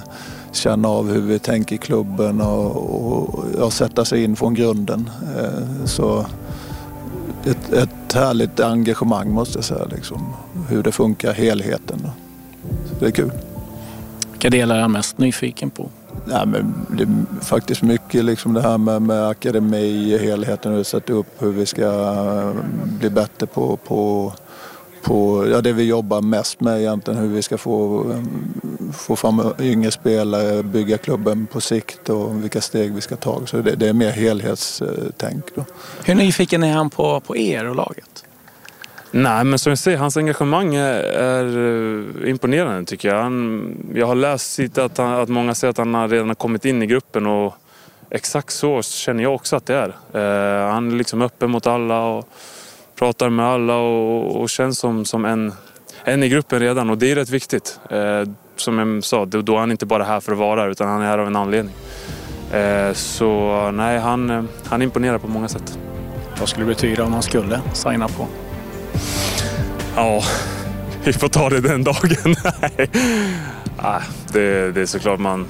känna 0.51 0.87
av 0.87 1.11
hur 1.11 1.21
vi 1.21 1.39
tänker 1.39 1.75
i 1.75 1.77
klubben 1.77 2.41
och, 2.41 3.39
och 3.59 3.73
sätta 3.73 4.05
sig 4.05 4.23
in 4.23 4.35
från 4.35 4.53
grunden. 4.53 5.09
Eh, 5.37 5.85
så 5.85 6.25
ett, 7.45 7.73
ett 7.73 8.13
härligt 8.13 8.59
engagemang 8.59 9.31
måste 9.31 9.57
jag 9.57 9.65
säga, 9.65 9.85
liksom, 9.85 10.33
hur 10.69 10.83
det 10.83 10.91
funkar, 10.91 11.33
helheten. 11.33 12.07
Så 12.89 12.95
det 12.99 13.05
är 13.05 13.11
kul. 13.11 13.31
Vilka 14.31 14.49
delar 14.49 14.75
är 14.75 14.81
han 14.81 14.91
mest 14.91 15.17
nyfiken 15.17 15.69
på? 15.69 15.89
Ja, 16.29 16.45
men 16.45 16.73
det 16.97 17.03
är 17.03 17.43
faktiskt 17.43 17.81
mycket 17.81 18.25
liksom 18.25 18.53
det 18.53 18.61
här 18.61 18.77
med, 18.77 19.01
med 19.01 19.27
akademi, 19.27 20.17
helheten, 20.17 20.71
hur 20.71 20.77
vi 20.77 20.83
sätter 20.83 21.13
upp, 21.13 21.27
hur 21.39 21.51
vi 21.51 21.65
ska 21.65 21.81
eh, 21.81 22.51
bli 22.99 23.09
bättre 23.09 23.45
på, 23.45 23.77
på, 23.77 24.33
på 25.03 25.47
ja, 25.51 25.61
det 25.61 25.73
vi 25.73 25.83
jobbar 25.83 26.21
mest 26.21 26.61
med 26.61 26.79
egentligen, 26.79 27.19
hur 27.19 27.27
vi 27.27 27.41
ska 27.41 27.57
få, 27.57 28.05
eh, 28.11 28.19
få 28.93 29.15
fram 29.15 29.53
yngre 29.59 29.91
spelare, 29.91 30.63
bygga 30.63 30.97
klubben 30.97 31.47
på 31.47 31.61
sikt 31.61 32.09
och 32.09 32.43
vilka 32.43 32.61
steg 32.61 32.93
vi 32.93 33.01
ska 33.01 33.15
ta. 33.15 33.45
Så 33.45 33.57
det, 33.57 33.75
det 33.75 33.89
är 33.89 33.93
mer 33.93 34.11
helhetstänk. 34.11 35.45
Då. 35.55 35.65
Hur 36.03 36.15
nyfiken 36.15 36.63
är 36.63 36.73
han 36.73 36.89
på, 36.89 37.19
på 37.19 37.37
er 37.37 37.69
och 37.69 37.75
laget? 37.75 38.25
Nej, 39.11 39.43
men 39.43 39.59
som 39.59 39.69
jag 39.69 39.79
säger, 39.79 39.97
hans 39.97 40.17
engagemang 40.17 40.75
är, 40.75 41.03
är 41.03 41.45
eh, 42.23 42.29
imponerande 42.29 42.85
tycker 42.85 43.09
jag. 43.09 43.21
Han, 43.23 43.91
jag 43.95 44.07
har 44.07 44.15
läst 44.15 44.59
lite 44.59 44.83
att, 44.83 44.97
han, 44.97 45.13
att 45.13 45.29
många 45.29 45.55
säger 45.55 45.69
att 45.69 45.77
han 45.77 46.09
redan 46.09 46.27
har 46.27 46.35
kommit 46.35 46.65
in 46.65 46.83
i 46.83 46.85
gruppen 46.85 47.25
och 47.25 47.55
exakt 48.09 48.53
så 48.53 48.81
känner 48.81 49.23
jag 49.23 49.35
också 49.35 49.55
att 49.55 49.65
det 49.65 49.75
är. 49.75 49.89
Eh, 50.13 50.71
han 50.71 50.91
är 50.91 50.95
liksom 50.95 51.21
öppen 51.21 51.51
mot 51.51 51.67
alla 51.67 52.05
och 52.05 52.29
pratar 52.95 53.29
med 53.29 53.45
alla 53.45 53.75
och, 53.75 54.41
och 54.41 54.49
känns 54.49 54.79
som, 54.79 55.05
som 55.05 55.25
en, 55.25 55.53
en 56.03 56.23
i 56.23 56.29
gruppen 56.29 56.59
redan 56.59 56.89
och 56.89 56.97
det 56.97 57.11
är 57.11 57.15
rätt 57.15 57.29
viktigt. 57.29 57.79
Eh, 57.89 58.23
som 58.61 58.79
jag 58.79 59.03
sa, 59.03 59.25
då 59.25 59.55
är 59.55 59.59
han 59.59 59.71
inte 59.71 59.85
bara 59.85 60.03
här 60.03 60.19
för 60.19 60.31
att 60.31 60.37
vara 60.37 60.65
utan 60.65 60.87
han 60.87 61.01
är 61.01 61.05
här 61.05 61.17
av 61.17 61.27
en 61.27 61.35
anledning. 61.35 61.75
Eh, 62.53 62.93
så 62.93 63.71
nej, 63.71 63.99
han, 63.99 64.47
han 64.65 64.81
imponerar 64.81 65.17
på 65.17 65.27
många 65.27 65.47
sätt. 65.47 65.77
Vad 66.39 66.49
skulle 66.49 66.65
det 66.65 66.73
betyda 66.73 67.03
om 67.03 67.13
han 67.13 67.21
skulle 67.21 67.61
signa 67.73 68.07
på? 68.07 68.27
Ja, 69.95 70.23
vi 71.03 71.13
får 71.13 71.27
ta 71.27 71.49
det 71.49 71.61
den 71.61 71.83
dagen. 71.83 72.35
Nej, 73.83 74.01
det, 74.33 74.71
det 74.71 74.81
är 74.81 74.85
såklart 74.85 75.19
man, 75.19 75.45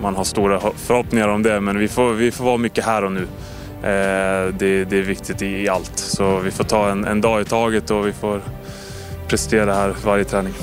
man 0.00 0.16
har 0.16 0.24
stora 0.24 0.60
förhoppningar 0.76 1.28
om 1.28 1.42
det, 1.42 1.60
men 1.60 1.78
vi 1.78 1.88
får, 1.88 2.12
vi 2.12 2.32
får 2.32 2.44
vara 2.44 2.56
mycket 2.56 2.84
här 2.84 3.04
och 3.04 3.12
nu. 3.12 3.22
Eh, 3.82 4.54
det, 4.58 4.84
det, 4.84 4.98
är 4.98 5.02
viktigt 5.02 5.42
i 5.42 5.68
allt, 5.68 5.98
så 5.98 6.38
vi 6.38 6.50
får 6.50 6.64
ta 6.64 6.90
en, 6.90 7.04
en 7.04 7.20
dag 7.20 7.40
i 7.40 7.44
taget 7.44 7.90
och 7.90 8.06
vi 8.06 8.12
får 8.12 8.40
prestera 9.28 9.74
här 9.74 9.94
varje 10.04 10.24
träning. 10.24 10.54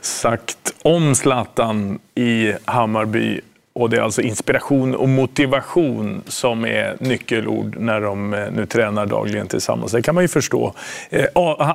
Sagt 0.00 0.74
om 0.82 1.14
Zlatan 1.14 1.98
i 2.14 2.52
Hammarby 2.64 3.40
och 3.74 3.90
det 3.90 3.96
är 3.96 4.00
alltså 4.00 4.22
inspiration 4.22 4.94
och 4.94 5.08
motivation 5.08 6.22
som 6.26 6.64
är 6.64 6.96
nyckelord 7.00 7.76
när 7.78 8.00
de 8.00 8.34
eh, 8.34 8.50
nu 8.52 8.66
tränar 8.66 9.06
dagligen 9.06 9.48
tillsammans. 9.48 9.92
Det 9.92 10.02
kan 10.02 10.14
man 10.14 10.24
ju 10.24 10.28
förstå. 10.28 10.74
Eh, 11.10 11.26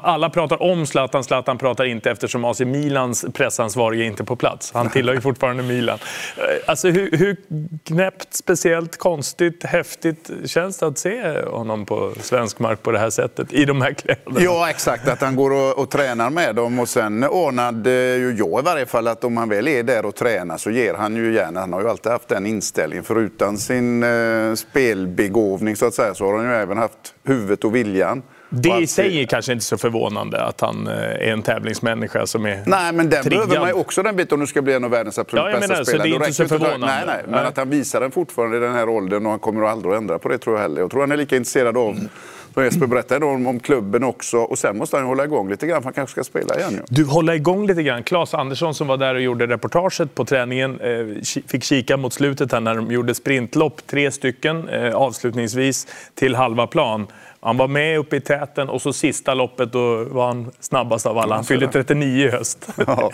alla 0.03 0.29
pratar 0.29 0.63
om 0.63 0.85
Zlatan, 0.85 1.23
Zlatan 1.23 1.57
pratar 1.57 1.85
inte 1.85 2.11
eftersom 2.11 2.45
AC 2.45 2.59
Milans 2.59 3.25
pressansvarige 3.33 4.03
är 4.03 4.07
inte 4.07 4.23
på 4.23 4.35
plats. 4.35 4.71
Han 4.73 4.89
tillhör 4.89 5.15
ju 5.15 5.21
fortfarande 5.21 5.63
Milan. 5.63 5.99
Eh, 6.37 6.43
alltså 6.65 6.89
hur, 6.89 7.11
hur 7.11 7.37
knäppt, 7.83 8.33
speciellt, 8.33 8.97
konstigt, 8.97 9.63
häftigt 9.63 10.31
känns 10.45 10.77
det 10.77 10.87
att 10.87 10.97
se 10.97 11.41
honom 11.41 11.85
på 11.85 12.13
svensk 12.21 12.59
mark 12.59 12.83
på 12.83 12.91
det 12.91 12.99
här 12.99 13.09
sättet, 13.09 13.53
i 13.53 13.65
de 13.65 13.81
här 13.81 13.93
kläderna? 13.93 14.39
Ja, 14.39 14.69
exakt. 14.69 15.07
Att 15.07 15.21
han 15.21 15.35
går 15.35 15.51
och, 15.51 15.79
och 15.79 15.89
tränar 15.89 16.29
med 16.29 16.55
dem 16.55 16.79
och 16.79 16.89
sen 16.89 17.23
ordnade 17.23 18.17
ju 18.17 18.35
jag 18.37 18.59
i 18.59 18.63
varje 18.63 18.85
fall 18.85 19.07
att 19.07 19.23
om 19.23 19.37
han 19.37 19.49
väl 19.49 19.67
är 19.67 19.83
där 19.83 20.05
och 20.05 20.15
tränar 20.15 20.57
så 20.57 20.69
ger 20.69 20.93
han 20.93 21.15
ju 21.15 21.33
gärna, 21.33 21.59
han 21.59 21.73
har 21.73 21.86
ju 21.87 21.91
alltid 21.91 22.11
haft 22.11 22.27
den 22.27 22.45
inställningen. 22.45 23.03
Förutom 23.03 23.57
sin 23.57 24.03
eh, 24.03 24.53
spelbegåvning 24.53 25.75
så 25.75 25.85
att 25.85 25.93
säga 25.93 26.13
så 26.13 26.25
har 26.25 26.37
han 26.37 26.45
ju 26.45 26.53
även 26.53 26.77
haft 26.77 27.15
huvudet 27.23 27.63
och 27.63 27.75
viljan. 27.75 28.23
Det 28.49 28.69
i 28.69 28.87
sig 28.87 29.21
är 29.21 29.25
kanske 29.25 29.53
inte 29.53 29.65
så 29.65 29.77
förvånande 29.77 30.43
att 30.43 30.61
han 30.61 30.87
eh, 30.87 30.93
är 30.93 31.33
en 31.33 31.41
tävlingsmänniska 31.41 32.27
som 32.27 32.45
är 32.45 32.63
Nej, 32.65 32.93
men 32.93 33.09
den 33.09 33.23
triggad. 33.23 33.47
behöver 33.47 33.59
man 33.59 33.69
ju 33.69 33.73
också 33.73 34.03
den 34.03 34.15
biten 34.15 34.33
om 34.35 34.39
du 34.39 34.47
ska 34.47 34.61
bli 34.61 34.73
en 34.73 34.83
av 34.83 34.91
världens 34.91 35.19
absolut 35.19 35.45
ja, 35.45 35.59
bästa 35.59 35.73
menar, 35.73 35.83
spelare. 35.83 36.09
Så 36.09 36.17
det 36.17 36.25
är 36.25 36.27
inte 36.27 36.33
så 36.33 36.47
förvånande. 36.47 36.87
Nej, 36.87 37.03
nej, 37.07 37.23
men 37.27 37.45
att 37.45 37.57
han 37.57 37.69
visar 37.69 38.01
den 38.01 38.11
fortfarande 38.11 38.57
i 38.57 38.59
den 38.59 38.73
här 38.73 38.89
åldern 38.89 39.25
och 39.25 39.31
han 39.31 39.39
kommer 39.39 39.67
aldrig 39.67 39.93
att 39.93 39.97
ändra 39.97 40.19
på 40.19 40.29
det 40.29 40.37
tror 40.37 40.55
jag 40.55 40.61
heller. 40.61 40.81
Jag 40.81 40.91
tror 40.91 41.01
han 41.01 41.11
är 41.11 41.17
lika 41.17 41.35
intresserad 41.35 41.77
av 41.77 41.89
mm 41.91 42.09
som 42.57 42.63
Jesper 42.63 42.87
berättade 42.87 43.25
om, 43.25 43.47
om 43.47 43.59
klubben 43.59 44.03
också. 44.03 44.37
Och 44.37 44.59
sen 44.59 44.77
måste 44.77 44.97
han 44.97 45.05
hålla 45.05 45.23
igång 45.23 45.49
lite 45.49 45.67
grann 45.67 45.81
för 45.81 45.83
han 45.83 45.93
kanske 45.93 46.11
ska 46.11 46.23
spela 46.23 46.55
igen. 46.55 46.73
Ja. 46.77 46.83
Du, 46.89 47.05
hålla 47.05 47.35
igång 47.35 47.67
lite 47.67 47.83
grann. 47.83 48.03
Claes 48.03 48.33
Andersson 48.33 48.73
som 48.73 48.87
var 48.87 48.97
där 48.97 49.15
och 49.15 49.21
gjorde 49.21 49.47
reportaget 49.47 50.15
på 50.15 50.25
träningen 50.25 50.79
eh, 50.79 51.23
fick 51.47 51.63
kika 51.63 51.97
mot 51.97 52.13
slutet 52.13 52.51
här 52.51 52.59
när 52.59 52.75
de 52.75 52.91
gjorde 52.91 53.15
sprintlopp, 53.15 53.87
tre 53.87 54.11
stycken 54.11 54.69
eh, 54.69 54.95
avslutningsvis 54.95 55.87
till 56.15 56.35
halva 56.35 56.67
plan. 56.67 57.07
Han 57.47 57.57
var 57.57 57.67
med 57.67 57.99
uppe 57.99 58.15
i 58.15 58.21
täten 58.21 58.69
och 58.69 58.81
så 58.81 58.93
sista 58.93 59.33
loppet 59.33 59.71
då 59.71 60.03
var 60.03 60.27
han 60.27 60.51
snabbast 60.59 61.05
av 61.05 61.17
alla. 61.17 61.35
Han 61.35 61.43
fyllde 61.43 61.67
39 61.67 62.25
i 62.25 62.29
höst. 62.29 62.69
Ja. 62.87 63.11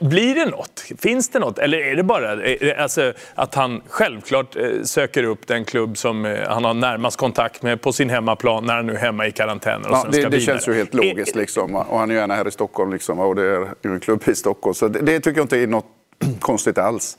Blir 0.00 0.34
det 0.34 0.46
något? 0.50 0.84
Finns 0.98 1.28
det 1.28 1.38
något? 1.38 1.58
Eller 1.58 1.78
är 1.78 1.96
det 1.96 2.02
bara 2.02 2.38
alltså, 2.82 3.12
att 3.34 3.54
han 3.54 3.82
självklart 3.88 4.56
eh, 4.56 4.62
söker 4.82 5.24
upp 5.24 5.46
den 5.46 5.64
klubb 5.64 5.98
som 5.98 6.24
eh, 6.24 6.48
han 6.48 6.64
har 6.64 6.74
närmast 6.74 7.16
kontakt 7.16 7.62
med 7.62 7.80
på 7.80 7.92
sin 7.92 8.10
hemmaplan 8.10 8.64
när 8.64 8.74
han 8.74 8.86
nu 8.86 8.92
är 8.92 8.98
hemma 8.98 9.26
i 9.26 9.32
karantän 9.32 9.84
och 9.84 9.90
ja, 9.90 10.02
sen 10.02 10.10
det, 10.10 10.20
ska 10.20 10.28
det 10.28 10.40
känns 10.40 10.68
ju 10.68 10.74
helt 10.74 10.94
logiskt. 10.94 11.36
Liksom. 11.36 11.74
Och 11.76 11.98
han 11.98 12.10
är 12.10 12.14
gärna 12.14 12.34
här 12.34 12.48
i 12.48 12.50
Stockholm 12.50 12.92
liksom, 12.92 13.18
och 13.18 13.34
det 13.34 13.42
är 13.42 13.66
ju 13.84 13.94
en 13.94 14.00
klubb 14.00 14.22
i 14.28 14.34
Stockholm. 14.34 14.74
Så 14.74 14.88
det, 14.88 15.00
det 15.00 15.20
tycker 15.20 15.38
jag 15.38 15.44
inte 15.44 15.58
är 15.58 15.66
något 15.66 15.86
konstigt 16.40 16.78
alls. 16.78 17.18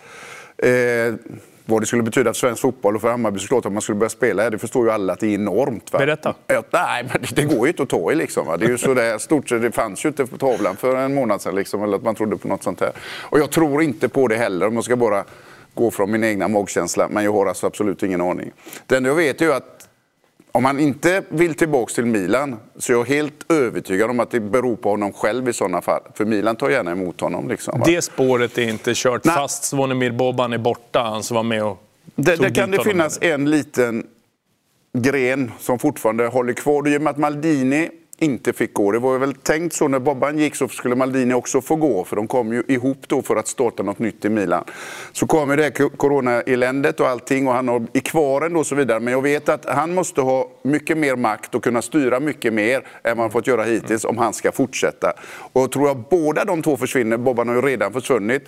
Eh, 0.58 1.13
vad 1.65 1.82
det 1.82 1.86
skulle 1.86 2.04
betyda 2.04 2.34
för 2.34 2.39
svensk 2.39 2.62
fotboll 2.62 2.95
och 2.95 3.02
för 3.02 3.12
Hammarby 3.12 3.39
såklart 3.39 3.65
att 3.65 3.71
man 3.71 3.82
skulle 3.82 3.97
börja 3.97 4.10
spela 4.10 4.50
det 4.50 4.58
förstår 4.58 4.86
ju 4.86 4.91
alla 4.91 5.13
att 5.13 5.19
det 5.19 5.28
är 5.28 5.34
enormt. 5.34 5.93
Va? 5.93 6.00
Berätta. 6.00 6.36
Ja, 6.47 6.63
nej, 6.71 7.04
men 7.12 7.24
det, 7.32 7.44
går 7.44 7.67
ju 7.67 7.67
inte 7.67 7.83
att 7.83 7.90
ta 7.90 8.12
i 8.12 8.15
liksom. 8.15 8.48
Va? 8.48 8.58
Det 8.58 8.65
är 8.65 8.69
ju 8.69 8.77
sådär 8.77 9.17
stort 9.17 9.50
så 9.50 9.58
det 9.58 9.71
fanns 9.71 10.06
ju 10.06 10.10
inte 10.10 10.25
på 10.25 10.38
tavlan 10.38 10.75
för 10.75 10.96
en 10.96 11.13
månad 11.13 11.42
sedan 11.42 11.56
liksom, 11.56 11.83
eller 11.83 11.98
att 11.98 12.04
man 12.04 12.15
trodde 12.15 12.38
på 12.38 12.48
något 12.48 12.63
sånt 12.63 12.79
här. 12.79 12.92
Och 13.02 13.40
jag 13.40 13.52
tror 13.52 13.83
inte 13.83 14.10
på 14.10 14.27
det 14.27 14.35
heller 14.35 14.67
om 14.67 14.75
jag 14.75 14.83
ska 14.83 14.96
bara 14.96 15.23
gå 15.73 15.92
från 15.92 16.12
min 16.12 16.23
egna 16.23 16.48
magkänsla. 16.48 17.08
Men 17.08 17.23
jag 17.23 17.33
har 17.33 17.46
alltså 17.46 17.67
absolut 17.67 18.04
ingen 18.04 18.21
aning. 18.21 18.52
Det 18.85 18.98
enda 18.98 19.10
jag 19.10 19.15
vet 19.15 19.42
är 19.42 19.46
ju 19.46 19.54
att 19.54 19.81
om 20.52 20.65
han 20.65 20.79
inte 20.79 21.23
vill 21.29 21.56
tillbaka 21.56 21.93
till 21.93 22.06
Milan 22.06 22.58
så 22.77 22.93
är 22.93 22.97
jag 22.97 23.08
helt 23.08 23.52
övertygad 23.52 24.10
om 24.10 24.19
att 24.19 24.31
det 24.31 24.39
beror 24.39 24.75
på 24.75 24.89
honom 24.89 25.13
själv 25.13 25.49
i 25.49 25.54
sådana 25.54 25.81
fall. 25.81 26.02
För 26.13 26.25
Milan 26.25 26.56
tar 26.56 26.69
gärna 26.69 26.91
emot 26.91 27.21
honom. 27.21 27.49
Liksom, 27.49 27.81
det 27.85 28.02
spåret 28.02 28.58
är 28.58 28.69
inte 28.69 28.91
kört 28.95 29.25
Nej. 29.25 29.35
fast. 29.35 29.63
Zvonimir 29.63 30.12
Boban 30.12 30.54
är 30.54 30.58
borta, 30.58 30.99
han 30.99 31.23
som 31.23 31.35
var 31.35 31.43
med 31.43 31.63
och 31.63 31.83
Det, 32.15 32.35
det 32.35 32.52
kan 32.52 32.71
det 32.71 32.83
finnas 32.83 33.19
en 33.21 33.49
liten 33.49 34.08
gren 34.93 35.52
som 35.60 35.79
fortfarande 35.79 36.27
håller 36.27 36.54
kvar. 36.54 36.87
I 36.87 36.97
och 36.97 37.02
med 37.02 37.12
att 37.12 37.17
Maldini 37.17 37.89
inte 38.22 38.54
fick 38.54 38.74
gå. 38.74 38.92
Det 38.92 39.00
var 39.00 39.17
väl 39.17 39.34
tänkt 39.34 39.74
så 39.76 39.88
när 39.88 40.00
Bobban 40.00 40.38
gick 40.38 40.56
så 40.56 40.67
skulle 40.67 40.96
Maldini 40.96 41.34
också 41.34 41.62
få 41.62 41.76
gå 41.76 42.04
för 42.04 42.15
de 42.15 42.28
kom 42.28 42.54
ju 42.54 42.63
ihop 42.67 42.98
då 43.08 43.22
för 43.22 43.36
att 43.36 43.48
starta 43.48 43.84
något 43.84 44.00
nytt 44.00 44.26
i 44.26 44.30
Milan. 44.30 44.63
Så 45.12 45.28
kom 45.28 45.50
ju 45.50 45.56
det 45.56 45.63
här 45.63 45.90
coronaeländet 45.98 47.00
och 47.00 47.08
allting 47.08 47.48
och 47.48 47.54
han 47.54 47.69
är 47.69 48.00
kvar 48.00 48.42
ändå 48.42 48.60
och 48.60 48.67
så 48.67 48.76
vidare. 48.76 49.00
Men 49.00 49.13
jag 49.13 49.22
vet 49.22 49.50
att 49.50 49.65
han 49.65 49.94
måste 49.94 50.22
ha 50.22 50.48
mycket 50.63 50.98
mer 50.98 51.15
makt 51.15 51.56
och 51.56 51.63
kunna 51.63 51.82
styra 51.82 52.19
mycket 52.19 52.54
mer 52.54 52.88
än 53.04 53.17
vad 53.17 53.17
han 53.17 53.32
fått 53.32 53.48
göra 53.48 53.63
hittills 53.63 54.06
om 54.06 54.17
han 54.17 54.34
ska 54.34 54.52
fortsätta. 54.52 55.13
Och 55.54 55.72
tror 55.72 55.88
jag 55.88 56.04
båda 56.10 56.46
de 56.46 56.62
två 56.62 56.78
försvinner, 56.78 57.17
Bobban 57.17 57.48
har 57.48 57.56
ju 57.56 57.62
redan 57.62 57.94
försvunnit, 57.94 58.44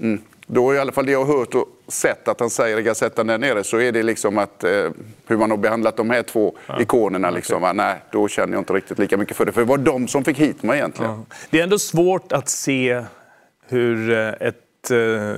Mm. 0.00 0.20
Då 0.46 0.74
i 0.74 0.78
alla 0.78 0.92
fall 0.92 1.06
det 1.06 1.12
jag 1.12 1.24
har 1.24 1.38
hört 1.38 1.54
och 1.54 1.66
sett 1.88 2.28
att 2.28 2.40
han 2.40 2.50
säger 2.50 2.78
i 2.78 2.82
Gazettan 2.82 3.26
där 3.26 3.38
nere 3.38 3.64
så 3.64 3.80
är 3.80 3.92
det 3.92 4.02
liksom 4.02 4.38
att 4.38 4.64
eh, 4.64 4.90
hur 5.26 5.36
man 5.36 5.50
har 5.50 5.56
behandlat 5.56 5.96
de 5.96 6.10
här 6.10 6.22
två 6.22 6.56
ja. 6.66 6.80
ikonerna. 6.80 7.30
Liksom, 7.30 7.62
va? 7.62 7.72
Nej, 7.72 7.96
då 8.10 8.28
känner 8.28 8.52
jag 8.52 8.60
inte 8.60 8.72
riktigt 8.72 8.98
lika 8.98 9.16
mycket 9.16 9.36
för 9.36 9.44
det. 9.46 9.52
För 9.52 9.60
det 9.60 9.66
var 9.66 9.78
de 9.78 10.08
som 10.08 10.24
fick 10.24 10.38
hit 10.38 10.62
mig 10.62 10.78
egentligen. 10.78 11.10
Ja. 11.12 11.36
Det 11.50 11.58
är 11.58 11.62
ändå 11.62 11.78
svårt 11.78 12.32
att 12.32 12.48
se 12.48 13.04
hur 13.68 14.12
eh, 14.12 14.48
eh, 14.90 15.34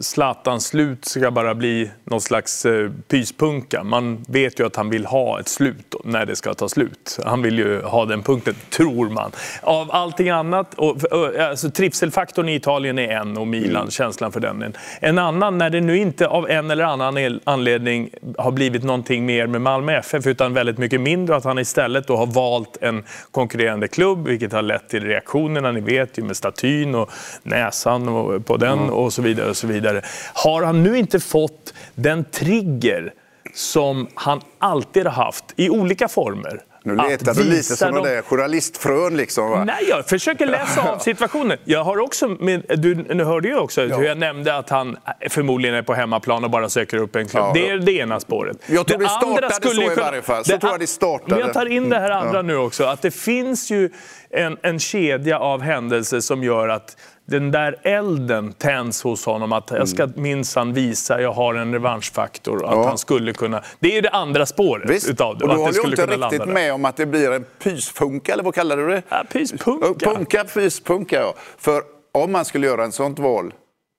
Zlatan-slut 0.00 1.04
ska 1.04 1.30
bara 1.30 1.54
bli 1.54 1.90
någon 2.04 2.20
slags 2.20 2.66
eh, 2.66 2.90
pyspunka. 3.08 3.84
Man 3.84 4.24
vet 4.28 4.60
ju 4.60 4.66
att 4.66 4.76
han 4.76 4.90
vill 4.90 5.06
ha 5.06 5.40
ett 5.40 5.48
slut 5.48 5.94
när 6.04 6.26
det 6.26 6.36
ska 6.36 6.54
ta 6.54 6.68
slut. 6.68 7.18
Han 7.24 7.42
vill 7.42 7.58
ju 7.58 7.82
ha 7.82 8.04
den 8.04 8.22
punkten, 8.22 8.54
tror 8.70 9.08
man. 9.08 9.30
Av 9.62 9.90
allting 9.92 10.30
annat, 10.30 10.74
och, 10.74 10.96
alltså, 11.40 11.70
trivselfaktorn 11.70 12.48
i 12.48 12.54
Italien 12.54 12.98
är 12.98 13.08
en 13.08 13.36
och 13.36 13.46
Milan, 13.46 13.76
mm. 13.76 13.90
känslan 13.90 14.32
för 14.32 14.40
den. 14.40 14.62
En, 14.62 14.74
en 15.00 15.18
annan, 15.18 15.58
när 15.58 15.70
det 15.70 15.80
nu 15.80 15.98
inte 15.98 16.26
av 16.26 16.50
en 16.50 16.70
eller 16.70 16.84
annan 16.84 17.40
anledning 17.44 18.10
har 18.38 18.50
blivit 18.50 18.84
någonting 18.84 19.26
mer 19.26 19.46
med 19.46 19.60
Malmö 19.60 19.92
FF 19.98 20.26
utan 20.26 20.54
väldigt 20.54 20.78
mycket 20.78 21.00
mindre, 21.00 21.36
att 21.36 21.44
han 21.44 21.58
istället 21.58 22.06
då 22.06 22.16
har 22.16 22.26
valt 22.26 22.76
en 22.80 23.04
konkurrerande 23.30 23.88
klubb, 23.88 24.28
vilket 24.28 24.52
har 24.52 24.62
lett 24.62 24.88
till 24.88 25.04
reaktionerna, 25.04 25.72
ni 25.72 25.80
vet 25.80 26.18
ju 26.18 26.22
med 26.22 26.36
statyn 26.36 26.94
och 26.94 27.10
näsan 27.42 28.08
och 28.08 28.46
på 28.46 28.56
den 28.56 28.71
den 28.78 28.90
och 28.90 29.12
så 29.12 29.22
vidare. 29.22 29.50
och 29.50 29.56
så 29.56 29.66
vidare. 29.66 30.02
Har 30.34 30.62
han 30.62 30.82
nu 30.82 30.98
inte 30.98 31.20
fått 31.20 31.74
den 31.94 32.24
trigger 32.24 33.12
som 33.54 34.08
han 34.14 34.40
alltid 34.58 35.06
har 35.06 35.24
haft 35.24 35.44
i 35.56 35.70
olika 35.70 36.08
former 36.08 36.62
nu 36.84 36.96
letar 36.96 37.34
du 37.34 37.44
lite 37.44 37.76
som 37.76 37.94
de... 37.94 38.04
där 38.04 38.22
journalistfrön 38.22 39.16
liksom 39.16 39.50
va? 39.50 39.64
Nej, 39.64 39.84
jag 39.88 40.06
försöker 40.06 40.46
läsa 40.46 40.92
av 40.92 40.98
situationen. 40.98 41.58
Jag 41.64 41.84
har 41.84 41.98
också, 41.98 42.28
med, 42.28 42.64
du 42.78 42.94
nu 42.94 43.24
hörde 43.24 43.48
ju 43.48 43.56
också 43.56 43.84
ja. 43.84 43.96
hur 43.96 44.04
jag 44.04 44.18
nämnde 44.18 44.56
att 44.56 44.70
han 44.70 44.96
förmodligen 45.28 45.76
är 45.76 45.82
på 45.82 45.94
hemmaplan 45.94 46.44
och 46.44 46.50
bara 46.50 46.68
söker 46.68 46.96
upp 46.96 47.16
en 47.16 47.28
klubb. 47.28 47.44
Ja. 47.44 47.52
Det 47.54 47.70
är 47.70 47.78
det 47.78 47.92
ena 47.92 48.20
spåret. 48.20 48.56
Jag 48.66 48.86
tror 48.86 48.98
det, 48.98 49.04
det 49.04 49.10
startade 49.10 49.74
så 49.74 49.82
i 49.82 49.94
varje 49.94 50.22
fall. 50.22 50.44
Så 50.44 50.52
det, 50.52 50.58
tror 50.58 50.72
jag 50.72 50.80
det 50.80 50.86
startade. 50.86 51.30
Men 51.30 51.38
jag 51.38 51.52
tar 51.52 51.66
in 51.66 51.88
det 51.88 51.98
här 51.98 52.10
mm. 52.10 52.18
andra 52.18 52.38
ja. 52.38 52.42
nu 52.42 52.56
också. 52.56 52.84
Att 52.84 53.02
det 53.02 53.10
finns 53.10 53.70
ju 53.70 53.90
en, 54.30 54.56
en 54.62 54.78
kedja 54.78 55.38
av 55.38 55.62
händelser 55.62 56.20
som 56.20 56.42
gör 56.44 56.68
att 56.68 56.96
den 57.26 57.50
där 57.50 57.80
elden 57.82 58.52
tänds 58.52 59.02
hos 59.02 59.26
honom. 59.26 59.52
Att 59.52 59.70
jag 59.70 59.88
ska 59.88 60.02
mm. 60.02 60.22
minsann 60.22 60.72
visa, 60.72 61.20
jag 61.20 61.32
har 61.32 61.54
en 61.54 61.72
revanschfaktor. 61.72 62.64
Att 62.64 62.72
ja. 62.72 62.86
han 62.86 62.98
skulle 62.98 63.32
kunna... 63.32 63.62
Det 63.80 63.98
är 63.98 64.02
det 64.02 64.10
andra 64.10 64.46
spåret 64.46 64.90
Visst. 64.90 65.10
utav 65.10 65.38
det. 65.38 65.44
Och 65.44 65.50
du 65.50 65.56
håller 65.56 65.84
ju 65.84 65.90
inte 65.90 66.06
riktigt 66.06 66.46
med 66.46 66.72
om 66.72 66.84
att 66.84 66.96
det 66.96 67.06
blir 67.06 67.32
en 67.32 67.44
pysfunka, 67.62 68.32
eller 68.32 68.42
vad 68.42 68.54
kallar 68.54 68.76
du 68.76 68.88
det? 68.88 69.02
Ja, 69.08 69.24
pyspunka. 69.32 70.10
Punka, 70.10 70.44
pyspunka, 70.44 71.20
ja. 71.20 71.34
För 71.58 71.82
om 72.12 72.32
man 72.32 72.44
skulle 72.44 72.66
göra 72.66 72.84
en 72.84 72.92
sånt 72.92 73.18
val 73.18 73.52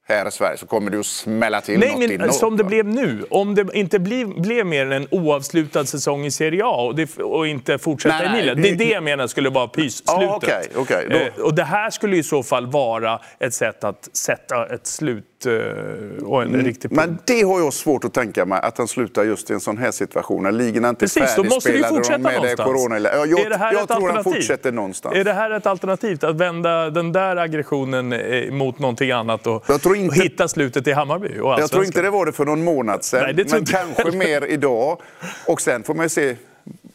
här 0.08 0.28
i 0.28 0.32
Sverige 0.32 0.58
så 0.58 0.66
kommer 0.66 0.92
det 0.92 1.00
att 1.00 1.06
smälla 1.06 1.62
till 1.62 1.80
Nej, 1.80 1.90
något 1.90 2.00
men 2.00 2.12
inåt. 2.12 2.36
Som 2.36 2.58
det 2.58 2.64
blev 2.64 2.86
nu. 2.86 3.26
Om 3.30 3.56
det 3.56 3.66
inte 3.74 4.00
blev, 4.00 4.42
blev 4.42 4.66
mer 4.66 4.86
än 4.86 4.92
en 4.92 5.08
oavslutad 5.12 5.86
säsong 5.86 6.26
i 6.26 6.32
Serie 6.32 6.66
A 6.66 6.86
och, 6.86 6.96
det, 6.96 7.18
och 7.18 7.48
inte 7.48 7.78
fortsätta 7.78 8.18
nej, 8.18 8.28
i 8.28 8.42
Milan. 8.42 8.62
Det 8.62 8.70
är 8.70 8.76
det 8.76 8.90
jag 8.90 9.04
menar 9.04 9.28
skulle 9.28 9.50
vara 9.50 9.68
pysslutet. 9.68 10.30
Ah, 10.30 10.36
okay, 10.36 10.64
okay. 10.76 11.06
Eh, 11.06 11.44
och 11.44 11.56
det 11.56 11.64
här 11.64 11.90
skulle 11.90 12.18
i 12.18 12.24
så 12.24 12.44
fall 12.44 12.68
vara 12.68 13.20
ett 13.40 13.54
sätt 13.54 13.84
att 13.84 14.10
sätta 14.14 14.66
ett 14.66 14.88
slut 14.88 15.26
Eh, 15.46 16.24
och 16.24 16.42
en 16.42 16.48
mm. 16.48 16.66
riktig 16.66 16.92
Men 16.92 17.18
det 17.26 17.42
har 17.42 17.60
jag 17.60 17.74
svårt 17.74 18.04
att 18.04 18.14
tänka 18.14 18.46
mig, 18.46 18.60
att 18.64 18.78
han 18.78 18.88
slutar 18.88 19.24
just 19.24 19.50
i 19.50 19.54
en 19.54 19.60
sån 19.60 19.78
här 19.78 19.92
situation. 19.92 20.44
När 20.44 20.52
ligorna 20.52 20.90
inte 20.90 21.00
Precis, 21.00 21.36
då 21.36 21.44
måste 21.44 21.72
ju 21.72 21.84
fortsätta 21.84 22.18
någonstans. 22.18 22.68
Corona. 22.70 23.00
Jag, 23.00 23.28
jag, 23.28 23.40
är 23.40 23.50
det 23.50 23.58
här 23.58 23.74
jag 23.74 23.82
ett 23.82 23.88
tror 23.88 23.96
alternativ? 23.98 24.16
han 24.16 24.34
fortsätter 24.34 24.72
någonstans. 24.72 25.16
Är 25.16 25.24
det 25.24 25.34
här 25.34 25.52
ett 25.52 25.66
alternativ? 25.66 26.26
Att 26.26 26.36
vända 26.36 26.90
den 26.90 27.12
där 27.12 27.36
aggressionen 27.36 28.14
eh, 28.14 28.52
mot 28.52 28.80
någonting 28.80 29.12
annat 29.12 29.48
och, 29.48 29.66
inte, 29.96 30.20
och 30.20 30.24
hitta 30.24 30.48
slutet 30.48 30.88
i 30.88 30.92
Hammarby 30.92 31.40
och 31.40 31.60
Jag 31.60 31.72
tror 31.72 31.86
inte 31.86 32.02
det 32.02 32.10
var 32.10 32.26
det 32.26 32.32
för 32.32 32.46
någon 32.46 32.64
månad 32.64 33.04
sedan, 33.04 33.36
Nej, 33.36 33.46
men 33.52 33.66
kanske 33.66 34.12
mer 34.12 34.46
idag. 34.46 35.02
Och 35.48 35.62
sen 35.62 35.84
får 35.84 35.94
man 35.94 36.06
ju 36.06 36.10
se 36.10 36.36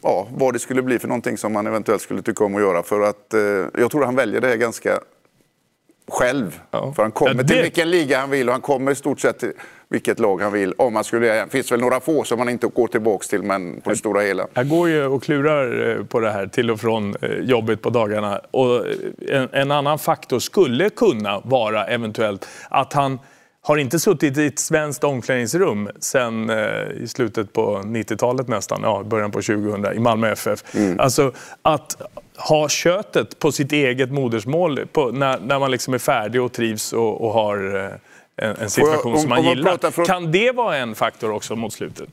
ja, 0.02 0.28
vad 0.30 0.52
det 0.52 0.58
skulle 0.58 0.82
bli 0.82 0.98
för 0.98 1.08
någonting 1.08 1.38
som 1.38 1.52
man 1.52 1.66
eventuellt 1.66 2.02
skulle 2.02 2.22
tycka 2.22 2.44
om 2.44 2.54
att 2.54 2.60
göra. 2.60 2.82
För 2.82 3.00
att 3.00 3.34
eh, 3.34 3.40
jag 3.80 3.90
tror 3.90 4.04
han 4.04 4.16
väljer 4.16 4.40
det 4.40 4.56
ganska 4.56 5.00
själv. 6.08 6.60
Ja. 6.70 6.92
För 6.96 7.02
han 7.02 7.12
kommer 7.12 7.34
ja, 7.34 7.42
det... 7.42 7.48
till 7.48 7.62
vilken 7.62 7.90
liga 7.90 8.20
han 8.20 8.30
vill 8.30 8.48
och 8.48 8.52
han 8.52 8.62
kommer 8.62 8.92
i 8.92 8.94
stort 8.94 9.20
sett 9.20 9.38
till 9.38 9.52
vilket 9.90 10.18
lag 10.18 10.42
han 10.42 10.52
vill. 10.52 10.74
Om 10.78 10.92
man 10.92 11.04
skulle, 11.04 11.26
det 11.26 11.50
finns 11.50 11.72
väl 11.72 11.80
några 11.80 12.00
få 12.00 12.24
som 12.24 12.38
man 12.38 12.48
inte 12.48 12.66
går 12.66 12.86
tillbaka 12.86 13.24
till, 13.24 13.42
men 13.42 13.80
på 13.80 13.90
det 13.90 13.96
stora 13.96 14.20
hela. 14.20 14.46
Jag 14.54 14.68
går 14.68 14.88
ju 14.88 15.06
och 15.06 15.22
klurar 15.22 15.96
eh, 15.96 16.04
på 16.04 16.20
det 16.20 16.30
här 16.30 16.46
till 16.46 16.70
och 16.70 16.80
från 16.80 17.16
eh, 17.22 17.30
jobbet 17.30 17.82
på 17.82 17.90
dagarna. 17.90 18.40
Och 18.50 18.76
eh, 18.76 18.92
en, 19.28 19.48
en 19.52 19.70
annan 19.70 19.98
faktor 19.98 20.38
skulle 20.38 20.90
kunna 20.90 21.40
vara 21.44 21.86
eventuellt 21.86 22.48
att 22.68 22.92
han 22.92 23.18
har 23.68 23.76
inte 23.76 23.98
suttit 23.98 24.38
i 24.38 24.46
ett 24.46 24.58
svenskt 24.58 25.04
omklädningsrum 25.04 25.90
sen 26.00 26.50
eh, 26.50 27.02
i 27.02 27.08
slutet 27.08 27.52
på 27.52 27.82
90-talet 27.84 28.48
nästan, 28.48 28.80
ja, 28.82 29.02
början 29.02 29.30
på 29.30 29.42
2000 29.42 29.86
i 29.94 29.98
Malmö 29.98 30.32
FF. 30.32 30.74
Mm. 30.74 31.00
Alltså 31.00 31.32
att 31.62 31.96
ha 32.36 32.68
köttet 32.68 33.38
på 33.38 33.52
sitt 33.52 33.72
eget 33.72 34.12
modersmål 34.12 34.86
på, 34.92 35.10
när, 35.10 35.40
när 35.40 35.58
man 35.58 35.70
liksom 35.70 35.94
är 35.94 35.98
färdig 35.98 36.42
och 36.42 36.52
trivs 36.52 36.92
och, 36.92 37.24
och 37.24 37.32
har 37.32 37.84
eh, 37.84 37.90
en, 38.38 38.56
en 38.56 38.70
situation 38.70 39.00
jag, 39.04 39.14
om, 39.14 39.20
som 39.20 39.28
man, 39.28 39.44
man 39.44 39.54
gillar. 39.54 39.90
Från, 39.90 40.06
kan 40.06 40.32
det 40.32 40.52
vara 40.52 40.76
en 40.76 40.94
faktor 40.94 41.30
också 41.30 41.56
mot 41.56 41.72
slutet? 41.72 42.08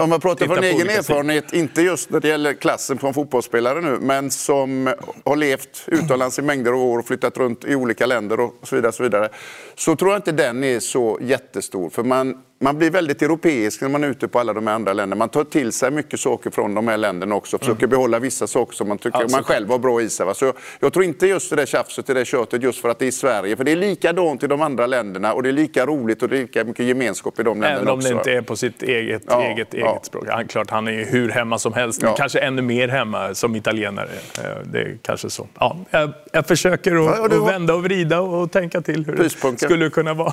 om 0.00 0.10
man 0.10 0.20
pratar 0.20 0.46
från 0.46 0.64
egen 0.64 0.90
erfarenhet, 0.90 1.52
inte 1.52 1.82
just 1.82 2.10
när 2.10 2.20
det 2.20 2.28
gäller 2.28 2.54
klassen 2.54 2.98
från 2.98 3.14
fotbollsspelare 3.14 3.80
nu, 3.80 3.98
men 4.00 4.30
som 4.30 4.94
har 5.24 5.36
levt 5.36 5.84
utomlands 5.86 6.38
i 6.38 6.42
mängder 6.42 6.72
av 6.72 6.78
år 6.78 6.98
och 6.98 7.06
flyttat 7.06 7.36
runt 7.36 7.64
i 7.64 7.74
olika 7.74 8.06
länder 8.06 8.40
och 8.40 8.54
så 8.62 8.76
vidare, 8.76 8.92
så 8.92 9.02
vidare, 9.02 9.28
så 9.74 9.96
tror 9.96 10.10
jag 10.10 10.18
inte 10.18 10.32
den 10.32 10.64
är 10.64 10.80
så 10.80 11.18
jättestor. 11.20 11.90
För 11.90 12.02
man 12.02 12.36
man 12.62 12.78
blir 12.78 12.90
väldigt 12.90 13.22
europeisk 13.22 13.80
när 13.80 13.88
man 13.88 14.04
är 14.04 14.08
ute 14.08 14.28
på 14.28 14.40
alla 14.40 14.52
de 14.52 14.66
här 14.66 14.74
andra 14.74 14.92
länderna. 14.92 15.18
Man 15.18 15.28
tar 15.28 15.44
till 15.44 15.72
sig 15.72 15.90
mycket 15.90 16.20
saker 16.20 16.50
från 16.50 16.74
de 16.74 16.88
här 16.88 16.96
länderna 16.96 17.34
också. 17.34 17.58
Försöker 17.58 17.84
mm. 17.84 17.90
behålla 17.90 18.18
vissa 18.18 18.46
saker 18.46 18.76
som 18.76 18.88
man 18.88 18.98
tycker 18.98 19.18
alltså, 19.18 19.36
man 19.36 19.44
själv 19.44 19.70
har 19.70 19.78
bra 19.78 20.02
i 20.02 20.08
sig. 20.08 20.26
Va? 20.26 20.34
Så 20.34 20.44
jag, 20.44 20.54
jag, 20.80 20.92
tror 20.92 21.04
inte 21.04 21.26
just 21.26 21.50
det 21.50 21.56
där 21.56 21.66
tjafset, 21.66 22.06
det 22.06 22.14
där 22.14 22.24
köttet 22.24 22.62
just 22.62 22.80
för 22.80 22.88
att 22.88 22.98
det 22.98 23.04
är 23.04 23.08
i 23.08 23.12
Sverige. 23.12 23.56
För 23.56 23.64
det 23.64 23.72
är 23.72 23.76
likadant 23.76 24.42
i 24.42 24.46
de 24.46 24.62
andra 24.62 24.86
länderna 24.86 25.32
och 25.32 25.42
det 25.42 25.48
är 25.48 25.52
lika 25.52 25.86
roligt 25.86 26.22
och 26.22 26.28
det 26.28 26.36
är 26.36 26.40
lika 26.40 26.64
mycket 26.64 26.86
gemenskap 26.86 27.40
i 27.40 27.42
de 27.42 27.60
länderna 27.60 27.92
också. 27.92 28.08
Även 28.08 28.18
om 28.18 28.24
det 28.24 28.30
inte 28.30 28.38
är 28.38 28.42
på 28.42 28.56
sitt 28.56 28.82
eget, 28.82 29.22
ja, 29.26 29.42
eget, 29.42 29.68
ja. 29.70 29.92
eget 29.92 30.04
språk. 30.04 30.24
Han, 30.28 30.48
klart, 30.48 30.70
han 30.70 30.88
är 30.88 31.04
hur 31.04 31.28
hemma 31.28 31.58
som 31.58 31.72
helst. 31.72 32.02
Ja. 32.02 32.14
Kanske 32.18 32.38
ännu 32.38 32.62
mer 32.62 32.88
hemma 32.88 33.34
som 33.34 33.56
italienare. 33.56 34.10
Eh, 34.38 34.44
det 34.64 34.80
är 34.80 34.98
kanske 35.02 35.30
så. 35.30 35.46
Ja, 35.58 35.76
jag, 35.90 36.12
jag 36.32 36.46
försöker 36.46 37.24
att, 37.24 37.48
vända 37.48 37.74
och 37.74 37.84
vrida 37.84 38.20
och, 38.20 38.42
och 38.42 38.52
tänka 38.52 38.80
till 38.80 39.06
hur 39.06 39.16
det 39.16 39.58
skulle 39.58 39.90
kunna 39.90 40.14
vara. 40.14 40.32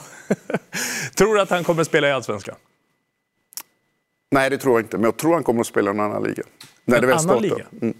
tror 1.17 1.39
att 1.39 1.49
han 1.49 1.63
kommer 1.63 1.83
spela 1.83 2.07
i 2.07 2.11
Allsvenskan? 2.17 2.55
Nej, 4.31 4.49
det 4.49 4.57
tror 4.57 4.75
jag 4.75 4.85
inte. 4.85 4.97
Men 4.97 5.03
jag 5.03 5.17
tror 5.17 5.33
han 5.33 5.43
kommer 5.43 5.61
att 5.61 5.67
spela 5.67 5.91
i 5.91 5.93
en 5.93 5.99
annan 5.99 6.23
liga. 6.23 6.43
När 6.85 7.01
det 7.01 7.07
väl 7.07 7.17
annan 7.17 7.41
liga? 7.41 7.65
Mm. 7.81 7.93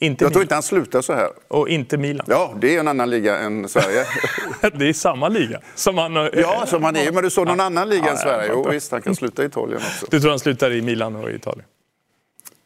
Inte 0.00 0.24
jag 0.24 0.32
tror 0.32 0.42
inte 0.42 0.54
han 0.54 0.62
slutar 0.62 1.02
så 1.02 1.12
här. 1.12 1.30
Och 1.48 1.68
inte 1.68 1.98
Milan? 1.98 2.26
Ja, 2.30 2.54
det 2.60 2.76
är 2.76 2.80
en 2.80 2.88
annan 2.88 3.10
liga 3.10 3.38
än 3.38 3.68
Sverige. 3.68 4.04
det 4.78 4.88
är 4.88 4.92
samma 4.92 5.28
liga? 5.28 5.60
Som 5.74 5.98
han, 5.98 6.14
ja, 6.32 6.66
som 6.66 6.84
han 6.84 6.96
är. 6.96 7.12
Men 7.12 7.22
du 7.22 7.30
sa 7.30 7.44
någon 7.44 7.58
ja. 7.58 7.64
annan 7.64 7.88
liga 7.88 8.04
ja, 8.04 8.10
än 8.10 8.16
Sverige. 8.16 8.50
Jo, 8.52 8.68
visst, 8.70 8.92
han 8.92 9.02
kan 9.02 9.16
sluta 9.16 9.42
i 9.42 9.46
Italien 9.46 9.76
också. 9.76 10.06
Du 10.10 10.20
tror 10.20 10.30
han 10.30 10.38
slutar 10.38 10.72
i 10.72 10.82
Milan 10.82 11.16
och 11.16 11.30
Italien? 11.30 11.64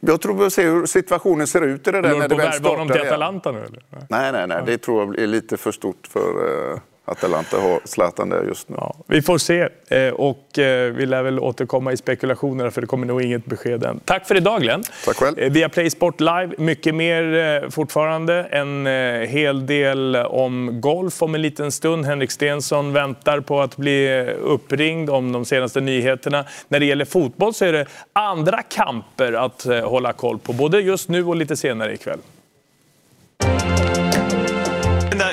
Jag 0.01 0.21
tror 0.21 0.35
vi 0.35 0.41
får 0.41 0.51
se 0.51 0.63
hur 0.63 0.87
situationen 0.87 1.47
ser 1.47 1.63
ut 1.63 1.89
i 1.89 1.91
det 1.91 2.01
där 2.01 2.19
när 2.19 2.29
det 2.29 2.35
väl 2.35 2.53
startar. 2.53 2.71
honom 2.71 2.89
till 2.89 3.01
Atalanta 3.01 3.53
nu? 3.53 3.59
Eller? 3.59 3.83
Nej, 4.09 4.33
nej, 4.33 4.47
nej. 4.47 4.63
Det 4.67 4.79
tror 4.79 5.05
jag 5.05 5.19
är 5.23 5.27
lite 5.27 5.57
för 5.57 5.73
stort 5.73 6.07
för... 6.07 6.71
Uh 6.73 6.79
Atalanta 7.05 7.57
har 7.61 7.81
Zlatan 7.85 8.29
där 8.29 8.45
just 8.45 8.69
nu. 8.69 8.77
Ja, 8.79 8.95
vi 9.07 9.23
får 9.23 9.39
se 9.39 9.69
eh, 9.89 10.09
och 10.09 10.59
eh, 10.59 10.93
vi 10.93 11.07
lär 11.07 11.23
väl 11.23 11.39
återkomma 11.39 11.93
i 11.93 11.97
spekulationerna 11.97 12.71
för 12.71 12.81
det 12.81 12.87
kommer 12.87 13.07
nog 13.07 13.23
inget 13.23 13.45
besked 13.45 13.85
än. 13.85 14.01
Tack 14.05 14.29
för 14.29 14.37
idag 14.37 14.61
Glenn. 14.63 14.83
Tack 15.05 15.17
själv. 15.17 15.39
Eh, 15.39 15.53
via 15.53 15.69
Play 15.69 15.91
Sport 15.91 16.21
Live, 16.21 16.51
mycket 16.59 16.95
mer 16.95 17.71
fortfarande. 17.71 18.43
En 18.45 18.87
hel 19.27 19.67
del 19.67 20.17
om 20.17 20.81
golf 20.81 21.23
om 21.23 21.35
en 21.35 21.43
liten 21.43 21.73
stund. 21.73 22.07
Henrik 22.07 22.31
Stensson 22.31 22.93
väntar 22.93 23.41
på 23.41 23.61
att 23.61 23.77
bli 23.77 24.27
uppringd 24.43 25.11
om 25.11 25.33
de 25.33 25.45
senaste 25.45 25.81
nyheterna. 25.81 26.45
När 26.69 26.81
det 26.81 26.87
gäller 26.87 27.05
fotboll 27.05 27.55
så 27.55 27.65
är 27.65 27.73
det 27.73 27.87
andra 28.13 28.63
kamper 28.63 29.33
att 29.33 29.67
hålla 29.85 30.13
koll 30.13 30.39
på, 30.39 30.53
både 30.53 30.81
just 30.81 31.09
nu 31.09 31.25
och 31.25 31.37
lite 31.37 31.57
senare 31.57 31.95
ikväll. 31.95 32.19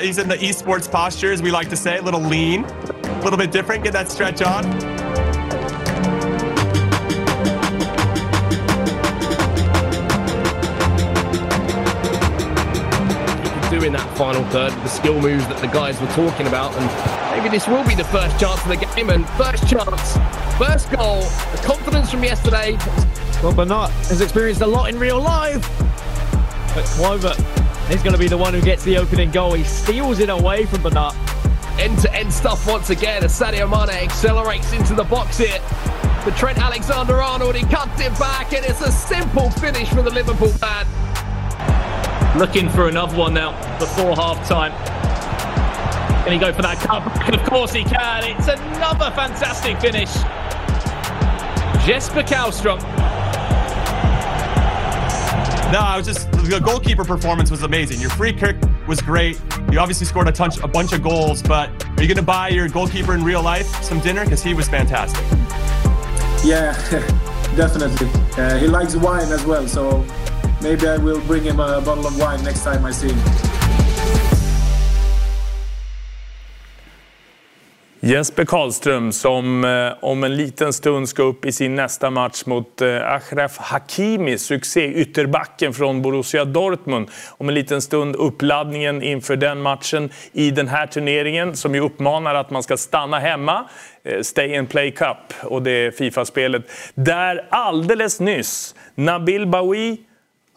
He's 0.02 0.18
in 0.18 0.28
the 0.28 0.36
esports 0.36 0.90
posture, 0.90 1.32
as 1.32 1.42
we 1.42 1.50
like 1.50 1.68
to 1.70 1.76
say, 1.76 1.98
a 1.98 2.02
little 2.02 2.20
lean, 2.20 2.64
a 2.64 3.20
little 3.22 3.38
bit 3.38 3.50
different. 3.50 3.84
Get 3.84 3.92
that 3.92 4.10
stretch 4.10 4.42
on. 4.42 4.64
in 13.80 13.94
that 13.94 14.16
final 14.16 14.44
third 14.50 14.70
the 14.70 14.88
skill 14.88 15.18
moves 15.18 15.46
that 15.48 15.56
the 15.58 15.66
guys 15.66 15.98
were 16.02 16.06
talking 16.08 16.46
about 16.46 16.70
and 16.76 17.34
maybe 17.34 17.48
this 17.48 17.66
will 17.66 17.82
be 17.88 17.94
the 17.94 18.04
first 18.04 18.38
chance 18.38 18.60
of 18.62 18.68
the 18.68 18.76
game 18.76 19.08
and 19.08 19.26
first 19.30 19.66
chance 19.66 20.18
first 20.58 20.90
goal 20.90 21.22
the 21.22 21.62
confidence 21.64 22.10
from 22.10 22.22
yesterday 22.22 22.76
well 23.42 23.54
Bernat 23.54 23.88
has 24.08 24.20
experienced 24.20 24.60
a 24.60 24.66
lot 24.66 24.90
in 24.90 24.98
real 24.98 25.18
life 25.18 25.66
but 26.74 26.84
Clover 26.84 27.34
He's 27.90 28.02
going 28.04 28.12
to 28.12 28.18
be 28.18 28.28
the 28.28 28.38
one 28.38 28.54
who 28.54 28.62
gets 28.62 28.84
the 28.84 28.96
opening 28.98 29.32
goal. 29.32 29.52
He 29.52 29.64
steals 29.64 30.20
it 30.20 30.28
away 30.28 30.64
from 30.64 30.82
Bernat. 30.82 31.12
end-to-end 31.80 32.32
stuff 32.32 32.64
once 32.66 32.90
again 32.90 33.24
as 33.24 33.38
Sadio 33.38 33.68
Mane 33.68 34.04
accelerates 34.04 34.72
into 34.72 34.94
the 34.94 35.02
box 35.02 35.38
here. 35.38 35.58
The 36.24 36.30
Trent 36.36 36.58
Alexander-Arnold, 36.58 37.56
he 37.56 37.64
cuts 37.64 38.00
it 38.00 38.16
back 38.16 38.52
and 38.52 38.64
it's 38.64 38.80
a 38.80 38.92
simple 38.92 39.50
finish 39.50 39.88
for 39.88 40.02
the 40.02 40.10
Liverpool 40.10 40.52
man. 40.60 40.86
Looking 42.38 42.68
for 42.68 42.88
another 42.88 43.16
one 43.16 43.34
now 43.34 43.52
before 43.80 44.14
half-time. 44.14 44.70
Can 46.22 46.32
he 46.32 46.38
go 46.38 46.52
for 46.52 46.62
that 46.62 46.78
cut? 46.78 47.34
Of 47.34 47.42
course 47.48 47.72
he 47.72 47.82
can. 47.82 48.24
It's 48.24 48.46
another 48.46 49.10
fantastic 49.16 49.80
finish. 49.80 50.12
Jesper 51.84 52.22
Kallstrom. 52.22 52.80
No, 55.72 55.78
I 55.78 55.96
was 55.96 56.06
just 56.06 56.29
the 56.50 56.58
goalkeeper 56.58 57.04
performance 57.04 57.48
was 57.50 57.62
amazing. 57.62 58.00
Your 58.00 58.10
free 58.10 58.32
kick 58.32 58.56
was 58.88 59.00
great. 59.00 59.40
You 59.70 59.78
obviously 59.78 60.04
scored 60.04 60.26
a, 60.26 60.32
touch, 60.32 60.58
a 60.58 60.66
bunch 60.66 60.92
of 60.92 61.00
goals, 61.00 61.42
but 61.42 61.70
are 61.96 62.02
you 62.02 62.08
going 62.08 62.16
to 62.16 62.22
buy 62.22 62.48
your 62.48 62.68
goalkeeper 62.68 63.14
in 63.14 63.22
real 63.22 63.42
life 63.42 63.66
some 63.84 64.00
dinner 64.00 64.24
because 64.24 64.42
he 64.42 64.52
was 64.52 64.68
fantastic? 64.68 65.24
Yeah, 66.44 66.72
definitely. 67.56 68.08
Uh, 68.36 68.58
he 68.58 68.66
likes 68.66 68.96
wine 68.96 69.30
as 69.30 69.44
well, 69.44 69.68
so 69.68 70.04
maybe 70.60 70.88
I 70.88 70.96
will 70.96 71.20
bring 71.20 71.44
him 71.44 71.60
a 71.60 71.80
bottle 71.80 72.06
of 72.06 72.18
wine 72.18 72.42
next 72.42 72.64
time 72.64 72.84
I 72.84 72.90
see 72.90 73.12
him. 73.12 73.59
Jesper 78.10 78.44
Karlström 78.44 79.12
som 79.12 79.64
eh, 79.64 79.92
om 80.00 80.24
en 80.24 80.36
liten 80.36 80.72
stund 80.72 81.08
ska 81.08 81.22
upp 81.22 81.44
i 81.44 81.52
sin 81.52 81.74
nästa 81.74 82.10
match 82.10 82.42
mot 82.46 82.80
eh, 82.80 83.12
Achraf 83.12 83.58
Hakimi, 83.58 84.38
succé-ytterbacken 84.38 85.72
från 85.72 86.02
Borussia 86.02 86.44
Dortmund. 86.44 87.08
Om 87.28 87.48
en 87.48 87.54
liten 87.54 87.82
stund 87.82 88.16
uppladdningen 88.16 89.02
inför 89.02 89.36
den 89.36 89.60
matchen 89.60 90.10
i 90.32 90.50
den 90.50 90.68
här 90.68 90.86
turneringen 90.86 91.56
som 91.56 91.74
ju 91.74 91.80
uppmanar 91.80 92.34
att 92.34 92.50
man 92.50 92.62
ska 92.62 92.76
stanna 92.76 93.18
hemma. 93.18 93.68
Eh, 94.04 94.20
Stay 94.22 94.56
and 94.56 94.68
Play 94.68 94.90
Cup 94.90 95.34
och 95.42 95.62
det 95.62 95.70
är 95.70 95.90
Fifa-spelet. 95.90 96.62
Där 96.94 97.46
alldeles 97.50 98.20
nyss 98.20 98.74
Nabil 98.94 99.46
Bawi 99.46 99.98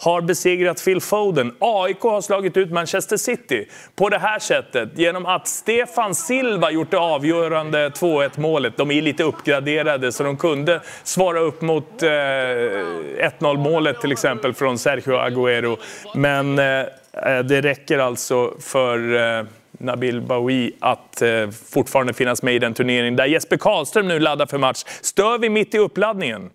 har 0.03 0.21
besegrat 0.21 0.85
Phil 0.85 1.01
Foden. 1.01 1.55
AIK 1.59 2.01
har 2.01 2.21
slagit 2.21 2.57
ut 2.57 2.71
Manchester 2.71 3.17
City 3.17 3.67
på 3.95 4.09
det 4.09 4.17
här 4.17 4.39
sättet 4.39 4.89
genom 4.95 5.25
att 5.25 5.47
Stefan 5.47 6.15
Silva 6.15 6.71
gjort 6.71 6.91
det 6.91 6.97
avgörande 6.97 7.89
2-1 7.89 8.39
målet. 8.39 8.77
De 8.77 8.91
är 8.91 9.01
lite 9.01 9.23
uppgraderade 9.23 10.11
så 10.11 10.23
de 10.23 10.37
kunde 10.37 10.81
svara 11.03 11.39
upp 11.39 11.61
mot 11.61 12.03
eh, 12.03 12.07
1-0 12.07 13.57
målet 13.57 14.01
till 14.01 14.11
exempel 14.11 14.53
från 14.53 14.77
Sergio 14.77 15.13
Agüero. 15.13 15.77
Men 16.15 16.59
eh, 16.59 16.65
eh, 16.65 17.39
det 17.43 17.61
räcker 17.61 17.99
alltså 17.99 18.53
för 18.59 19.15
eh, 19.39 19.45
Nabil 19.71 20.21
Bawi 20.21 20.71
att 20.79 21.21
eh, 21.21 21.49
fortfarande 21.49 22.13
finnas 22.13 22.43
med 22.43 22.55
i 22.55 22.59
den 22.59 22.73
turneringen 22.73 23.15
där 23.15 23.25
Jesper 23.25 23.57
Karlström 23.57 24.07
nu 24.07 24.19
laddar 24.19 24.45
för 24.45 24.57
match. 24.57 24.83
Stör 25.01 25.37
vi 25.37 25.49
mitt 25.49 25.75
i 25.75 25.77
uppladdningen? 25.77 26.49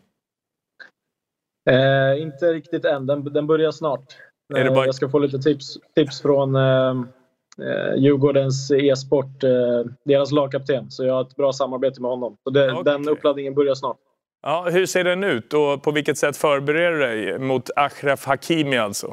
Eh, 1.70 2.22
inte 2.22 2.52
riktigt 2.52 2.84
än, 2.84 3.06
den, 3.06 3.24
den 3.32 3.46
börjar 3.46 3.70
snart. 3.70 4.04
Det 4.48 4.54
bara- 4.70 4.80
Eh, 4.80 4.84
Jag 4.86 4.94
ska 4.94 5.08
få 5.08 5.18
lite 5.18 5.38
tips, 5.38 5.78
tips 5.96 6.22
från 6.22 6.56
eh, 6.56 6.90
eh, 7.62 7.94
Djurgårdens 7.96 8.70
e-sport, 8.70 9.44
eh, 9.44 9.50
deras 10.04 10.32
lagkapten. 10.32 10.90
Så 10.90 11.04
jag 11.04 11.14
har 11.14 11.22
ett 11.22 11.36
bra 11.36 11.52
samarbete 11.52 12.02
med 12.02 12.10
honom. 12.10 12.36
Så 12.44 12.50
det, 12.50 12.82
Den 12.84 13.08
uppladdningen 13.08 13.54
börjar 13.54 13.74
snart. 13.74 13.96
Ja, 14.42 14.68
hur 14.72 14.86
ser 14.86 15.04
den 15.04 15.24
ut 15.24 15.54
och 15.54 15.82
på 15.82 15.90
vilket 15.90 16.18
sätt 16.18 16.36
förbereder 16.36 16.90
du 16.92 16.98
dig 16.98 17.38
mot 17.38 17.70
Achraf 17.76 18.26
Hakimi 18.26 18.76
alltså? 18.78 19.06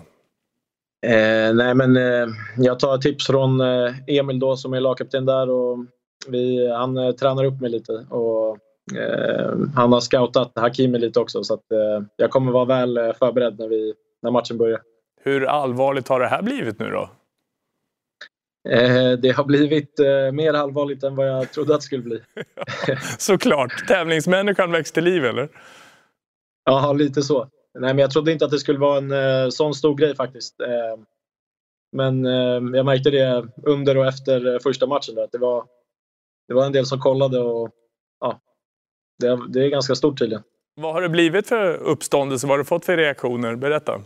Eh, 1.06 1.54
nej, 1.54 1.74
men 1.76 1.98
eh, 1.98 2.28
jag 2.58 2.80
tar 2.80 2.98
tips 2.98 3.28
från 3.28 3.62
eh, 3.62 3.94
Emil 4.08 4.40
då 4.40 4.56
som 4.56 4.74
är 4.74 4.80
lagkapten 4.80 5.26
där 5.26 5.50
och 5.50 5.78
vi, 6.28 6.72
han 6.72 6.98
eh, 6.98 7.12
tränar 7.12 7.44
upp 7.46 7.62
mig 7.62 7.70
lite. 7.72 7.92
Och, 8.10 8.48
eh, 8.50 8.56
han 9.76 9.92
har 9.94 10.00
scoutat 10.00 10.52
Hakimi 10.56 11.00
lite 11.00 11.20
också 11.20 11.44
så 11.44 11.54
att, 11.54 11.72
eh, 11.72 12.06
jag 12.16 12.32
kommer 12.32 12.52
vara 12.52 12.66
väl 12.66 12.98
eh, 12.98 13.14
förberedd 13.14 13.60
när, 13.60 13.68
vi, 13.68 13.94
när 14.22 14.32
matchen 14.32 14.58
börjar. 14.58 14.82
Hur 15.22 15.46
allvarligt 15.46 16.08
har 16.08 16.20
det 16.20 16.28
här 16.28 16.42
blivit 16.42 16.80
nu 16.80 16.90
då? 16.90 17.10
Eh, 18.70 19.12
det 19.12 19.32
har 19.32 19.44
blivit 19.44 20.00
mer 20.34 20.54
allvarligt 20.54 21.04
än 21.04 21.16
vad 21.16 21.28
jag 21.28 21.52
trodde 21.52 21.74
att 21.74 21.82
det 21.82 21.86
skulle 21.86 22.04
bli. 22.04 22.22
Såklart, 23.18 23.88
tävlingsmänniskan 23.88 24.72
väcks 24.72 24.92
till 24.92 25.04
liv 25.04 25.26
eller? 25.26 25.50
Ja, 26.66 26.94
lite 26.94 27.22
så. 27.22 27.50
Nej, 27.80 27.94
men 27.94 27.98
jag 27.98 28.12
trodde 28.12 28.32
inte 28.32 28.46
att 28.46 28.52
det 28.52 28.60
skulle 28.60 28.80
vara 28.80 28.98
en 28.98 29.52
sån 29.52 29.74
stor 29.74 29.96
grej 29.96 30.16
faktiskt. 30.16 30.62
Eh, 30.62 31.04
men 31.96 32.26
eh, 32.26 32.78
jag 32.78 32.86
märkte 32.86 33.10
det 33.10 33.48
under 33.64 33.98
och 33.98 34.06
efter 34.06 34.60
första 34.64 34.88
matchen. 34.88 35.16
Där, 35.16 35.24
att 35.24 35.32
det, 35.32 35.38
var, 35.38 35.66
det 36.48 36.54
var 36.54 36.66
en 36.66 36.72
del 36.72 36.86
som 36.86 37.00
kollade 37.00 37.40
och 37.40 37.70
det, 39.20 39.40
det 39.50 39.66
är 39.66 39.70
ganska 39.70 39.96
stort 39.96 40.20
tydligen. 40.20 40.44
Vad 40.82 40.94
har 40.94 41.02
det 41.02 41.10
blivit 41.10 41.48
för 41.48 41.74
uppståndelse? 41.78 42.48
Vad 42.48 42.54
har 42.54 42.58
du 42.58 42.66
fått 42.66 42.86
för 42.86 42.98
reaktioner? 42.98 43.56
Berätta. 43.56 44.02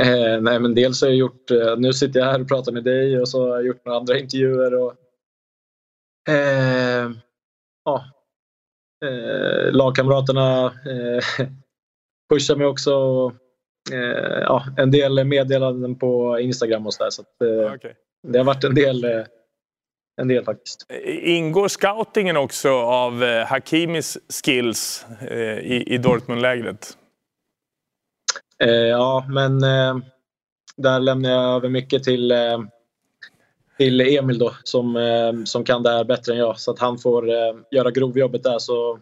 Eh, 0.00 0.40
nej, 0.40 0.60
men 0.60 0.74
dels 0.74 1.02
har 1.02 1.08
jag 1.08 1.16
gjort, 1.16 1.50
eh, 1.50 1.76
nu 1.78 1.92
sitter 1.92 2.20
jag 2.20 2.26
här 2.26 2.40
och 2.40 2.48
pratar 2.48 2.72
med 2.72 2.84
dig 2.84 3.20
och 3.20 3.28
så 3.28 3.48
har 3.48 3.56
jag 3.56 3.66
gjort 3.66 3.84
några 3.84 3.98
andra 3.98 4.18
intervjuer. 4.18 4.74
Och, 4.74 4.94
eh, 6.28 7.10
ja, 7.84 8.04
eh, 9.04 9.72
lagkamraterna 9.72 10.64
eh, 10.66 11.46
pushar 12.30 12.56
mig 12.56 12.66
också. 12.66 12.94
Och, 12.94 13.32
eh, 13.92 14.40
ja, 14.40 14.64
en 14.76 14.90
del 14.90 15.24
meddelanden 15.24 15.98
på 15.98 16.38
Instagram 16.38 16.86
och 16.86 16.94
sådär. 16.94 17.10
Så 17.10 17.22
att, 17.22 17.42
eh, 17.42 17.90
Det 18.22 18.38
har 18.38 18.44
varit 18.44 18.64
en 18.64 18.74
del, 18.74 19.24
en 20.16 20.28
del 20.28 20.44
faktiskt. 20.44 20.86
Ingår 21.06 21.68
scoutingen 21.68 22.36
också 22.36 22.70
av 22.78 23.24
eh, 23.24 23.46
Hakimis 23.46 24.18
skills 24.44 25.06
eh, 25.30 25.58
i, 25.58 25.84
i 25.86 25.98
Dortmund-lägret? 25.98 26.96
Eh, 28.64 28.70
ja, 28.70 29.26
men 29.28 29.62
eh, 29.64 29.96
där 30.76 31.00
lämnar 31.00 31.30
jag 31.30 31.56
över 31.56 31.68
mycket 31.68 32.04
till, 32.04 32.30
eh, 32.30 32.58
till 33.78 34.00
Emil 34.00 34.38
då 34.38 34.52
som, 34.64 34.96
eh, 34.96 35.44
som 35.44 35.64
kan 35.64 35.82
det 35.82 35.90
här 35.90 36.04
bättre 36.04 36.32
än 36.32 36.38
jag. 36.38 36.58
Så 36.60 36.70
att 36.70 36.78
han 36.78 36.98
får 36.98 37.30
eh, 37.30 37.54
göra 37.70 37.90
grovjobbet 37.90 38.42
där 38.42 38.58
så 38.58 38.98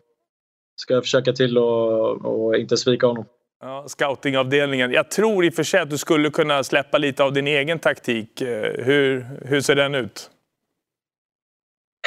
ska 0.77 0.95
jag 0.95 1.03
försöka 1.03 1.33
till 1.33 1.59
och, 1.59 2.25
och 2.25 2.57
inte 2.57 2.77
svika 2.77 3.07
honom. 3.07 3.25
Ja, 3.61 3.85
scoutingavdelningen. 3.89 4.93
Jag 4.93 5.11
tror 5.11 5.45
i 5.45 5.51
och 5.51 5.55
för 5.55 5.63
sig 5.63 5.81
att 5.81 5.91
du 5.91 5.99
skulle 5.99 6.31
kunna 6.31 6.65
släppa 6.65 6.99
lite 6.99 7.25
av 7.25 7.33
din 7.33 7.47
egen 7.47 7.79
taktik. 7.79 8.41
Eh, 8.41 8.85
Hur, 8.85 9.27
hur 9.45 9.61
ser 9.61 9.75
den 9.75 9.95
ut? 9.95 10.31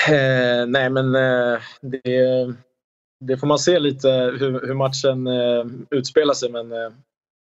Eh, 0.05 0.67
nej, 0.67 0.89
men 0.89 1.15
eh, 1.15 1.59
det, 1.81 2.53
det 3.19 3.37
får 3.37 3.47
man 3.47 3.59
se 3.59 3.79
lite 3.79 4.09
hur, 4.39 4.67
hur 4.67 4.73
matchen 4.73 5.27
eh, 5.27 5.65
utspelar 5.97 6.33
sig. 6.33 6.51
Men 6.51 6.71
eh, 6.71 6.91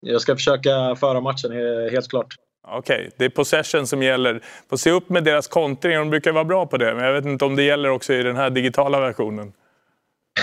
jag 0.00 0.20
ska 0.20 0.34
försöka 0.34 0.96
föra 0.96 1.20
matchen, 1.20 1.52
helt 1.90 2.10
klart. 2.10 2.34
Okej, 2.68 3.10
det 3.16 3.24
är 3.24 3.28
possession 3.28 3.86
som 3.86 4.02
gäller. 4.02 4.42
Får 4.70 4.76
se 4.76 4.90
upp 4.90 5.08
med 5.08 5.24
deras 5.24 5.48
kontring, 5.48 5.98
de 5.98 6.10
brukar 6.10 6.32
vara 6.32 6.44
bra 6.44 6.66
på 6.66 6.76
det. 6.76 6.94
Men 6.94 7.04
jag 7.04 7.12
vet 7.12 7.24
inte 7.24 7.44
om 7.44 7.56
det 7.56 7.62
gäller 7.62 7.88
också 7.88 8.12
i 8.12 8.22
den 8.22 8.36
här 8.36 8.50
digitala 8.50 9.00
versionen. 9.00 9.52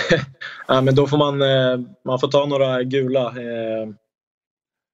Ja, 0.67 0.81
men 0.81 0.95
då 0.95 1.07
får 1.07 1.17
man, 1.17 1.41
eh, 1.41 1.79
man 2.05 2.19
får 2.19 2.27
ta 2.27 2.45
några 2.45 2.83
gula 2.83 3.25
eh, 3.27 3.89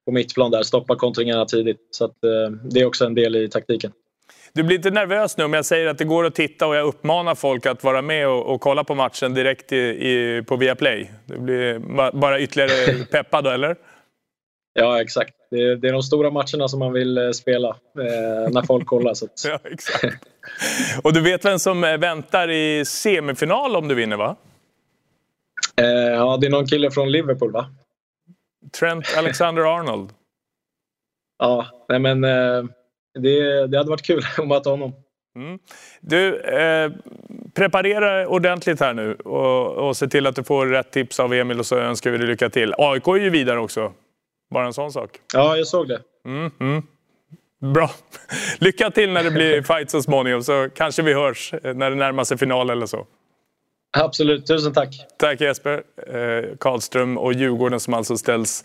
på 0.05 0.11
mittplan 0.11 0.51
där, 0.51 0.63
stoppa 0.63 0.95
kontringarna 0.95 1.45
tidigt. 1.45 1.87
Så 1.91 2.05
att, 2.05 2.15
det 2.63 2.79
är 2.79 2.85
också 2.85 3.05
en 3.05 3.15
del 3.15 3.35
i 3.35 3.49
taktiken. 3.49 3.91
Du 4.53 4.63
blir 4.63 4.77
lite 4.77 4.89
nervös 4.91 5.37
nu 5.37 5.43
om 5.43 5.53
jag 5.53 5.65
säger 5.65 5.87
att 5.87 5.97
det 5.97 6.05
går 6.05 6.25
att 6.25 6.35
titta 6.35 6.67
och 6.67 6.75
jag 6.75 6.85
uppmanar 6.87 7.35
folk 7.35 7.65
att 7.65 7.83
vara 7.83 8.01
med 8.01 8.27
och, 8.27 8.45
och 8.53 8.61
kolla 8.61 8.83
på 8.83 8.95
matchen 8.95 9.33
direkt 9.33 9.71
i, 9.71 9.77
i, 9.77 10.43
på 10.47 10.55
Viaplay. 10.55 11.11
Det 11.25 11.37
blir 11.39 11.79
ba- 11.79 12.11
bara 12.11 12.39
ytterligare 12.39 13.05
peppad 13.11 13.47
eller? 13.47 13.75
Ja, 14.73 15.01
exakt. 15.01 15.33
Det 15.51 15.57
är, 15.61 15.75
det 15.75 15.87
är 15.87 15.93
de 15.93 16.03
stora 16.03 16.29
matcherna 16.29 16.67
som 16.67 16.79
man 16.79 16.93
vill 16.93 17.17
eh, 17.17 17.31
spela 17.31 17.67
eh, 17.69 18.49
när 18.51 18.65
folk 18.65 18.85
kollar. 18.87 19.13
Så 19.13 19.27
Ja, 19.49 19.59
exakt. 19.63 20.23
Och 21.03 21.13
du 21.13 21.21
vet 21.21 21.45
vem 21.45 21.59
som 21.59 21.83
eh, 21.83 21.97
väntar 21.97 22.49
i 22.49 22.85
semifinal 22.85 23.75
om 23.75 23.87
du 23.87 23.95
vinner, 23.95 24.17
va? 24.17 24.35
eh, 25.81 25.85
ja, 25.87 26.37
det 26.41 26.47
är 26.47 26.51
någon 26.51 26.67
kille 26.67 26.91
från 26.91 27.11
Liverpool, 27.11 27.51
va? 27.51 27.65
Trent 28.79 29.05
Alexander-Arnold. 29.17 30.09
Ja, 31.39 31.65
nej 31.89 31.99
men 31.99 32.23
eh, 32.23 32.63
det, 33.17 33.67
det 33.67 33.77
hade 33.77 33.89
varit 33.89 34.05
kul 34.05 34.23
att 34.37 34.47
möta 34.47 34.69
honom. 34.69 34.93
Mm. 35.35 35.59
Du, 36.01 36.39
eh, 36.39 36.91
preparera 37.55 38.27
ordentligt 38.27 38.79
här 38.79 38.93
nu 38.93 39.13
och, 39.13 39.87
och 39.87 39.97
se 39.97 40.07
till 40.07 40.27
att 40.27 40.35
du 40.35 40.43
får 40.43 40.67
rätt 40.67 40.91
tips 40.91 41.19
av 41.19 41.33
Emil 41.33 41.59
och 41.59 41.65
så 41.65 41.77
önskar 41.77 42.11
vi 42.11 42.17
dig 42.17 42.27
lycka 42.27 42.49
till. 42.49 42.73
AIK 42.77 43.07
är 43.07 43.15
ju 43.15 43.29
vidare 43.29 43.59
också. 43.59 43.93
Bara 44.53 44.65
en 44.65 44.73
sån 44.73 44.91
sak. 44.91 45.09
Ja, 45.33 45.57
jag 45.57 45.67
såg 45.67 45.87
det. 45.87 45.99
Mm, 46.25 46.51
mm. 46.59 46.83
Bra. 47.73 47.91
Lycka 48.57 48.91
till 48.91 49.11
när 49.11 49.23
det 49.23 49.31
blir 49.31 49.61
fight 49.73 49.91
så 49.91 50.01
småningom 50.01 50.43
så 50.43 50.69
kanske 50.75 51.01
vi 51.01 51.13
hörs 51.13 51.53
när 51.63 51.89
det 51.89 51.95
närmar 51.95 52.23
sig 52.23 52.37
final 52.37 52.69
eller 52.69 52.85
så. 52.85 53.05
Absolut, 54.03 54.47
tusen 54.47 54.73
tack. 54.73 54.89
Tack 55.17 55.41
Jesper 55.41 55.83
eh, 56.07 56.55
Karlström 56.59 57.17
och 57.17 57.33
Djurgården 57.33 57.79
som 57.79 57.93
alltså 57.93 58.17
ställs 58.17 58.63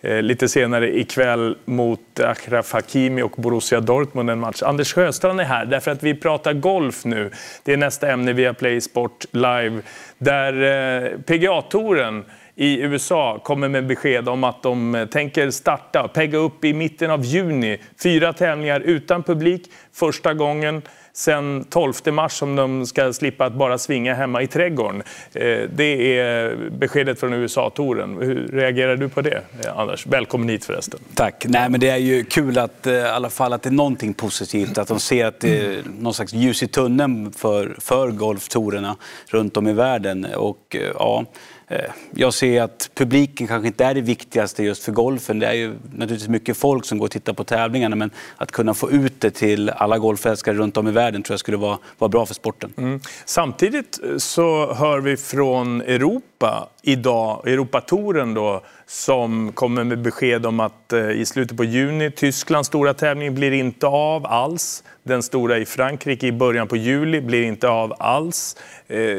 eh, 0.00 0.22
lite 0.22 0.48
senare 0.48 0.98
ikväll 0.98 1.56
mot 1.64 2.20
Achraf 2.20 2.72
Hakimi 2.72 3.22
och 3.22 3.30
Borussia 3.36 3.80
Dortmund 3.80 4.30
en 4.30 4.40
match. 4.40 4.62
Anders 4.62 4.92
Sjöstrand 4.92 5.40
är 5.40 5.44
här 5.44 5.64
därför 5.64 5.90
att 5.90 6.02
vi 6.02 6.14
pratar 6.14 6.52
golf 6.52 7.04
nu. 7.04 7.30
Det 7.62 7.72
är 7.72 7.76
nästa 7.76 8.10
ämne 8.10 8.32
via 8.32 8.54
Play 8.54 8.80
Sport 8.80 9.24
Live 9.32 9.80
där 10.18 10.52
eh, 10.52 11.18
PGA-touren 11.18 12.24
i 12.56 12.80
USA 12.80 13.40
kommer 13.44 13.68
med 13.68 13.86
besked 13.86 14.28
om 14.28 14.44
att 14.44 14.62
de 14.62 14.94
eh, 14.94 15.06
tänker 15.06 15.50
starta, 15.50 16.08
pegga 16.08 16.38
upp 16.38 16.64
i 16.64 16.74
mitten 16.74 17.10
av 17.10 17.24
juni. 17.24 17.78
Fyra 18.02 18.32
tävlingar 18.32 18.80
utan 18.80 19.22
publik 19.22 19.70
första 19.92 20.34
gången 20.34 20.82
sen 21.16 21.64
12 21.70 21.92
mars 22.12 22.32
som 22.32 22.56
de 22.56 22.86
ska 22.86 23.12
slippa 23.12 23.44
att 23.44 23.52
bara 23.52 23.78
svinga 23.78 24.14
hemma 24.14 24.42
i 24.42 24.46
trädgården. 24.46 25.02
Eh, 25.32 25.58
det 25.74 26.18
är 26.18 26.56
beskedet 26.70 27.20
från 27.20 27.32
USA-touren. 27.32 28.18
Hur 28.20 28.48
reagerar 28.52 28.96
du 28.96 29.08
på 29.08 29.20
det, 29.20 29.42
eh, 29.64 29.78
Anders? 29.78 30.06
Välkommen 30.06 30.48
hit 30.48 30.64
förresten. 30.64 31.00
Tack. 31.14 31.44
Nej, 31.48 31.70
men 31.70 31.80
det 31.80 31.88
är 31.88 31.96
ju 31.96 32.24
kul 32.24 32.58
att, 32.58 32.86
eh, 32.86 32.92
i 32.92 33.02
alla 33.02 33.30
fall 33.30 33.52
att 33.52 33.62
det 33.62 33.68
är 33.68 33.72
någonting 33.72 34.14
positivt, 34.14 34.78
att 34.78 34.88
de 34.88 35.00
ser 35.00 35.26
att 35.26 35.40
det 35.40 35.58
är 35.58 35.82
någon 35.98 36.14
slags 36.14 36.32
ljus 36.32 36.62
i 36.62 36.66
tunneln 36.66 37.32
för, 37.32 37.76
för 37.78 38.10
golftourerna 38.10 38.96
runt 39.26 39.56
om 39.56 39.68
i 39.68 39.72
världen. 39.72 40.26
Och, 40.36 40.76
ja, 40.98 41.24
Eh, 41.68 41.78
jag 42.14 42.34
ser 42.34 42.62
att 42.62 42.90
publiken 42.94 43.46
kanske 43.46 43.66
inte 43.66 43.84
är 43.84 43.94
det 43.94 44.00
viktigaste 44.00 44.62
just 44.62 44.84
för 44.84 44.92
golfen. 44.92 45.38
Det 45.38 45.46
är 45.46 45.52
ju 45.52 45.74
naturligtvis 45.92 46.28
mycket 46.28 46.56
folk 46.56 46.84
som 46.84 46.98
går 46.98 47.06
och 47.06 47.10
tittar 47.10 47.32
på 47.32 47.44
tävlingarna 47.44 47.96
men 47.96 48.10
att 48.36 48.52
kunna 48.52 48.74
få 48.74 48.90
ut 48.90 49.20
det 49.20 49.30
till 49.30 49.70
alla 49.70 49.98
golfälskare 49.98 50.54
runt 50.54 50.76
om 50.76 50.88
i 50.88 50.90
världen 50.90 51.22
tror 51.22 51.32
jag 51.32 51.40
skulle 51.40 51.56
vara, 51.56 51.78
vara 51.98 52.08
bra 52.08 52.26
för 52.26 52.34
sporten. 52.34 52.72
Mm. 52.76 53.00
Samtidigt 53.24 54.00
eh, 54.04 54.16
så 54.16 54.74
hör 54.74 55.00
vi 55.00 55.16
från 55.16 55.80
Europa 55.80 56.33
idag, 56.82 57.48
Europatouren 57.48 58.34
då, 58.34 58.62
som 58.86 59.52
kommer 59.52 59.84
med 59.84 60.02
besked 60.02 60.46
om 60.46 60.60
att 60.60 60.92
eh, 60.92 61.10
i 61.10 61.26
slutet 61.26 61.56
på 61.56 61.64
juni, 61.64 62.10
Tysklands 62.10 62.66
stora 62.66 62.94
tävling 62.94 63.34
blir 63.34 63.52
inte 63.52 63.86
av 63.86 64.26
alls. 64.26 64.84
Den 65.02 65.22
stora 65.22 65.58
i 65.58 65.66
Frankrike 65.66 66.26
i 66.26 66.32
början 66.32 66.68
på 66.68 66.76
juli 66.76 67.20
blir 67.20 67.42
inte 67.42 67.68
av 67.68 67.94
alls. 67.98 68.56
Eh, 68.88 69.18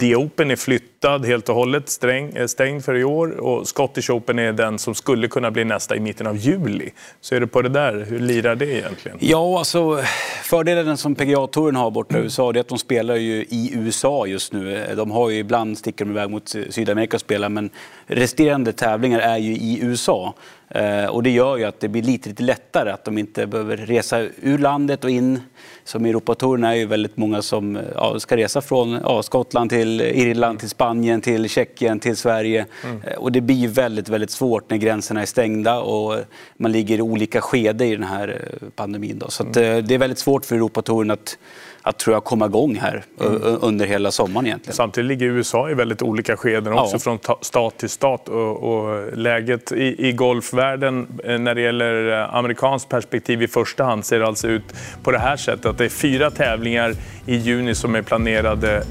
The 0.00 0.16
Open 0.16 0.50
är 0.50 0.56
flyttad 0.56 1.26
helt 1.26 1.48
och 1.48 1.54
hållet, 1.54 1.88
sträng, 1.88 2.36
eh, 2.36 2.46
stängd 2.46 2.84
för 2.84 2.94
i 2.94 3.04
år. 3.04 3.40
Och 3.40 3.68
Scottish 3.68 4.10
Open 4.10 4.38
är 4.38 4.52
den 4.52 4.78
som 4.78 4.94
skulle 4.94 5.28
kunna 5.28 5.50
bli 5.50 5.64
nästa 5.64 5.96
i 5.96 6.00
mitten 6.00 6.26
av 6.26 6.36
juli. 6.36 6.90
Så 7.20 7.34
är 7.34 7.40
det 7.40 7.46
på 7.46 7.62
det 7.62 7.68
där, 7.68 8.06
hur 8.08 8.18
lirar 8.18 8.54
det 8.54 8.66
egentligen? 8.66 9.18
Ja, 9.20 9.58
alltså 9.58 10.02
fördelen 10.42 10.96
som 10.96 11.14
PGA-touren 11.14 11.76
har 11.76 11.90
borta 11.90 12.18
i 12.18 12.20
USA 12.20 12.50
är 12.50 12.60
att 12.60 12.68
de 12.68 12.78
spelar 12.78 13.16
ju 13.16 13.34
i 13.34 13.70
USA 13.74 14.26
just 14.26 14.52
nu. 14.52 14.94
De 14.96 15.10
har 15.10 15.30
ju 15.30 15.38
ibland 15.38 15.78
sticker 15.78 16.04
de 16.04 16.10
iväg 16.10 16.30
mot 16.30 16.55
Sydamerika 16.70 17.18
spelar, 17.18 17.48
men 17.48 17.70
resterande 18.06 18.72
tävlingar 18.72 19.18
är 19.18 19.36
ju 19.36 19.52
i 19.52 19.78
USA. 19.82 20.34
Eh, 20.68 21.06
och 21.06 21.22
det 21.22 21.30
gör 21.30 21.56
ju 21.56 21.64
att 21.64 21.80
det 21.80 21.88
blir 21.88 22.02
lite, 22.02 22.28
lite 22.28 22.42
lättare 22.42 22.90
att 22.90 23.04
de 23.04 23.18
inte 23.18 23.46
behöver 23.46 23.76
resa 23.76 24.20
ur 24.42 24.58
landet 24.58 25.04
och 25.04 25.10
in. 25.10 25.40
Som 25.84 26.06
i 26.06 26.08
Europatouren 26.08 26.64
är 26.64 26.74
ju 26.74 26.86
väldigt 26.86 27.16
många 27.16 27.42
som 27.42 27.78
ja, 27.94 28.20
ska 28.20 28.36
resa 28.36 28.60
från 28.60 29.00
ja, 29.04 29.22
Skottland 29.22 29.70
till 29.70 30.00
Irland, 30.00 30.58
till 30.58 30.68
Spanien, 30.68 31.20
till 31.20 31.48
Tjeckien, 31.48 32.00
till 32.00 32.16
Sverige. 32.16 32.66
Mm. 32.84 33.02
Eh, 33.02 33.14
och 33.14 33.32
det 33.32 33.40
blir 33.40 33.68
väldigt, 33.68 34.08
väldigt 34.08 34.30
svårt 34.30 34.70
när 34.70 34.76
gränserna 34.76 35.22
är 35.22 35.26
stängda 35.26 35.80
och 35.80 36.16
man 36.56 36.72
ligger 36.72 36.98
i 36.98 37.02
olika 37.02 37.40
skede 37.40 37.86
i 37.86 37.96
den 37.96 38.06
här 38.06 38.28
eh, 38.28 38.68
pandemin. 38.76 39.18
Då. 39.18 39.30
Så 39.30 39.42
mm. 39.42 39.52
det 39.86 39.94
är 39.94 39.98
väldigt 39.98 40.18
svårt 40.18 40.44
för 40.44 40.56
Europatouren 40.56 41.10
att 41.10 41.38
att 41.86 41.98
tror 41.98 42.16
jag 42.16 42.24
komma 42.24 42.46
igång 42.46 42.76
här 42.76 43.04
mm. 43.20 43.58
under 43.60 43.86
hela 43.86 44.10
sommaren 44.10 44.46
egentligen. 44.46 44.76
Samtidigt 44.76 45.08
ligger 45.08 45.26
USA 45.26 45.70
i 45.70 45.74
väldigt 45.74 46.02
olika 46.02 46.36
skeden 46.36 46.72
också 46.72 46.94
ja. 46.94 46.98
från 46.98 47.18
stat 47.40 47.78
till 47.78 47.88
stat 47.88 48.28
och, 48.28 48.62
och 48.62 49.16
läget 49.16 49.72
i, 49.72 50.08
i, 50.08 50.12
golfvärlden 50.12 51.06
eh, 51.24 51.38
när 51.38 51.54
det 51.54 51.60
gäller 51.60 52.20
eh, 52.20 52.34
amerikanskt 52.34 52.88
perspektiv 52.88 53.42
i 53.42 53.48
första 53.48 53.84
hand 53.84 54.04
ser 54.04 54.20
alltså 54.20 54.48
ut 54.48 54.62
på 55.02 55.10
det 55.10 55.18
här 55.18 55.36
sättet 55.36 55.66
att 55.66 55.78
det 55.78 55.84
är 55.84 55.88
fyra 55.88 56.30
tävlingar 56.30 56.94
i 57.26 57.36
juni 57.36 57.74
som 57.74 57.94
är 57.94 58.02
planerade 58.02 58.82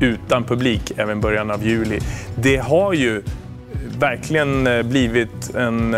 utan 0.00 0.44
publik 0.44 0.92
även 0.96 1.20
början 1.20 1.50
av 1.50 1.66
juli. 1.66 2.00
Det 2.38 2.56
har 2.56 2.92
ju 2.92 3.22
verkligen 3.98 4.66
eh, 4.66 4.82
blivit 4.82 5.54
en 5.54 5.96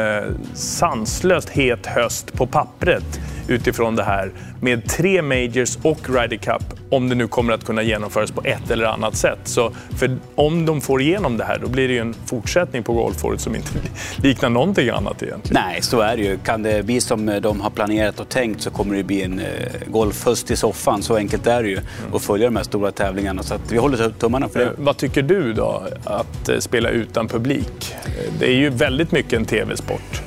sanslöst 0.55 1.49
het 1.49 1.87
höst 1.87 2.33
på 2.33 2.47
pappret 2.47 3.21
utifrån 3.49 3.97
det 3.97 4.05
här 4.05 4.31
med 4.61 4.89
tre 4.89 5.23
majors 5.23 5.79
och 5.83 5.99
Ryder 6.09 6.37
Cup 6.37 6.63
om 6.91 7.09
det 7.09 7.15
nu 7.15 7.29
kommer 7.29 7.53
att 7.53 7.65
kunna 7.65 7.83
genomföras 7.83 8.31
på 8.31 8.43
ett 8.45 8.71
eller 8.71 8.85
annat 8.85 9.17
sätt. 9.17 9.39
Så 9.45 9.73
för 9.99 10.17
om 10.35 10.67
de 10.67 10.81
får 10.81 11.03
igenom 11.03 11.37
det 11.37 11.45
här 11.45 11.59
då 11.59 11.69
blir 11.69 11.89
det 11.89 11.95
ju 11.95 12.01
en 12.01 12.15
fortsättning 12.27 12.83
på 12.83 12.93
golfåret 12.93 13.41
som 13.41 13.55
inte 13.55 13.69
liknar 14.23 14.51
någonting 14.51 14.89
annat 14.89 15.23
egentligen. 15.23 15.63
Nej, 15.65 15.83
så 15.83 16.01
är 16.01 16.17
det 16.17 16.23
ju. 16.23 16.39
Kan 16.39 16.63
det 16.63 16.85
bli 16.85 17.01
som 17.01 17.41
de 17.43 17.61
har 17.61 17.71
planerat 17.71 18.21
och 18.21 18.29
tänkt 18.29 18.63
så 18.63 18.71
kommer 18.71 18.97
det 18.97 19.03
bli 19.03 19.23
en 19.23 19.39
eh, 19.39 19.47
golfhöst 19.87 20.51
i 20.51 20.57
soffan. 20.57 21.03
Så 21.03 21.17
enkelt 21.17 21.47
är 21.47 21.63
det 21.63 21.69
ju 21.69 21.77
mm. 21.77 22.15
att 22.15 22.23
följa 22.23 22.47
de 22.47 22.57
här 22.57 22.65
stora 22.65 22.91
tävlingarna. 22.91 23.43
Så 23.43 23.55
vi 23.71 23.79
håller 23.79 24.11
tummarna 24.11 24.49
för 24.49 24.61
det. 24.61 24.67
Eh, 24.67 24.73
vad 24.77 24.97
tycker 24.97 25.23
du 25.23 25.53
då, 25.53 25.83
att 26.05 26.49
eh, 26.49 26.59
spela 26.59 26.89
utan 26.89 27.29
publik? 27.29 27.95
Det 28.39 28.47
är 28.47 28.57
ju 28.57 28.71
väldigt 28.71 29.13
mycket 29.13 29.33
en 29.33 29.45
tv-sport. 29.45 30.23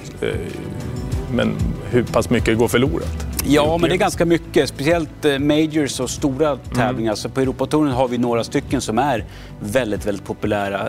Men 1.33 1.55
hur 1.89 2.03
pass 2.03 2.29
mycket 2.29 2.57
går 2.57 2.67
förlorat? 2.67 3.25
Ja, 3.45 3.77
men 3.77 3.89
det 3.89 3.95
är 3.95 3.97
ganska 3.97 4.25
mycket. 4.25 4.69
Speciellt 4.69 5.25
eh, 5.25 5.39
majors 5.39 5.99
och 5.99 6.09
stora 6.09 6.47
mm. 6.47 6.59
tävlingar. 6.75 7.11
Mm. 7.11 7.15
Så 7.15 7.29
på 7.29 7.41
Europatouren 7.41 7.91
har 7.91 8.07
vi 8.07 8.17
några 8.17 8.43
stycken 8.43 8.81
som 8.81 8.97
är 8.97 9.25
väldigt, 9.59 10.05
väldigt 10.05 10.25
populära. 10.25 10.87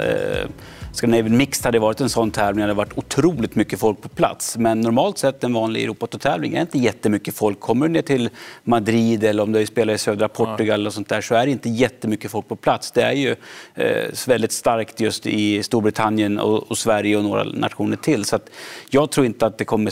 Scandinavian 0.92 1.36
Mixed 1.36 1.64
hade 1.64 1.78
varit 1.78 2.00
en 2.00 2.10
sån 2.10 2.30
tävling. 2.30 2.56
Det 2.56 2.62
hade 2.62 2.74
varit 2.74 2.98
otroligt 2.98 3.54
mycket 3.54 3.78
folk 3.78 4.02
på 4.02 4.08
plats. 4.08 4.58
Men 4.58 4.80
normalt 4.80 5.18
sett 5.18 5.44
en 5.44 5.52
vanlig 5.52 5.84
Europatour-tävling 5.84 6.54
är 6.54 6.60
inte 6.60 6.78
jättemycket 6.78 7.34
folk. 7.34 7.60
Kommer 7.60 7.88
du 7.88 7.92
ner 7.92 8.02
till 8.02 8.30
Madrid 8.64 9.24
eller 9.24 9.42
om 9.42 9.52
du 9.52 9.66
spelar 9.66 9.94
i 9.94 9.98
södra 9.98 10.28
Portugal 10.28 10.86
och 10.86 10.92
sånt 10.92 11.08
där 11.08 11.20
så 11.20 11.34
är 11.34 11.46
det 11.46 11.52
inte 11.52 11.68
jättemycket 11.68 12.30
folk 12.30 12.48
på 12.48 12.56
plats. 12.56 12.92
Det 12.92 13.02
är 13.02 13.12
ju 13.12 13.36
eh, 13.74 14.10
väldigt 14.26 14.52
starkt 14.52 15.00
just 15.00 15.26
i 15.26 15.62
Storbritannien 15.62 16.38
och, 16.38 16.78
Sverige 16.78 17.16
och 17.16 17.24
några 17.24 17.44
nationer 17.44 17.96
till. 17.96 18.24
Så 18.24 18.38
jag 18.90 19.10
tror 19.10 19.26
inte 19.26 19.46
att 19.46 19.58
det 19.58 19.64
kommer 19.64 19.90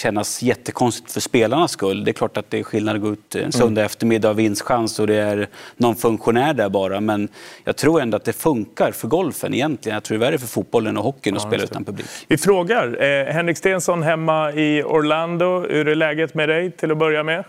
kännas 0.00 0.42
jättekonstigt 0.42 1.12
för 1.12 1.20
spelarnas 1.20 1.70
skull. 1.70 2.04
Det 2.04 2.10
är 2.10 2.12
klart 2.12 2.36
att 2.36 2.50
det 2.50 2.58
är 2.58 2.62
skillnad 2.62 2.96
att 2.96 3.02
gå 3.02 3.12
ut 3.12 3.34
en 3.34 3.52
söndag 3.52 3.80
mm. 3.80 3.86
eftermiddag 3.86 4.30
och 4.30 4.38
vinstchans 4.38 4.98
och 4.98 5.06
det 5.06 5.16
är 5.16 5.48
någon 5.76 5.96
funktionär 5.96 6.54
där 6.54 6.68
bara. 6.68 7.00
Men 7.00 7.28
jag 7.64 7.76
tror 7.76 8.00
ändå 8.00 8.16
att 8.16 8.24
det 8.24 8.32
funkar 8.32 8.92
för 8.92 9.08
golfen 9.08 9.54
egentligen. 9.54 9.94
Jag 9.94 10.02
tror 10.02 10.21
värre 10.22 10.38
för 10.38 10.46
fotbollen 10.46 10.96
och 10.96 11.04
hockeyn 11.04 11.36
att 11.36 11.42
spela 11.42 11.64
utan 11.64 11.84
publik. 11.84 12.06
Vi 12.28 12.38
frågar. 12.38 13.02
Eh, 13.02 13.32
Henrik 13.32 13.56
Stensson 13.56 14.02
hemma 14.02 14.52
i 14.52 14.82
Orlando. 14.82 15.66
Hur 15.68 15.88
är 15.88 15.94
läget 15.94 16.34
med 16.34 16.48
dig 16.48 16.70
till 16.70 16.90
att 16.90 16.98
börja 16.98 17.22
med? 17.22 17.44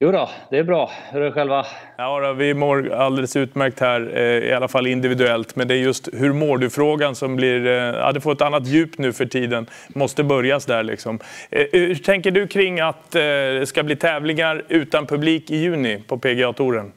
Jo 0.00 0.12
då, 0.12 0.30
det 0.50 0.58
är 0.58 0.62
bra. 0.62 0.90
Hur 1.12 1.20
är 1.20 1.24
det 1.24 1.32
själva? 1.32 1.66
Ja, 1.96 2.20
då, 2.20 2.32
vi 2.32 2.54
mår 2.54 2.92
alldeles 2.92 3.36
utmärkt 3.36 3.80
här, 3.80 4.10
eh, 4.14 4.22
i 4.22 4.52
alla 4.52 4.68
fall 4.68 4.86
individuellt. 4.86 5.56
Men 5.56 5.68
det 5.68 5.74
är 5.74 5.78
just 5.78 6.08
hur 6.12 6.32
mår 6.32 6.58
du-frågan 6.58 7.14
som 7.14 7.36
blir... 7.36 7.66
Eh, 7.66 7.72
ja, 7.72 8.12
det 8.12 8.20
får 8.20 8.32
ett 8.32 8.42
annat 8.42 8.66
djup 8.66 8.98
nu 8.98 9.12
för 9.12 9.26
tiden. 9.26 9.66
Måste 9.88 10.24
börjas 10.24 10.66
där 10.66 10.82
liksom. 10.82 11.18
Eh, 11.50 11.66
hur 11.72 11.94
tänker 11.94 12.30
du 12.30 12.46
kring 12.46 12.80
att 12.80 13.10
det 13.10 13.68
ska 13.68 13.82
bli 13.82 13.96
tävlingar 13.96 14.64
utan 14.68 15.06
publik 15.06 15.50
i 15.50 15.56
juni 15.56 16.02
på 16.06 16.18
PGA-touren? 16.18 16.92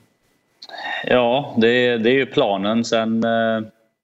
Ja, 1.05 1.55
det, 1.57 1.97
det 1.97 2.09
är 2.09 2.13
ju 2.13 2.25
planen. 2.25 2.85
Sen 2.85 3.25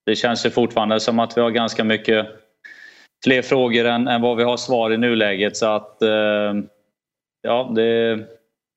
det 0.05 0.15
känns 0.15 0.45
ju 0.45 0.49
fortfarande 0.49 0.99
som 0.99 1.19
att 1.19 1.37
vi 1.37 1.41
har 1.41 1.49
ganska 1.49 1.83
mycket 1.83 2.27
fler 3.23 3.41
frågor 3.41 3.85
än, 3.85 4.07
än 4.07 4.21
vad 4.21 4.37
vi 4.37 4.43
har 4.43 4.57
svar 4.57 4.93
i 4.93 4.97
nuläget. 4.97 5.57
Så 5.57 5.65
att, 5.65 6.01
eh, 6.01 6.53
ja, 7.41 7.71
det, 7.75 8.19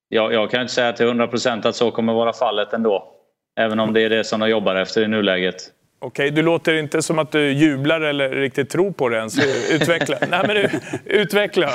jag, 0.08 0.32
jag 0.32 0.50
kan 0.50 0.60
inte 0.60 0.72
säga 0.72 0.92
till 0.92 1.06
100 1.06 1.26
procent 1.26 1.66
att 1.66 1.76
så 1.76 1.90
kommer 1.90 2.12
vara 2.12 2.32
fallet 2.32 2.72
ändå. 2.72 3.14
Även 3.60 3.80
om 3.80 3.92
det 3.92 4.00
är 4.00 4.10
det 4.10 4.24
som 4.24 4.40
de 4.40 4.50
jobbar 4.50 4.76
efter 4.76 5.02
i 5.02 5.08
nuläget. 5.08 5.56
Okej, 6.00 6.30
du 6.30 6.42
låter 6.42 6.74
inte 6.74 7.02
som 7.02 7.18
att 7.18 7.32
du 7.32 7.52
jublar 7.52 8.00
eller 8.00 8.28
riktigt 8.28 8.70
tror 8.70 8.90
på 8.90 9.08
det 9.08 9.16
ens. 9.16 9.38
Utveckla. 9.72 10.16
nej, 10.30 10.44
men 10.46 10.70
utveckla. 11.04 11.68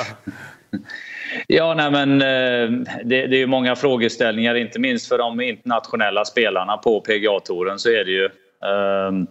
Ja, 1.46 1.74
nej, 1.74 1.90
men 1.90 2.22
eh, 2.22 2.86
det, 3.04 3.26
det 3.26 3.42
är 3.42 3.46
många 3.46 3.76
frågeställningar, 3.76 4.54
inte 4.54 4.80
minst 4.80 5.08
för 5.08 5.18
de 5.18 5.40
internationella 5.40 6.24
spelarna 6.24 6.76
på 6.76 7.00
PGA-touren 7.00 7.78
så 7.78 7.88
är 7.88 8.04
det 8.04 8.10
ju. 8.10 8.24
Ehm, 8.64 9.26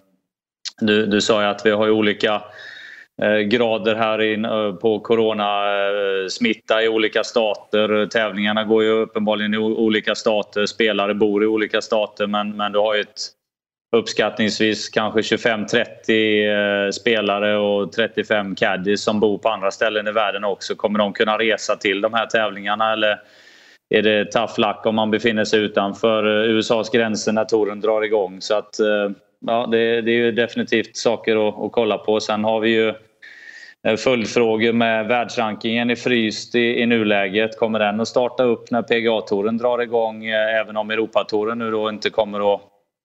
du, 0.82 1.05
du 1.05 1.21
sa 1.21 1.41
ju 1.41 1.47
att 1.47 1.65
vi 1.65 1.71
har 1.71 1.89
olika 1.89 2.41
eh, 3.21 3.38
grader 3.38 3.95
här 3.95 4.21
in, 4.21 4.45
eh, 4.45 4.74
på 4.74 4.99
coronasmitta 4.99 6.80
eh, 6.80 6.86
i 6.86 6.88
olika 6.88 7.24
stater. 7.24 8.05
Tävlingarna 8.05 8.63
går 8.63 8.84
ju 8.84 8.89
uppenbarligen 8.89 9.53
i 9.53 9.57
olika 9.57 10.15
stater. 10.15 10.65
Spelare 10.65 11.13
bor 11.13 11.43
i 11.43 11.47
olika 11.47 11.82
stater 11.82 12.28
men, 12.28 12.57
men 12.57 12.71
du 12.71 12.80
har 12.80 12.95
ju 12.95 13.01
ett 13.01 13.21
uppskattningsvis 13.95 14.89
kanske 14.89 15.19
25-30 15.36 16.91
spelare 16.91 17.57
och 17.57 17.91
35 17.91 18.55
caddies 18.55 19.03
som 19.03 19.19
bor 19.19 19.38
på 19.38 19.49
andra 19.49 19.71
ställen 19.71 20.07
i 20.07 20.11
världen 20.11 20.43
också. 20.43 20.76
Kommer 20.76 20.99
de 20.99 21.13
kunna 21.13 21.38
resa 21.38 21.76
till 21.76 22.01
de 22.01 22.13
här 22.13 22.26
tävlingarna 22.26 22.93
eller 22.93 23.19
är 23.89 24.01
det 24.01 24.32
tough 24.32 24.59
luck 24.59 24.86
om 24.86 24.95
man 24.95 25.11
befinner 25.11 25.45
sig 25.45 25.59
utanför 25.59 26.24
USAs 26.26 26.89
gränser 26.89 27.32
när 27.32 27.45
touren 27.45 27.82
drar 27.82 28.01
igång. 28.01 28.41
Så 28.41 28.55
att, 28.55 28.80
ja, 29.47 29.67
det, 29.71 30.01
det 30.01 30.11
är 30.11 30.15
ju 30.15 30.31
definitivt 30.31 30.97
saker 30.97 31.47
att, 31.47 31.59
att 31.59 31.71
kolla 31.71 31.97
på. 31.97 32.19
Sen 32.19 32.43
har 32.43 32.59
vi 32.59 32.69
ju 32.69 32.93
eh, 33.87 33.95
följdfrågor 33.97 34.73
med 34.73 35.07
världsrankingen 35.07 35.89
är 35.89 35.95
fryst 35.95 36.55
i, 36.55 36.81
i 36.81 36.85
nuläget. 36.85 37.59
Kommer 37.59 37.79
den 37.79 37.99
att 37.99 38.07
starta 38.07 38.43
upp 38.43 38.71
när 38.71 38.81
PGA-touren 38.81 39.57
drar 39.57 39.81
igång? 39.81 40.25
Eh, 40.25 40.59
även 40.59 40.77
om 40.77 40.91
Europatouren 40.91 41.59
nu 41.59 41.71
då 41.71 41.89
inte 41.89 42.09
kommer 42.09 42.53
att 42.53 42.61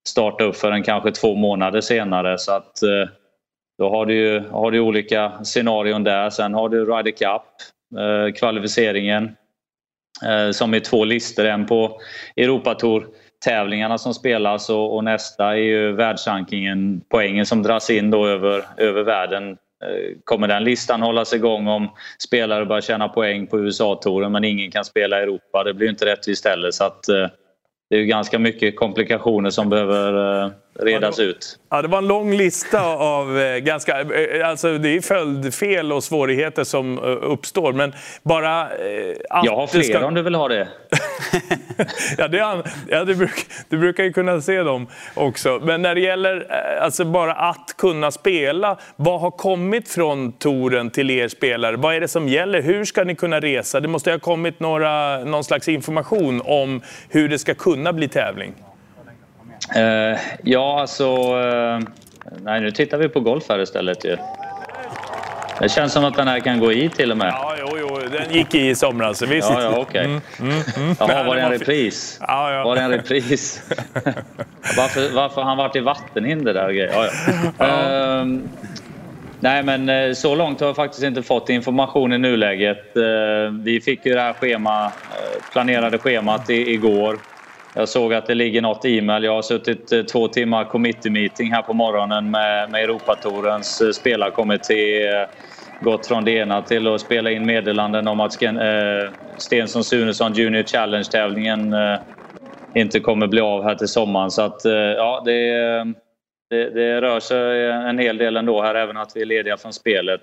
starta 0.08 0.44
upp 0.44 0.56
förrän 0.56 0.82
kanske 0.82 1.10
två 1.10 1.34
månader 1.34 1.80
senare. 1.80 2.38
Så 2.38 2.52
att 2.52 2.82
eh, 2.82 3.08
då 3.78 3.90
har 3.90 4.06
du 4.06 4.14
ju 4.14 4.40
har 4.50 4.70
du 4.70 4.80
olika 4.80 5.44
scenarion 5.44 6.04
där. 6.04 6.30
Sen 6.30 6.54
har 6.54 6.68
du 6.68 6.84
Ryder 6.84 7.10
Cup, 7.10 7.42
kvalificeringen 8.36 9.36
som 10.52 10.74
är 10.74 10.80
två 10.80 11.04
listor. 11.04 11.44
En 11.44 11.66
på 11.66 12.00
Europatour 12.36 13.06
tävlingarna 13.44 13.98
som 13.98 14.14
spelas 14.14 14.70
och, 14.70 14.96
och, 14.96 15.04
nästa 15.04 15.44
är 15.44 15.56
ju 15.56 15.92
världsrankingen, 15.92 17.00
poängen 17.08 17.46
som 17.46 17.62
dras 17.62 17.90
in 17.90 18.10
då 18.10 18.26
över, 18.26 18.64
över 18.76 19.02
världen. 19.02 19.50
Eh, 19.84 20.16
kommer 20.24 20.48
den 20.48 20.64
listan 20.64 21.02
hållas 21.02 21.34
igång 21.34 21.66
om 21.66 21.90
spelare 22.18 22.66
börjar 22.66 22.80
tjäna 22.80 23.08
poäng 23.08 23.46
på 23.46 23.58
USA-touren 23.58 24.32
men 24.32 24.44
ingen 24.44 24.70
kan 24.70 24.84
spela 24.84 25.20
i 25.20 25.22
Europa? 25.22 25.64
Det 25.64 25.74
blir 25.74 25.88
inte 25.88 26.06
rättvist 26.06 26.46
heller. 26.46 26.70
Så 26.70 26.84
att, 26.84 27.08
eh, 27.08 27.26
det 27.90 27.96
är 27.96 28.04
ganska 28.04 28.38
mycket 28.38 28.76
komplikationer 28.76 29.50
som 29.50 29.70
behöver 29.70 30.42
eh, 30.44 30.50
eh, 30.78 30.84
redas 30.84 31.18
ut. 31.18 31.58
Ja, 31.70 31.82
det 31.82 31.88
var 31.88 31.98
en 31.98 32.06
lång 32.06 32.36
lista 32.36 32.82
av 32.86 33.38
eh, 33.38 33.58
ganska... 33.58 34.00
Eh, 34.00 34.48
alltså 34.48 34.78
det 34.78 34.88
är 34.88 35.00
följdfel 35.00 35.92
och 35.92 36.04
svårigheter 36.04 36.64
som 36.64 36.98
uppstår, 36.98 37.72
men 37.72 37.92
bara... 38.22 38.62
Att 39.30 39.44
Jag 39.44 39.56
har 39.56 39.66
fler 39.66 39.82
ska... 39.82 40.06
om 40.06 40.14
du 40.14 40.22
vill 40.22 40.34
ha 40.34 40.48
det. 40.48 40.68
ja, 42.18 42.28
det 42.28 42.38
är, 42.38 42.62
ja 42.88 43.04
du, 43.04 43.14
bruk, 43.14 43.46
du 43.68 43.78
brukar 43.78 44.04
ju 44.04 44.12
kunna 44.12 44.40
se 44.40 44.62
dem 44.62 44.86
också. 45.14 45.60
Men 45.62 45.82
när 45.82 45.94
det 45.94 46.00
gäller 46.00 46.46
alltså 46.80 47.04
bara 47.04 47.34
att 47.34 47.74
kunna 47.78 48.10
spela, 48.10 48.78
vad 48.96 49.20
har 49.20 49.30
kommit 49.30 49.88
från 49.88 50.32
touren 50.32 50.90
till 50.90 51.10
er 51.10 51.28
spelare? 51.28 51.76
Vad 51.76 51.94
är 51.94 52.00
det 52.00 52.08
som 52.08 52.28
gäller? 52.28 52.62
Hur 52.62 52.84
ska 52.84 53.04
ni 53.04 53.14
kunna 53.14 53.40
resa? 53.40 53.80
Det 53.80 53.88
måste 53.88 54.10
ha 54.10 54.18
kommit 54.18 54.60
några, 54.60 55.24
någon 55.24 55.44
slags 55.44 55.68
information 55.68 56.42
om 56.44 56.82
hur 57.08 57.28
det 57.28 57.38
ska 57.38 57.54
kunna 57.54 57.92
bli 57.92 58.08
tävling. 58.08 58.54
Uh, 59.76 60.18
ja, 60.42 60.80
alltså... 60.80 61.36
Uh, 61.36 61.80
nej, 62.42 62.60
nu 62.60 62.70
tittar 62.70 62.98
vi 62.98 63.08
på 63.08 63.20
golf 63.20 63.44
här 63.48 63.58
istället 63.58 64.04
ju. 64.04 64.16
Det 65.60 65.68
känns 65.68 65.92
som 65.92 66.04
att 66.04 66.16
den 66.16 66.28
här 66.28 66.40
kan 66.40 66.60
gå 66.60 66.72
i 66.72 66.88
till 66.88 67.10
och 67.10 67.16
med. 67.16 67.28
Ja, 67.28 67.54
jo, 67.58 67.76
jo. 67.80 67.98
Den 68.12 68.34
gick 68.34 68.54
i 68.54 68.68
i 68.68 68.74
somras. 68.74 69.22
Visst. 69.22 69.50
Ja, 69.50 69.62
ja, 69.62 69.68
okej. 69.68 69.82
Okay. 69.82 70.04
Mm, 70.04 70.20
mm, 70.38 70.62
mm. 70.76 70.96
Jaha, 70.98 71.22
var 71.24 71.36
det 71.36 71.42
en 71.42 71.50
repris? 71.50 72.18
Ja, 72.20 72.52
ja. 72.52 72.64
Var 72.64 72.76
det 72.76 72.82
en 72.82 72.90
repris? 72.90 73.62
varför, 74.76 75.14
varför 75.14 75.42
han 75.42 75.56
varit 75.56 75.76
i 75.76 75.80
vattenhinder 75.80 76.54
där 76.54 76.66
och 76.66 76.74
grejer? 76.74 76.92
Ja, 76.92 77.08
ja. 77.58 78.22
Uh, 78.22 78.40
nej, 79.40 79.62
men 79.62 79.88
eh, 79.88 80.12
så 80.12 80.34
långt 80.34 80.60
har 80.60 80.66
jag 80.66 80.76
faktiskt 80.76 81.02
inte 81.02 81.22
fått 81.22 81.48
information 81.48 82.12
i 82.12 82.18
nuläget. 82.18 82.96
Uh, 82.96 83.02
vi 83.62 83.80
fick 83.80 84.06
ju 84.06 84.14
det 84.14 84.20
här 84.20 84.32
schema, 84.32 84.92
planerade 85.52 85.98
schemat 85.98 86.50
i, 86.50 86.72
igår. 86.72 87.18
Jag 87.74 87.88
såg 87.88 88.14
att 88.14 88.26
det 88.26 88.34
ligger 88.34 88.62
något 88.62 88.84
e-mail. 88.84 89.24
Jag 89.24 89.34
har 89.34 89.42
suttit 89.42 89.92
eh, 89.92 90.02
två 90.02 90.28
timmar 90.28 90.64
committee 90.64 91.10
meeting 91.10 91.52
här 91.52 91.62
på 91.62 91.72
morgonen 91.72 92.30
med, 92.30 92.70
med 92.70 92.84
Europatorens 92.84 93.80
eh, 93.80 93.90
spelarkommitté. 93.90 95.06
Eh, 95.06 95.26
gått 95.80 96.06
från 96.06 96.24
det 96.24 96.30
ena 96.30 96.62
till 96.62 96.86
att 96.86 97.00
spela 97.00 97.30
in 97.30 97.46
meddelanden 97.46 98.08
om 98.08 98.20
att 98.20 98.32
Stensson 99.38 99.84
Sunesson 99.84 100.32
Junior 100.32 100.62
Challenge-tävlingen 100.62 101.74
inte 102.74 103.00
kommer 103.00 103.26
bli 103.26 103.40
av 103.40 103.62
här 103.64 103.74
till 103.74 103.88
sommaren. 103.88 104.30
Så 104.30 104.42
att 104.42 104.60
ja, 104.96 105.22
det, 105.24 105.50
det, 106.50 106.70
det, 106.70 107.00
rör 107.00 107.20
sig 107.20 107.70
en 107.70 107.98
hel 107.98 108.18
del 108.18 108.36
ändå 108.36 108.62
här, 108.62 108.74
även 108.74 108.96
att 108.96 109.12
vi 109.14 109.22
är 109.22 109.26
lediga 109.26 109.56
från 109.56 109.72
spelet. 109.72 110.20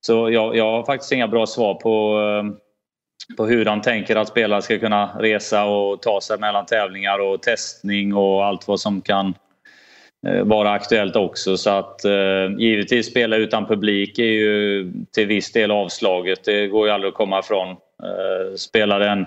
Så 0.00 0.30
jag, 0.30 0.56
jag 0.56 0.72
har 0.72 0.84
faktiskt 0.84 1.12
inga 1.12 1.28
bra 1.28 1.46
svar 1.46 1.74
på 1.74 2.18
på 3.36 3.46
hur 3.46 3.64
de 3.64 3.80
tänker 3.80 4.16
att 4.16 4.28
spelare 4.28 4.62
ska 4.62 4.78
kunna 4.78 5.10
resa 5.18 5.64
och 5.64 6.02
ta 6.02 6.20
sig 6.20 6.38
mellan 6.38 6.66
tävlingar 6.66 7.18
och 7.18 7.42
testning 7.42 8.14
och 8.14 8.44
allt 8.44 8.68
vad 8.68 8.80
som 8.80 9.00
kan 9.00 9.34
eh, 10.26 10.44
vara 10.44 10.70
aktuellt 10.70 11.16
också. 11.16 11.56
Så 11.56 11.70
att 11.70 12.04
eh, 12.04 12.58
givetvis 12.58 13.06
spela 13.06 13.36
utan 13.36 13.66
publik 13.66 14.18
är 14.18 14.22
ju 14.22 14.92
till 15.14 15.26
viss 15.26 15.52
del 15.52 15.70
avslaget. 15.70 16.44
Det 16.44 16.66
går 16.66 16.86
ju 16.86 16.92
aldrig 16.92 17.08
att 17.08 17.16
komma 17.16 17.38
ifrån. 17.38 17.68
Eh, 17.68 18.54
spelade 18.56 19.08
en 19.08 19.26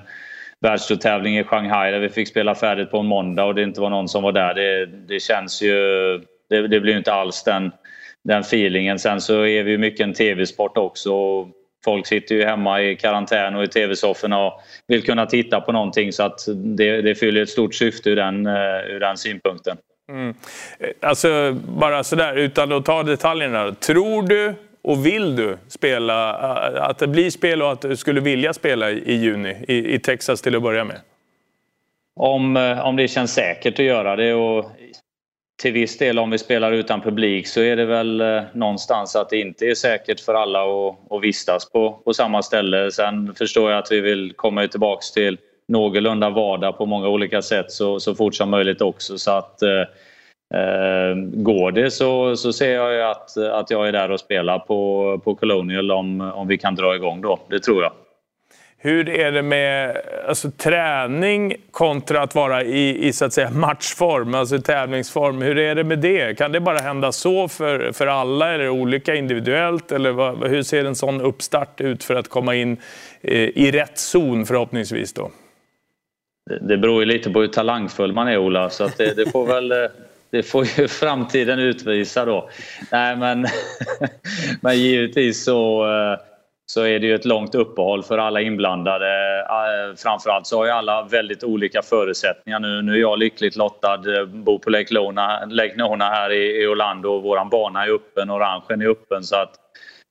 världstourtävling 0.59 1.37
i 1.37 1.43
Shanghai 1.43 1.91
där 1.91 1.99
vi 1.99 2.09
fick 2.09 2.27
spela 2.27 2.55
färdigt 2.55 2.91
på 2.91 2.99
en 2.99 3.05
måndag 3.05 3.43
och 3.43 3.55
det 3.55 3.63
inte 3.63 3.81
var 3.81 3.89
någon 3.89 4.09
som 4.09 4.23
var 4.23 4.31
där. 4.31 4.53
Det, 4.53 4.85
det 4.85 5.19
känns 5.19 5.61
ju... 5.61 5.77
Det, 6.49 6.67
det 6.67 6.79
blir 6.79 6.97
inte 6.97 7.13
alls 7.13 7.43
den, 7.43 7.71
den 8.23 8.41
feelingen. 8.41 8.99
Sen 8.99 9.21
så 9.21 9.45
är 9.45 9.63
vi 9.63 9.71
ju 9.71 9.77
mycket 9.77 10.03
en 10.03 10.13
tv-sport 10.13 10.77
också 10.77 11.11
folk 11.85 12.07
sitter 12.07 12.35
ju 12.35 12.45
hemma 12.45 12.81
i 12.81 12.95
karantän 12.95 13.55
och 13.55 13.63
i 13.63 13.67
tv-sofforna 13.67 14.45
och 14.45 14.61
vill 14.87 15.03
kunna 15.03 15.25
titta 15.25 15.61
på 15.61 15.71
någonting 15.71 16.13
så 16.13 16.23
att 16.23 16.39
det, 16.55 17.01
det 17.01 17.15
fyller 17.15 17.41
ett 17.41 17.49
stort 17.49 17.75
syfte 17.75 18.09
ur 18.09 18.15
den, 18.15 18.45
eh, 18.45 18.53
ur 18.89 18.99
den 18.99 19.17
synpunkten. 19.17 19.77
Mm. 20.09 20.33
Alltså 21.01 21.57
bara 21.67 22.03
sådär 22.03 22.35
utan 22.35 22.71
att 22.71 22.85
ta 22.85 23.03
detaljerna. 23.03 23.71
Tror 23.71 24.23
du 24.23 24.53
och 24.81 25.05
vill 25.05 25.35
du 25.35 25.57
spela, 25.67 26.29
eh, 26.29 26.83
att 26.83 26.97
det 26.97 27.07
blir 27.07 27.29
spel 27.29 27.61
och 27.61 27.71
att 27.71 27.81
du 27.81 27.97
skulle 27.97 28.21
vilja 28.21 28.53
spela 28.53 28.91
i 28.91 29.13
juni 29.13 29.55
i, 29.67 29.93
i 29.95 29.99
Texas 29.99 30.41
till 30.41 30.55
att 30.55 30.63
börja 30.63 30.83
med? 30.83 30.97
Om, 32.19 32.57
eh, 32.57 32.85
om 32.85 32.95
det 32.95 33.07
känns 33.07 33.33
säkert 33.33 33.79
att 33.79 33.85
göra 33.85 34.15
det 34.15 34.33
och 34.33 34.71
till 35.57 35.73
viss 35.73 35.97
del 35.97 36.19
om 36.19 36.29
vi 36.29 36.37
spelar 36.37 36.71
utan 36.71 37.01
publik 37.01 37.47
så 37.47 37.61
är 37.61 37.75
det 37.75 37.85
väl 37.85 38.21
eh, 38.21 38.41
någonstans 38.53 39.15
att 39.15 39.29
det 39.29 39.39
inte 39.39 39.65
är 39.65 39.75
säkert 39.75 40.19
för 40.19 40.33
alla 40.33 40.63
att, 40.63 41.11
att 41.11 41.23
vistas 41.23 41.71
på, 41.71 41.91
på 41.91 42.13
samma 42.13 42.41
ställe. 42.43 42.91
Sen 42.91 43.35
förstår 43.35 43.71
jag 43.71 43.79
att 43.79 43.91
vi 43.91 44.01
vill 44.01 44.33
komma 44.35 44.67
tillbaks 44.67 45.11
till 45.11 45.37
någorlunda 45.67 46.29
vardag 46.29 46.77
på 46.77 46.85
många 46.85 47.07
olika 47.07 47.41
sätt 47.41 47.71
så, 47.71 47.99
så 47.99 48.15
fort 48.15 48.35
som 48.35 48.49
möjligt 48.49 48.81
också. 48.81 49.17
Så 49.17 49.31
att 49.31 49.61
eh, 49.61 49.81
eh 50.59 51.15
går 51.33 51.71
det 51.71 51.91
så, 51.91 52.35
så 52.35 52.53
ser 52.53 52.73
jag 52.73 53.11
att, 53.11 53.37
att 53.37 53.71
jag 53.71 53.87
är 53.87 53.91
där 53.91 54.11
och 54.11 54.19
spelar 54.19 54.59
på, 54.59 55.21
på 55.23 55.35
Colonial 55.35 55.91
om, 55.91 56.21
om 56.21 56.47
vi 56.47 56.57
kan 56.57 56.75
dra 56.75 56.95
igång 56.95 57.21
då. 57.21 57.39
Det 57.49 57.59
tror 57.59 57.83
jag. 57.83 57.91
Hur 58.85 59.09
är 59.09 59.31
det 59.31 59.41
med 59.41 59.97
alltså, 60.27 60.51
träning 60.51 61.55
kontra 61.71 62.21
att 62.21 62.35
vara 62.35 62.63
i, 62.63 63.07
i 63.07 63.13
så 63.13 63.25
att 63.25 63.33
säga, 63.33 63.49
matchform, 63.49 64.35
alltså 64.35 64.61
tävlingsform? 64.61 65.41
Hur 65.41 65.57
är 65.57 65.75
det 65.75 65.83
med 65.83 65.99
det? 65.99 66.37
Kan 66.37 66.51
det 66.51 66.59
bara 66.59 66.77
hända 66.77 67.11
så 67.11 67.47
för, 67.47 67.91
för 67.91 68.07
alla 68.07 68.53
eller 68.53 68.69
olika 68.69 69.15
individuellt? 69.15 69.91
Eller 69.91 70.11
vad, 70.11 70.47
hur 70.47 70.63
ser 70.63 70.85
en 70.85 70.95
sån 70.95 71.21
uppstart 71.21 71.81
ut 71.81 72.03
för 72.03 72.15
att 72.15 72.29
komma 72.29 72.55
in 72.55 72.77
eh, 73.21 73.39
i 73.39 73.71
rätt 73.71 73.97
zon 73.97 74.45
förhoppningsvis? 74.45 75.13
Då? 75.13 75.31
Det 76.61 76.77
beror 76.77 76.99
ju 76.99 77.05
lite 77.05 77.29
på 77.29 77.41
hur 77.41 77.47
talangfull 77.47 78.13
man 78.13 78.27
är 78.27 78.37
Ola, 78.37 78.69
så 78.69 78.83
att 78.83 78.97
det, 78.97 79.13
det 79.13 79.31
får 79.31 79.47
väl 79.47 79.71
eh, 79.71 79.77
det 80.29 80.43
får 80.43 80.65
ju 80.65 80.87
framtiden 81.01 81.59
utvisa 81.59 82.25
då. 82.25 82.49
Nej 82.91 83.15
men, 83.15 83.45
men 84.61 84.79
givetvis 84.79 85.43
så 85.43 85.85
eh, 85.85 86.34
så 86.65 86.81
är 86.81 86.99
det 86.99 87.07
ju 87.07 87.15
ett 87.15 87.25
långt 87.25 87.55
uppehåll 87.55 88.03
för 88.03 88.17
alla 88.17 88.41
inblandade. 88.41 89.39
Eh, 89.39 89.95
framförallt 89.95 90.47
så 90.47 90.57
har 90.57 90.65
ju 90.65 90.71
alla 90.71 91.03
väldigt 91.03 91.43
olika 91.43 91.81
förutsättningar 91.81 92.59
nu. 92.59 92.81
Nu 92.81 92.93
är 92.93 92.99
jag 92.99 93.19
lyckligt 93.19 93.55
lottad, 93.55 94.17
eh, 94.17 94.25
bor 94.25 94.59
på 94.59 94.69
Lake 94.69 94.93
Nona, 94.93 95.45
Lake 95.45 95.75
Nona 95.75 96.05
här 96.05 96.31
i, 96.31 96.67
Orlando 96.67 97.09
och 97.09 97.23
våran 97.23 97.49
bana 97.49 97.85
är 97.85 97.89
öppen, 97.89 98.31
orangen 98.31 98.81
är 98.81 98.89
öppen 98.89 99.23
så 99.23 99.35
att 99.35 99.51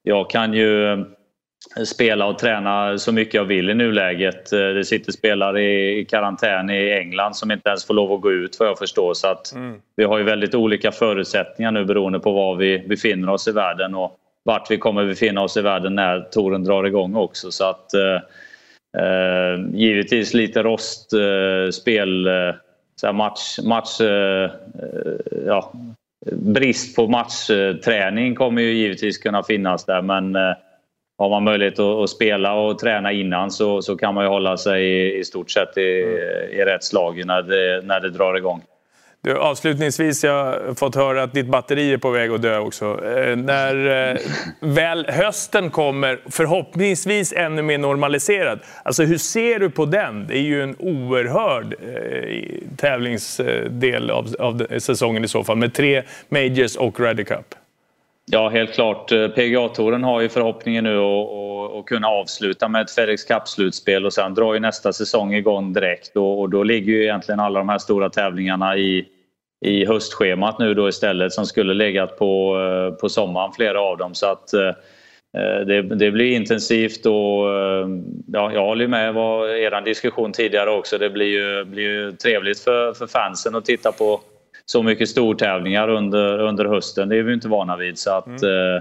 jag 0.02 0.30
kan 0.30 0.54
ju 0.54 0.92
eh, 0.92 0.98
spela 1.86 2.26
och 2.26 2.38
träna 2.38 2.98
så 2.98 3.12
mycket 3.12 3.34
jag 3.34 3.44
vill 3.44 3.70
i 3.70 3.74
nuläget. 3.74 4.50
Det 4.50 4.84
sitter 4.84 5.12
spelare 5.12 5.62
i 5.62 6.04
karantän 6.04 6.70
i 6.70 6.90
England 6.90 7.36
som 7.36 7.50
inte 7.50 7.68
ens 7.68 7.86
får 7.86 7.94
lov 7.94 8.12
att 8.12 8.20
gå 8.20 8.32
ut 8.32 8.56
vad 8.60 8.68
jag 8.68 8.78
förstår. 8.78 9.14
Så 9.14 9.28
att 9.28 9.52
mm. 9.54 9.80
Vi 9.96 10.04
har 10.04 10.18
ju 10.18 10.24
väldigt 10.24 10.54
olika 10.54 10.92
förutsättningar 10.92 11.70
nu 11.70 11.84
beroende 11.84 12.20
på 12.20 12.32
var 12.32 12.56
vi 12.56 12.78
befinner 12.78 13.32
oss 13.32 13.48
i 13.48 13.52
världen. 13.52 13.94
Och 13.94 14.18
vart 14.44 14.70
vi 14.70 14.78
kommer 14.78 15.06
befinna 15.06 15.42
oss 15.42 15.56
i 15.56 15.60
världen 15.60 15.94
när 15.94 16.20
touren 16.20 16.64
drar 16.64 16.84
igång 16.84 17.16
också. 17.16 17.50
Så 17.50 17.64
att, 17.64 17.94
eh, 17.94 18.14
eh 19.02 19.60
givetvis 19.74 20.34
lite 20.34 20.62
rostspel, 20.62 22.26
eh, 22.26 22.54
eh 23.04 23.12
match, 23.12 23.58
match 23.64 24.00
eh, 24.00 24.44
eh, 24.44 24.50
ja, 25.46 25.72
brist 26.32 26.96
på 26.96 27.08
matchträning 27.08 28.34
kommer 28.34 28.62
ju 28.62 28.72
givetvis 28.72 29.18
kunna 29.18 29.42
finnas 29.42 29.84
där 29.84 30.02
men 30.02 30.36
eh, 30.36 30.54
har 31.18 31.30
man 31.30 31.44
möjlighet 31.44 31.78
att, 31.78 32.02
att, 32.02 32.10
spela 32.10 32.54
och 32.54 32.78
träna 32.78 33.12
innan 33.12 33.50
så, 33.50 33.82
så 33.82 33.96
kan 33.96 34.14
man 34.14 34.24
ju 34.24 34.30
hålla 34.30 34.56
sig 34.56 34.84
i, 34.84 35.18
i 35.18 35.24
stort 35.24 35.50
sett 35.50 35.78
i, 35.78 35.80
i 36.50 36.64
rätt 36.66 36.84
slag 36.84 37.26
när 37.26 37.42
det, 37.42 37.86
när 37.86 38.00
det 38.00 38.10
drar 38.10 38.34
igång. 38.34 38.62
Du, 39.24 39.38
avslutningsvis, 39.38 40.24
jag 40.24 40.44
har 40.44 40.74
fått 40.74 40.94
höra 40.94 41.22
att 41.22 41.32
ditt 41.32 41.46
batteri 41.46 41.92
är 41.92 41.98
på 41.98 42.10
väg 42.10 42.30
att 42.30 42.42
dö 42.42 42.58
också. 42.58 42.84
Eh, 42.84 43.36
när 43.36 44.10
eh, 44.10 44.18
väl 44.60 45.06
hösten 45.08 45.70
kommer, 45.70 46.20
förhoppningsvis 46.30 47.32
ännu 47.32 47.62
mer 47.62 47.78
normaliserad, 47.78 48.60
alltså 48.82 49.02
hur 49.02 49.18
ser 49.18 49.58
du 49.58 49.70
på 49.70 49.86
den? 49.86 50.26
Det 50.26 50.36
är 50.38 50.42
ju 50.42 50.62
en 50.62 50.76
oerhörd 50.78 51.74
eh, 51.82 52.76
tävlingsdel 52.76 54.10
av, 54.10 54.34
av 54.38 54.66
säsongen 54.78 55.24
i 55.24 55.28
så 55.28 55.44
fall, 55.44 55.56
med 55.56 55.74
tre 55.74 56.02
Majors 56.28 56.76
och 56.76 57.00
Ryder 57.00 57.24
Cup. 57.24 57.54
Ja, 58.26 58.48
helt 58.48 58.72
klart. 58.72 59.12
Eh, 59.12 59.28
PGA-touren 59.28 60.04
har 60.04 60.20
ju 60.20 60.28
förhoppningen 60.28 60.84
nu 60.84 60.98
att, 60.98 61.76
att 61.78 61.86
kunna 61.86 62.08
avsluta 62.08 62.68
med 62.68 62.82
ett 62.82 62.90
FedEx 62.90 63.24
Cup-slutspel 63.24 64.06
och 64.06 64.12
sen 64.12 64.34
drar 64.34 64.54
ju 64.54 64.60
nästa 64.60 64.92
säsong 64.92 65.34
igång 65.34 65.72
direkt 65.72 66.16
och, 66.16 66.40
och 66.40 66.50
då 66.50 66.62
ligger 66.62 66.92
ju 66.92 67.02
egentligen 67.02 67.40
alla 67.40 67.58
de 67.58 67.68
här 67.68 67.78
stora 67.78 68.10
tävlingarna 68.10 68.76
i, 68.76 69.08
i 69.64 69.86
höstschemat 69.86 70.58
nu 70.58 70.74
då 70.74 70.88
istället 70.88 71.32
som 71.32 71.46
skulle 71.46 71.74
legat 71.74 72.18
på, 72.18 72.60
eh, 72.60 73.00
på 73.00 73.08
sommaren 73.08 73.52
flera 73.52 73.80
av 73.80 73.98
dem. 73.98 74.14
Så 74.14 74.26
att 74.26 74.52
eh, 74.52 74.70
det, 75.66 75.82
det, 75.82 76.10
blir 76.10 76.36
intensivt 76.36 77.06
och 77.06 77.52
eh, 77.54 77.88
ja, 78.26 78.52
jag 78.52 78.64
håller 78.64 78.86
med 78.86 79.14
vad 79.14 79.50
er 79.50 79.80
diskussion 79.80 80.32
tidigare 80.32 80.70
också. 80.70 80.98
Det 80.98 81.10
blir 81.10 81.26
ju, 81.26 81.64
blir 81.64 81.82
ju 81.82 82.12
trevligt 82.12 82.60
för, 82.60 82.92
för 82.92 83.06
fansen 83.06 83.54
att 83.54 83.64
titta 83.64 83.92
på 83.92 84.20
så 84.66 84.82
mycket 84.82 85.08
stortävlingar 85.08 85.88
under, 85.88 86.38
under 86.38 86.64
hösten. 86.64 87.08
Det 87.08 87.16
är 87.16 87.22
vi 87.22 87.34
inte 87.34 87.48
vana 87.48 87.76
vid. 87.76 87.98
Så 87.98 88.10
att, 88.10 88.26
mm. 88.26 88.80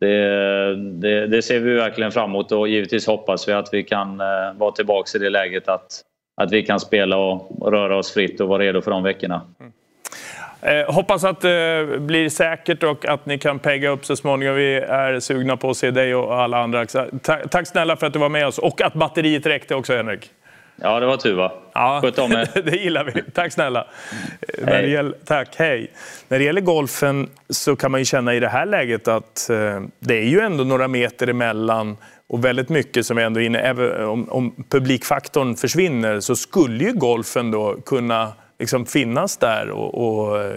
det, 0.00 0.76
det, 0.76 1.26
det, 1.26 1.42
ser 1.42 1.60
vi 1.60 1.74
verkligen 1.74 2.12
fram 2.12 2.30
emot 2.30 2.52
och 2.52 2.68
givetvis 2.68 3.06
hoppas 3.06 3.48
vi 3.48 3.52
att 3.52 3.68
vi 3.72 3.82
kan 3.82 4.18
vara 4.54 4.72
tillbaka 4.72 5.18
i 5.18 5.20
det 5.20 5.30
läget 5.30 5.68
att, 5.68 6.02
att 6.40 6.52
vi 6.52 6.62
kan 6.62 6.80
spela 6.80 7.16
och, 7.16 7.62
och 7.62 7.72
röra 7.72 7.96
oss 7.96 8.12
fritt 8.12 8.40
och 8.40 8.48
vara 8.48 8.62
redo 8.62 8.80
för 8.80 8.90
de 8.90 9.02
veckorna. 9.02 9.40
Mm. 9.60 9.72
Eh, 10.62 10.92
hoppas 10.94 11.24
att 11.24 11.40
det 11.40 11.86
blir 12.00 12.28
säkert 12.28 12.82
och 12.82 13.04
att 13.06 13.26
ni 13.26 13.38
kan 13.38 13.58
pegga 13.58 13.88
upp 13.90 14.04
så 14.04 14.16
småningom. 14.16 14.54
Vi 14.54 14.74
är 14.76 15.20
sugna 15.20 15.56
på 15.56 15.70
att 15.70 15.76
se 15.76 15.90
dig 15.90 16.14
och 16.14 16.34
alla 16.40 16.58
andra. 16.58 16.86
Tack 17.50 17.66
snälla 17.66 17.96
för 17.96 18.06
att 18.06 18.12
du 18.12 18.18
var 18.18 18.28
med 18.28 18.46
oss 18.46 18.58
och 18.58 18.82
att 18.82 18.94
batteriet 18.94 19.46
räckte 19.46 19.74
också 19.74 19.96
Henrik. 19.96 20.30
Ja, 20.82 21.00
det 21.00 21.06
var 21.06 21.16
tur 21.16 21.34
va? 21.34 21.52
Ja, 21.72 22.00
Sköt 22.02 22.18
om 22.18 22.32
er. 22.32 22.62
det 22.62 22.76
gillar 22.76 23.04
vi. 23.04 23.22
Tack 23.34 23.52
snälla. 23.52 23.86
Hej. 24.66 24.90
Gäller, 24.90 25.14
tack, 25.24 25.48
hej. 25.56 25.90
När 26.28 26.38
det 26.38 26.44
gäller 26.44 26.60
golfen 26.60 27.28
så 27.50 27.76
kan 27.76 27.90
man 27.90 28.00
ju 28.00 28.04
känna 28.04 28.34
i 28.34 28.40
det 28.40 28.48
här 28.48 28.66
läget 28.66 29.08
att 29.08 29.50
eh, 29.50 29.80
det 29.98 30.14
är 30.14 30.24
ju 30.28 30.40
ändå 30.40 30.64
några 30.64 30.88
meter 30.88 31.26
emellan 31.26 31.96
och 32.28 32.44
väldigt 32.44 32.68
mycket 32.68 33.06
som 33.06 33.18
är 33.18 33.22
ändå 33.22 33.40
inne, 33.40 33.58
även 33.58 34.04
om, 34.04 34.28
om 34.30 34.64
publikfaktorn 34.68 35.56
försvinner 35.56 36.20
så 36.20 36.36
skulle 36.36 36.84
ju 36.84 36.92
golfen 36.92 37.50
då 37.50 37.76
kunna 37.86 38.32
liksom 38.58 38.86
finnas 38.86 39.36
där 39.36 39.70
och, 39.70 39.94
och, 39.94 40.40
eh, 40.40 40.54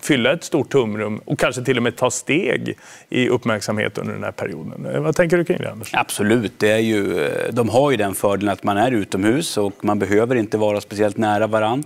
fylla 0.00 0.32
ett 0.32 0.44
stort 0.44 0.70
tumrum 0.72 1.20
och 1.24 1.38
kanske 1.38 1.62
till 1.62 1.76
och 1.76 1.82
med 1.82 1.96
ta 1.96 2.10
steg 2.10 2.78
i 3.08 3.28
uppmärksamhet 3.28 3.98
under 3.98 4.14
den 4.14 4.24
här 4.24 4.32
perioden. 4.32 4.86
Eh, 4.86 5.00
vad 5.00 5.16
tänker 5.16 5.36
du 5.36 5.44
kring 5.44 5.58
det 5.58 5.70
Anders? 5.70 5.94
Absolut, 5.94 6.52
det 6.58 6.70
är 6.70 6.78
ju, 6.78 7.24
eh, 7.24 7.52
de 7.52 7.68
har 7.68 7.90
ju 7.90 7.96
den 7.96 8.14
fördelen 8.14 8.52
att 8.52 8.64
man 8.64 8.76
är 8.76 8.90
utomhus 8.90 9.56
och 9.56 9.84
man 9.84 9.98
behöver 9.98 10.36
inte 10.36 10.58
vara 10.58 10.80
speciellt 10.80 11.16
nära 11.16 11.46
varann. 11.46 11.84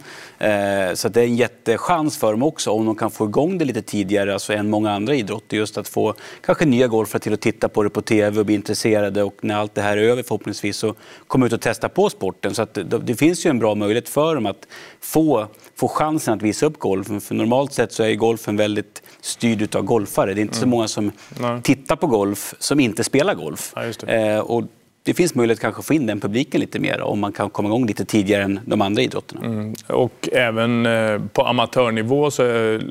Så 0.94 1.08
det 1.08 1.20
är 1.20 1.24
en 1.24 1.36
jättechans 1.36 2.18
för 2.18 2.30
dem 2.30 2.42
också 2.42 2.70
om 2.70 2.86
de 2.86 2.96
kan 2.96 3.10
få 3.10 3.24
igång 3.24 3.58
det 3.58 3.64
lite 3.64 3.82
tidigare 3.82 4.32
alltså 4.32 4.52
än 4.52 4.70
många 4.70 4.92
andra 4.92 5.14
idrotter. 5.14 5.56
Just 5.56 5.78
att 5.78 5.88
få 5.88 6.14
kanske 6.44 6.64
nya 6.64 6.86
golfare 6.86 7.20
till 7.20 7.34
att 7.34 7.40
titta 7.40 7.68
på 7.68 7.82
det 7.82 7.90
på 7.90 8.00
TV 8.00 8.40
och 8.40 8.46
bli 8.46 8.54
intresserade 8.54 9.22
och 9.22 9.34
när 9.40 9.56
allt 9.56 9.74
det 9.74 9.82
här 9.82 9.96
är 9.96 10.02
över 10.02 10.22
förhoppningsvis 10.22 10.76
så 10.76 10.94
komma 11.26 11.46
ut 11.46 11.52
och 11.52 11.60
testa 11.60 11.88
på 11.88 12.10
sporten. 12.10 12.54
Så 12.54 12.62
att 12.62 12.74
det, 12.74 12.82
det 12.82 13.14
finns 13.14 13.46
ju 13.46 13.50
en 13.50 13.58
bra 13.58 13.74
möjlighet 13.74 14.08
för 14.08 14.34
dem 14.34 14.46
att 14.46 14.68
få 15.00 15.48
få 15.76 15.88
chansen 15.88 16.34
att 16.34 16.42
visa 16.42 16.66
upp 16.66 16.78
golfen. 16.78 17.20
För 17.20 17.34
normalt 17.34 17.72
sett 17.72 17.92
så 17.92 18.02
är 18.02 18.14
golfen 18.14 18.56
väldigt 18.56 19.02
styrd 19.20 19.76
av 19.76 19.82
golfare. 19.82 20.34
Det 20.34 20.40
är 20.40 20.42
inte 20.42 20.54
så 20.54 20.60
mm. 20.60 20.70
många 20.70 20.88
som 20.88 21.12
Nej. 21.40 21.62
tittar 21.62 21.96
på 21.96 22.06
golf 22.06 22.54
som 22.58 22.80
inte 22.80 23.04
spelar 23.04 23.34
golf. 23.34 23.72
Ja, 23.76 24.12
eh, 24.12 24.38
och 24.38 24.64
det 25.06 25.14
finns 25.14 25.34
möjlighet 25.34 25.60
kanske 25.60 25.78
att 25.78 25.86
få 25.86 25.94
in 25.94 26.06
den 26.06 26.20
publiken 26.20 26.60
lite 26.60 26.78
mer 26.78 27.00
om 27.00 27.20
man 27.20 27.32
kan 27.32 27.50
komma 27.50 27.68
igång 27.68 27.86
lite 27.86 28.04
tidigare 28.04 28.42
än 28.42 28.60
de 28.66 28.82
andra 28.82 29.02
idrotterna. 29.02 29.46
Mm. 29.46 29.74
Och 29.86 30.28
även 30.32 30.86
eh, 30.86 31.20
på 31.32 31.42
amatörnivå 31.42 32.30
så 32.30 32.42
har 32.42 32.50
jag 32.50 32.82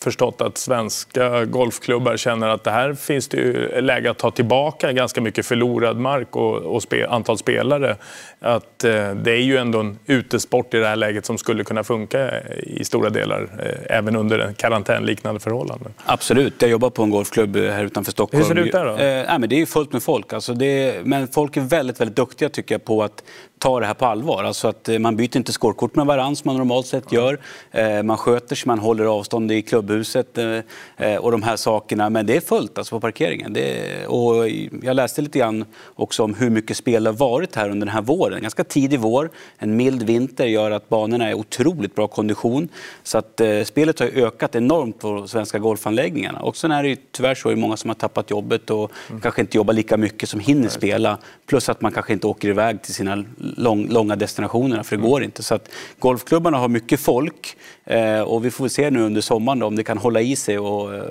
förstått 0.00 0.40
att 0.40 0.58
svenska 0.58 1.44
golfklubbar 1.44 2.16
känner 2.16 2.48
att 2.48 2.64
det 2.64 2.70
här 2.70 2.94
finns 2.94 3.28
det 3.28 3.36
ju 3.36 3.80
läge 3.80 4.10
att 4.10 4.18
ta 4.18 4.30
tillbaka 4.30 4.92
ganska 4.92 5.20
mycket 5.20 5.46
förlorad 5.46 5.96
mark 5.96 6.36
och, 6.36 6.56
och 6.56 6.82
spe, 6.82 7.06
antal 7.08 7.38
spelare. 7.38 7.96
Att 8.40 8.84
eh, 8.84 9.14
det 9.14 9.32
är 9.32 9.42
ju 9.42 9.56
ändå 9.56 9.80
en 9.80 9.98
utesport 10.06 10.74
i 10.74 10.76
det 10.76 10.86
här 10.86 10.96
läget 10.96 11.26
som 11.26 11.38
skulle 11.38 11.64
kunna 11.64 11.84
funka 11.84 12.40
i 12.62 12.84
stora 12.84 13.10
delar 13.10 13.42
eh, 13.42 13.96
även 13.96 14.16
under 14.16 14.38
en 14.38 14.54
karantänliknande 14.54 15.40
förhållanden. 15.40 15.92
Absolut. 16.04 16.54
Jag 16.58 16.70
jobbar 16.70 16.90
på 16.90 17.02
en 17.02 17.10
golfklubb 17.10 17.56
här 17.56 17.84
utanför 17.84 18.12
Stockholm. 18.12 18.42
Hur 18.42 18.48
ser 18.48 18.54
det 18.54 18.60
ut 18.60 18.72
där 18.72 18.84
då? 18.84 18.90
Eh, 18.90 19.38
nej, 19.38 19.48
det 19.48 19.60
är 19.60 19.66
fullt 19.66 19.92
med 19.92 20.02
folk. 20.02 20.32
Alltså 20.32 20.54
det, 20.54 21.06
men 21.06 21.28
folk 21.28 21.56
är 21.60 21.64
väldigt, 21.64 22.00
väldigt 22.00 22.16
duktiga 22.16 22.48
tycker 22.48 22.74
jag 22.74 22.84
på 22.84 23.02
att 23.02 23.24
ta 23.60 23.80
det 23.80 23.86
här 23.86 23.94
på 23.94 24.06
allvar. 24.06 24.44
Alltså 24.44 24.68
att 24.68 24.88
eh, 24.88 24.98
man 24.98 25.16
byter 25.16 25.36
inte 25.36 25.52
skårkort 25.52 25.94
med 25.94 26.06
varandra 26.06 26.36
som 26.36 26.48
man 26.48 26.56
normalt 26.56 26.86
sett 26.86 27.12
gör. 27.12 27.38
Eh, 27.70 28.02
man 28.02 28.16
sköter 28.16 28.56
sig, 28.56 28.68
man 28.68 28.78
håller 28.78 29.04
avstånd 29.04 29.52
i 29.52 29.62
klubbhuset 29.62 30.38
eh, 30.38 31.16
och 31.16 31.32
de 31.32 31.42
här 31.42 31.56
sakerna. 31.56 32.10
Men 32.10 32.26
det 32.26 32.36
är 32.36 32.40
fullt 32.40 32.78
alltså 32.78 32.96
på 32.96 33.00
parkeringen. 33.00 33.52
Det, 33.52 34.06
och 34.06 34.48
jag 34.82 34.96
läste 34.96 35.22
lite 35.22 35.38
grann 35.38 35.64
också 35.94 36.22
om 36.22 36.34
hur 36.34 36.50
mycket 36.50 36.76
spel 36.76 37.04
det 37.04 37.10
har 37.10 37.16
varit 37.16 37.56
här 37.56 37.70
under 37.70 37.86
den 37.86 37.94
här 37.94 38.02
våren. 38.02 38.42
Ganska 38.42 38.64
tidig 38.64 39.00
vår, 39.00 39.30
en 39.58 39.76
mild 39.76 40.02
vinter 40.02 40.46
gör 40.46 40.70
att 40.70 40.88
banorna 40.88 41.28
är 41.28 41.34
otroligt 41.34 41.94
bra 41.94 42.08
kondition. 42.08 42.68
Så 43.02 43.18
att 43.18 43.40
spelet 43.64 43.98
har 43.98 44.06
ökat 44.06 44.54
enormt 44.54 44.98
på 44.98 45.28
svenska 45.28 45.58
golfanläggningarna. 45.58 46.40
Och 46.40 46.56
sen 46.56 46.70
är 46.70 46.82
det 46.82 46.88
ju 46.88 46.96
tyvärr 47.12 47.34
så 47.34 47.50
att 47.50 47.58
många 47.58 47.76
som 47.76 47.90
har 47.90 47.94
tappat 47.94 48.30
jobbet 48.30 48.70
och 48.70 48.92
mm. 49.08 49.20
kanske 49.20 49.40
inte 49.40 49.56
jobbar 49.56 49.74
lika 49.74 49.96
mycket 49.96 50.28
som 50.28 50.40
hinner 50.40 50.68
spela. 50.68 51.18
Plus 51.46 51.68
att 51.68 51.80
man 51.80 51.92
kanske 51.92 52.12
inte 52.12 52.26
åker 52.26 52.48
iväg 52.48 52.82
till 52.82 52.94
sina 52.94 53.24
lång, 53.56 53.88
långa 53.88 54.16
destinationerna, 54.16 54.84
för 54.84 54.96
det 54.96 55.02
går 55.02 55.22
inte. 55.22 55.42
Så 55.42 55.54
att 55.54 55.68
golfklubbarna 55.98 56.58
har 56.58 56.68
mycket 56.68 57.00
folk 57.00 57.56
eh, 57.84 58.20
och 58.20 58.44
vi 58.44 58.50
får 58.50 58.68
se 58.68 58.90
nu 58.90 59.02
under 59.02 59.20
sommaren 59.20 59.58
då, 59.58 59.66
om 59.66 59.76
det 59.76 59.84
kan 59.84 59.98
hålla 59.98 60.20
i 60.20 60.36
sig 60.36 60.58
och, 60.58 60.94
eh, 60.94 61.02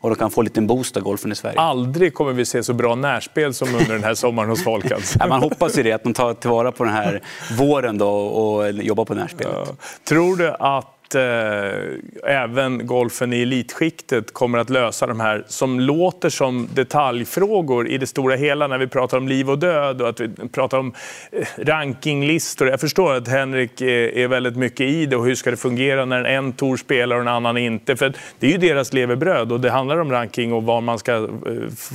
och 0.00 0.10
de 0.10 0.14
kan 0.16 0.30
få 0.30 0.40
en 0.40 0.44
liten 0.44 0.66
boost 0.66 0.96
av 0.96 1.02
golfen 1.02 1.32
i 1.32 1.34
Sverige. 1.34 1.58
Aldrig 1.58 2.14
kommer 2.14 2.32
vi 2.32 2.44
se 2.44 2.62
så 2.62 2.72
bra 2.72 2.94
närspel 2.94 3.54
som 3.54 3.68
under 3.68 3.94
den 3.94 4.04
här 4.04 4.14
sommaren 4.24 4.50
hos 4.50 4.64
folk. 4.64 4.90
Alltså. 4.90 5.18
man 5.28 5.40
hoppas 5.40 5.78
ju 5.78 5.82
det, 5.82 5.92
att 5.92 6.02
de 6.02 6.14
tar 6.14 6.34
tillvara 6.34 6.72
på 6.72 6.84
den 6.84 6.92
här 6.92 7.22
våren 7.58 7.98
då 7.98 8.08
och 8.10 8.70
jobbar 8.72 9.04
på 9.04 9.14
närspelet. 9.14 9.52
Ja. 9.54 9.74
Tror 10.04 10.36
du 10.36 10.48
att 10.48 10.97
eh, 11.14 11.22
även 12.24 12.86
golfen 12.86 13.32
i 13.32 13.42
elitskiktet 13.42 14.32
kommer 14.32 14.58
att 14.58 14.70
lösa 14.70 15.06
de 15.06 15.20
här 15.20 15.44
som 15.46 15.80
låter 15.80 16.28
som 16.28 16.68
detaljfrågor 16.74 17.88
i 17.88 17.98
det 17.98 18.06
stora 18.06 18.36
hela 18.36 18.66
när 18.66 18.78
vi 18.78 18.86
pratar 18.86 19.18
om 19.18 19.28
liv 19.28 19.50
och 19.50 19.58
död 19.58 20.02
och 20.02 20.08
att 20.08 20.20
vi 20.20 20.28
pratar 20.48 20.78
om 20.78 20.94
eh, 21.32 21.46
rankinglistor. 21.58 22.68
Jag 22.68 22.80
förstår 22.80 23.14
att 23.14 23.28
Henrik 23.28 23.80
eh, 23.80 24.22
är, 24.22 24.28
väldigt 24.28 24.56
mycket 24.56 24.80
i 24.80 25.06
det 25.06 25.16
och 25.16 25.24
hur 25.24 25.34
ska 25.34 25.50
det 25.50 25.56
fungera 25.56 26.04
när 26.04 26.24
en 26.24 26.52
tour 26.52 26.76
spelar 26.76 27.16
och 27.16 27.22
en 27.22 27.28
annan 27.28 27.56
inte. 27.56 27.96
För 27.96 28.12
det 28.38 28.46
är 28.46 28.50
ju 28.50 28.58
deras 28.58 28.92
levebröd 28.92 29.52
och 29.52 29.60
det 29.60 29.70
handlar 29.70 29.98
om 29.98 30.10
ranking 30.10 30.52
och 30.52 30.62
var 30.62 30.80
man 30.80 30.98
ska 30.98 31.14
eh, 31.14 31.28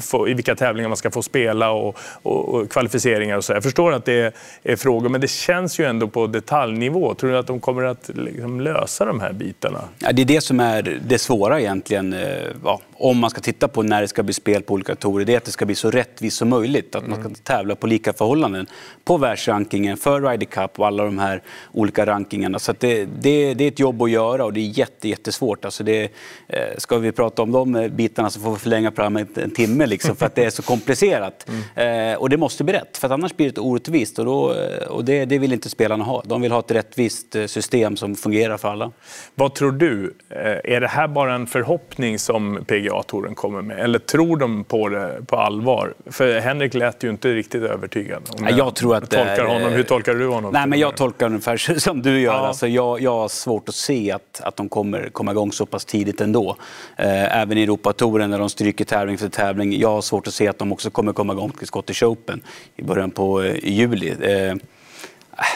få, 0.01 0.27
i 0.29 0.33
vilka 0.33 0.55
tävlingar 0.55 0.89
man 0.89 0.97
ska 0.97 1.11
få 1.11 1.21
spela 1.21 1.71
och, 1.71 1.99
och, 2.23 2.55
och 2.55 2.69
kvalificeringar 2.69 3.37
och 3.37 3.43
så. 3.43 3.53
Jag 3.53 3.63
förstår 3.63 3.93
att 3.93 4.05
det 4.05 4.13
är, 4.13 4.31
är, 4.63 4.75
frågor 4.75 5.09
men 5.09 5.21
det 5.21 5.29
känns 5.29 5.79
ju 5.79 5.85
ändå 5.85 6.07
på 6.07 6.27
detaljnivå. 6.27 7.13
Tror 7.13 7.31
du 7.31 7.37
att 7.37 7.47
de 7.47 7.59
kommer 7.59 7.83
att 7.83 8.09
liksom 8.13 8.61
lösa 8.61 9.02
lösa 9.03 9.05
de 9.05 9.19
här 9.19 9.33
bitarna? 9.33 9.83
Ja, 9.99 10.11
det 10.11 10.21
är 10.21 10.25
det 10.25 10.41
som 10.41 10.59
är 10.59 10.99
det 11.07 11.19
svåra 11.19 11.59
egentligen. 11.59 12.13
Eh, 12.13 12.19
ja, 12.63 12.79
om 12.93 13.17
man 13.17 13.29
ska 13.29 13.41
titta 13.41 13.67
på 13.67 13.83
när 13.83 14.01
det 14.01 14.07
ska 14.07 14.23
bli 14.23 14.33
spel 14.33 14.61
på 14.61 14.73
olika 14.73 14.95
torer. 14.95 15.25
Det 15.25 15.33
är 15.33 15.37
att 15.37 15.45
det 15.45 15.51
ska 15.51 15.65
bli 15.65 15.75
så 15.75 15.91
rättvist 15.91 16.37
som 16.37 16.49
möjligt. 16.49 16.95
Att 16.95 17.03
mm. 17.03 17.11
man 17.11 17.33
ska 17.33 17.43
tävla 17.43 17.75
på 17.75 17.87
lika 17.87 18.13
förhållanden. 18.13 18.67
På 19.03 19.17
världsrankingen, 19.17 19.97
för 19.97 20.21
Ryder 20.21 20.45
Cup 20.45 20.79
och 20.79 20.87
alla 20.87 21.03
de 21.03 21.19
här 21.19 21.41
olika 21.71 22.05
rankingarna. 22.05 22.59
Så 22.59 22.73
det, 22.79 23.05
det, 23.05 23.53
det, 23.53 23.63
är 23.63 23.67
ett 23.67 23.79
jobb 23.79 24.01
att 24.01 24.11
göra 24.11 24.45
och 24.45 24.53
det 24.53 24.59
är 24.59 24.79
jätte, 24.79 25.09
jättesvårt. 25.09 25.65
Alltså 25.65 25.83
det, 25.83 26.03
eh, 26.47 26.77
ska 26.77 26.97
vi 26.97 27.11
prata 27.11 27.41
om 27.41 27.51
de 27.51 27.75
eh, 27.75 27.87
bitarna 27.87 28.29
så 28.29 28.39
får 28.39 28.51
vi 28.51 28.59
förlänga 28.59 28.91
programmet 28.91 29.37
en 29.37 29.51
timme 29.51 29.85
liksom, 29.85 30.15
för 30.15 30.25
att 30.25 30.35
det 30.35 30.45
är 30.45 30.49
så 30.49 30.61
komplicerat. 30.73 31.49
Mm. 31.75 32.17
och 32.17 32.29
det 32.29 32.37
måste 32.37 32.63
bli 32.63 32.73
rätt, 32.73 32.97
för 32.97 33.09
annars 33.09 33.35
blir 33.35 33.51
det 33.51 33.61
orättvist. 33.61 34.19
Och, 34.19 34.25
då, 34.25 34.55
och 34.89 35.05
det, 35.05 35.25
det 35.25 35.39
vill 35.39 35.53
inte 35.53 35.69
spelarna 35.69 36.03
ha. 36.03 36.23
De 36.25 36.41
vill 36.41 36.51
ha 36.51 36.59
ett 36.59 36.71
rättvist 36.71 37.35
system 37.47 37.97
som 37.97 38.15
fungerar 38.15 38.57
för 38.57 38.67
alla. 38.67 38.91
Vad 39.35 39.55
tror 39.55 39.71
du? 39.71 40.13
Eh, 40.29 40.73
är 40.73 40.81
det 40.81 40.87
här 40.87 41.07
bara 41.07 41.33
en 41.33 41.47
förhoppning 41.47 42.19
som 42.19 42.65
PGA-touren 42.67 43.35
kommer 43.35 43.61
med? 43.61 43.79
Eller 43.79 43.99
tror 43.99 44.37
de 44.37 44.63
på 44.63 44.89
det 44.89 45.25
på 45.27 45.37
allvar? 45.37 45.93
För 46.05 46.39
Henrik 46.39 46.73
lät 46.73 47.03
ju 47.03 47.09
inte 47.09 47.33
riktigt 47.33 47.63
övertygad. 47.63 48.21
Om 48.39 48.47
jag, 48.47 48.57
jag 48.57 48.75
tror 48.75 48.95
att 48.95 49.09
tolkar 49.09 49.45
honom. 49.45 49.71
Hur 49.71 49.83
tolkar 49.83 50.13
du 50.13 50.27
honom? 50.27 50.53
Nej, 50.53 50.67
men 50.67 50.79
jag 50.79 50.95
tolkar 50.95 51.25
ungefär 51.25 51.57
som 51.79 52.01
du 52.01 52.19
gör. 52.19 52.33
Ja. 52.33 52.47
Alltså 52.47 52.67
jag, 52.67 53.01
jag 53.01 53.11
har 53.11 53.27
svårt 53.27 53.69
att 53.69 53.75
se 53.75 54.11
att, 54.11 54.41
att 54.43 54.55
de 54.55 54.69
kommer 54.69 55.09
komma 55.09 55.31
igång 55.31 55.51
så 55.51 55.65
pass 55.65 55.85
tidigt 55.85 56.21
ändå. 56.21 56.55
Eh, 56.97 57.37
även 57.41 57.57
i 57.57 57.63
Europatouren 57.63 58.29
när 58.29 58.39
de 58.39 58.49
stryker 58.49 58.85
tävling 58.85 59.17
för 59.17 59.29
tävling. 59.29 59.79
Jag 59.79 59.89
har 59.89 60.01
svårt 60.01 60.27
att 60.27 60.33
se 60.33 60.47
att 60.47 60.59
de 60.59 60.71
också 60.71 60.89
kommer 60.89 61.13
komma 61.13 61.33
igång 61.33 61.51
till 61.51 61.67
Scottish 61.67 62.03
Open 62.03 62.41
i 62.75 62.83
början 62.83 63.11
på 63.11 63.45
juli. 63.63 64.13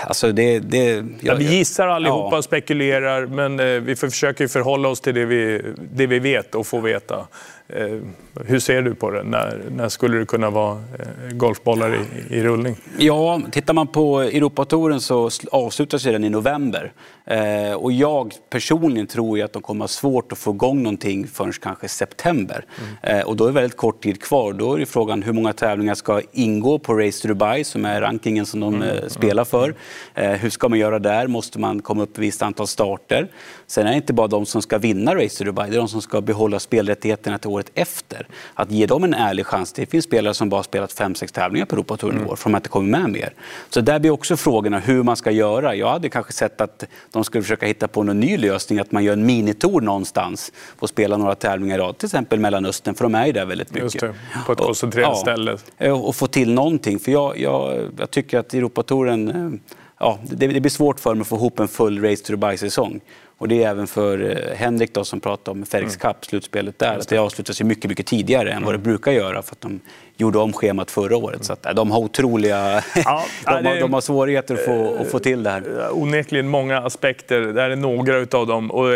Alltså 0.07 0.31
det, 0.31 0.59
det, 0.59 0.85
jag, 0.85 1.05
ja, 1.21 1.35
vi 1.35 1.57
gissar 1.57 1.87
allihopa 1.87 2.29
ja. 2.31 2.37
och 2.37 2.43
spekulerar, 2.43 3.25
men 3.25 3.59
eh, 3.59 3.65
vi 3.65 3.95
försöker 3.95 4.47
förhålla 4.47 4.89
oss 4.89 5.01
till 5.01 5.15
det 5.15 5.25
vi, 5.25 5.61
det 5.93 6.07
vi 6.07 6.19
vet 6.19 6.55
och 6.55 6.67
får 6.67 6.81
veta. 6.81 7.27
Eh, 7.69 7.97
hur 8.45 8.59
ser 8.59 8.81
du 8.81 8.95
på 8.95 9.11
det? 9.11 9.23
När, 9.23 9.61
när 9.71 9.89
skulle 9.89 10.17
det 10.17 10.25
kunna 10.25 10.49
vara 10.49 10.71
eh, 10.71 11.31
golfbollar 11.31 11.95
i, 11.95 12.35
i 12.35 12.43
rullning? 12.43 12.75
Ja, 12.97 13.41
tittar 13.51 13.73
man 13.73 13.87
på 13.87 14.19
Europatouren 14.19 15.01
så 15.01 15.29
avslutas 15.51 16.03
den 16.03 16.23
i 16.23 16.29
november. 16.29 16.91
Eh, 17.27 17.73
och 17.73 17.91
jag 17.91 18.33
personligen 18.49 19.07
tror 19.07 19.37
ju 19.37 19.43
att 19.43 19.53
de 19.53 19.61
kommer 19.61 19.83
ha 19.83 19.87
svårt 19.87 20.31
att 20.31 20.37
få 20.37 20.51
igång 20.51 20.83
någonting 20.83 21.27
förrän 21.27 21.53
kanske 21.53 21.87
september. 21.87 22.65
Mm. 22.79 23.19
Eh, 23.19 23.25
och 23.25 23.35
då 23.35 23.43
är 23.43 23.47
det 23.47 23.53
väldigt 23.53 23.77
kort 23.77 24.03
tid 24.03 24.21
kvar. 24.21 24.53
Då 24.53 24.73
är 24.73 24.79
det 24.79 24.85
frågan 24.85 25.23
hur 25.23 25.33
många 25.33 25.53
tävlingar 25.53 25.95
ska 25.95 26.21
ingå 26.31 26.79
på 26.79 26.93
Race 26.93 27.21
to 27.21 27.27
Dubai 27.27 27.63
som 27.63 27.85
är 27.85 28.01
rankingen 28.01 28.45
som 28.45 28.59
de 28.59 28.75
mm. 28.75 28.89
eh, 28.89 29.07
spelar 29.07 29.45
för. 29.45 29.75
Eh, 30.13 30.31
hur 30.31 30.49
ska 30.49 30.69
man 30.69 30.79
göra 30.79 30.99
där? 30.99 31.27
Måste 31.27 31.59
man 31.59 31.81
komma 31.81 32.03
upp 32.03 32.09
i 32.09 32.13
ett 32.13 32.19
visst 32.19 32.41
antal 32.41 32.67
starter? 32.67 33.27
Sen 33.67 33.87
är 33.87 33.91
det 33.91 33.95
inte 33.95 34.13
bara 34.13 34.27
de 34.27 34.45
som 34.45 34.61
ska 34.61 34.77
vinna 34.77 35.15
Race 35.15 35.37
to 35.37 35.43
Dubai, 35.43 35.69
det 35.69 35.75
är 35.75 35.79
de 35.79 35.87
som 35.87 36.01
ska 36.01 36.21
behålla 36.21 36.59
spelrättigheterna 36.59 37.37
till 37.37 37.49
året 37.49 37.71
efter. 37.73 38.27
Att 38.53 38.71
ge 38.71 38.85
dem 38.85 39.03
en 39.03 39.13
ärlig 39.13 39.45
chans. 39.45 39.73
Det 39.73 39.85
finns 39.85 40.05
spelare 40.05 40.33
som 40.33 40.49
bara 40.49 40.63
spelat 40.63 40.93
fem 40.93 41.15
sex 41.15 41.31
tävlingar 41.31 41.65
på 41.65 41.75
Europatouren 41.75 42.15
i 42.15 42.19
mm. 42.19 42.31
år 42.31 42.35
för 42.35 42.49
att 42.49 42.53
de 42.53 42.55
inte 42.55 42.69
kommit 42.69 42.91
med 42.91 43.09
mer. 43.09 43.33
Så 43.69 43.81
där 43.81 43.99
blir 43.99 44.11
också 44.11 44.37
frågorna 44.37 44.79
hur 44.79 45.03
man 45.03 45.15
ska 45.15 45.31
göra. 45.31 45.75
Jag 45.75 45.89
hade 45.89 46.09
kanske 46.09 46.33
sett 46.33 46.61
att 46.61 46.83
de 47.17 47.23
skulle 47.23 47.41
försöka 47.41 47.65
hitta 47.65 47.87
på 47.87 48.03
någon 48.03 48.19
ny 48.19 48.37
lösning, 48.37 48.79
att 48.79 48.91
man 48.91 49.03
gör 49.03 49.13
en 49.13 49.25
minitour 49.25 49.81
någonstans 49.81 50.51
och 50.79 50.89
spelar 50.89 51.17
några 51.17 51.35
tävlingar 51.35 51.75
i 51.75 51.81
rad, 51.81 51.97
till 51.97 52.05
exempel 52.05 52.39
Mellanöstern, 52.39 52.95
för 52.95 53.05
de 53.05 53.15
är 53.15 53.25
ju 53.25 53.31
där 53.31 53.45
väldigt 53.45 53.73
mycket. 53.73 53.83
Just 53.83 53.99
det, 53.99 54.15
på 54.45 54.51
ett 54.51 54.59
koncentrerat 54.59 55.09
ja, 55.13 55.15
ställe. 55.15 55.57
Och 55.91 56.15
få 56.15 56.27
till 56.27 56.53
någonting, 56.53 56.99
för 56.99 57.11
jag, 57.11 57.39
jag, 57.39 57.89
jag 57.97 58.11
tycker 58.11 58.39
att 58.39 58.53
Europatouren 58.53 59.27
eh, 59.53 59.59
ja, 59.99 60.19
det, 60.23 60.47
det, 60.47 60.59
blir 60.59 60.71
svårt 60.71 60.99
för 60.99 61.15
mig 61.15 61.21
att 61.21 61.27
få 61.27 61.35
ihop 61.35 61.59
en 61.59 61.67
full 61.67 62.03
Race 62.03 62.23
to 62.23 62.33
Dubai-säsong. 62.33 63.01
Och 63.37 63.47
det 63.47 63.63
är 63.63 63.69
även 63.69 63.87
för 63.87 64.29
eh, 64.29 64.55
Henrik 64.55 64.93
då, 64.93 65.03
som 65.03 65.19
pratade 65.19 65.59
om 65.59 65.65
Felix 65.65 65.97
mm. 66.03 66.13
Cup, 66.13 66.25
slutspelet 66.25 66.79
där. 66.79 66.97
Att 66.97 67.09
det 67.09 67.17
avslutas 67.17 67.61
ju 67.61 67.65
mycket, 67.65 67.89
mycket 67.89 68.05
tidigare 68.05 68.51
än 68.51 68.63
vad 68.63 68.73
det 68.73 68.77
mm. 68.77 68.83
brukar 68.83 69.11
göra 69.11 69.41
för 69.41 69.55
att 69.55 69.61
de 69.61 69.79
gjorde 70.17 70.39
om 70.39 70.53
schemat 70.53 70.91
förra 70.91 71.17
året. 71.17 71.43
Så 71.45 71.53
att, 71.53 71.65
äh, 71.65 71.73
de 71.73 71.91
har 71.91 71.99
otroliga... 71.99 72.83
Ja, 72.95 73.25
de, 73.45 73.65
har, 73.65 73.79
de 73.79 73.93
har 73.93 74.01
svårigheter 74.01 74.53
att 74.53 74.65
få, 74.65 74.97
att 75.01 75.11
få 75.11 75.19
till 75.19 75.43
det 75.43 75.49
här. 75.49 75.63
Onekligen 75.91 76.47
många 76.47 76.77
aspekter. 76.77 77.39
Det 77.41 77.61
här 77.61 77.69
är 77.69 77.75
några 77.75 78.17
utav 78.17 78.47
dem 78.47 78.71
och 78.71 78.89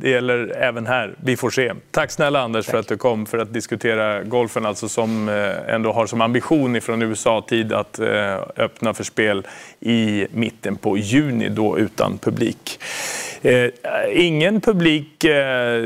det 0.00 0.10
gäller 0.10 0.56
även 0.56 0.86
här. 0.86 1.14
Vi 1.24 1.36
får 1.36 1.50
se. 1.50 1.72
Tack 1.90 2.10
snälla 2.10 2.40
Anders 2.40 2.66
Tack. 2.66 2.72
för 2.72 2.78
att 2.78 2.88
du 2.88 2.96
kom 2.96 3.26
för 3.26 3.38
att 3.38 3.52
diskutera 3.52 4.22
golfen, 4.22 4.66
alltså 4.66 4.88
som 4.88 5.28
eh, 5.28 5.74
ändå 5.74 5.92
har 5.92 6.06
som 6.06 6.20
ambition 6.20 6.76
ifrån 6.76 7.02
USA-tid 7.02 7.72
att 7.72 7.98
eh, 7.98 8.34
öppna 8.56 8.94
för 8.94 9.04
spel 9.04 9.46
i 9.80 10.26
mitten 10.30 10.76
på 10.76 10.98
juni, 10.98 11.48
då 11.48 11.78
utan 11.78 12.18
publik. 12.18 12.80
Eh, 13.42 13.70
ingen 14.12 14.60
publik 14.60 15.24
eh, 15.24 15.82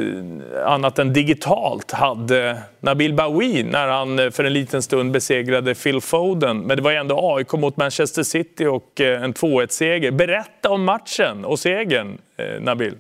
annat 0.64 0.98
än 0.98 1.12
digitalt 1.12 1.90
hade 1.90 2.62
Nabil 2.80 3.14
Bahoui 3.14 3.62
när 3.62 3.88
han 3.88 4.18
eh, 4.18 4.30
för 4.30 4.44
en 4.44 4.52
liten 4.52 4.82
stund 4.82 5.12
besegrade 5.12 5.74
Phil 5.74 6.00
Foden. 6.00 6.58
Men 6.58 6.76
det 6.76 6.82
var 6.82 6.92
ändå 6.92 7.36
AIK 7.36 7.52
mot 7.52 7.76
Manchester 7.76 8.22
City 8.22 8.66
och 8.66 9.00
eh, 9.00 9.22
en 9.22 9.34
2-1-seger. 9.34 10.10
Berätta 10.10 10.70
om 10.70 10.84
matchen 10.84 11.44
och 11.44 11.58
segern, 11.58 12.18
eh, 12.36 12.60
Nabil. 12.60 12.94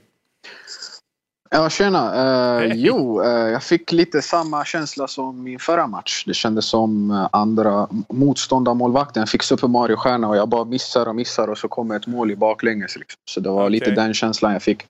Ja, 1.54 1.70
tjena. 1.70 2.14
Eh, 2.62 2.72
jo, 2.74 3.22
eh, 3.22 3.30
jag 3.30 3.62
fick 3.62 3.92
lite 3.92 4.22
samma 4.22 4.64
känsla 4.64 5.08
som 5.08 5.42
min 5.42 5.58
förra 5.58 5.86
match. 5.86 6.24
Det 6.26 6.34
kändes 6.34 6.64
som 6.64 7.10
eh, 7.10 7.28
andra 7.32 7.88
motståndarmålvakten 8.08 9.26
fick 9.26 9.42
Super 9.42 9.68
Mario-stjärna 9.68 10.28
och 10.28 10.36
jag 10.36 10.48
bara 10.48 10.64
missar 10.64 11.08
och 11.08 11.14
missar 11.14 11.48
och 11.48 11.58
så 11.58 11.68
kommer 11.68 11.96
ett 11.96 12.06
mål 12.06 12.30
i 12.30 12.36
baklänges. 12.36 12.96
Liksom. 12.96 13.16
Så 13.30 13.40
det 13.40 13.48
var 13.48 13.62
okay. 13.62 13.70
lite 13.70 13.90
den 13.90 14.14
känslan 14.14 14.52
jag 14.52 14.62
fick. 14.62 14.86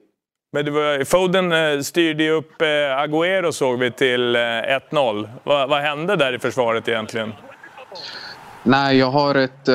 Men 0.52 0.64
det 0.64 0.70
var, 0.70 1.04
Foden 1.04 1.84
styrde 1.84 2.24
ju 2.24 2.30
upp 2.30 2.62
Agüero 2.98 3.52
såg 3.52 3.78
vi 3.78 3.90
till 3.90 4.36
1-0. 4.36 5.28
Vad, 5.44 5.68
vad 5.68 5.82
hände 5.82 6.16
där 6.16 6.32
i 6.32 6.38
försvaret 6.38 6.88
egentligen? 6.88 7.32
Nej, 8.62 8.98
jag 8.98 9.10
har 9.10 9.34
ett... 9.34 9.68
Uh, 9.68 9.74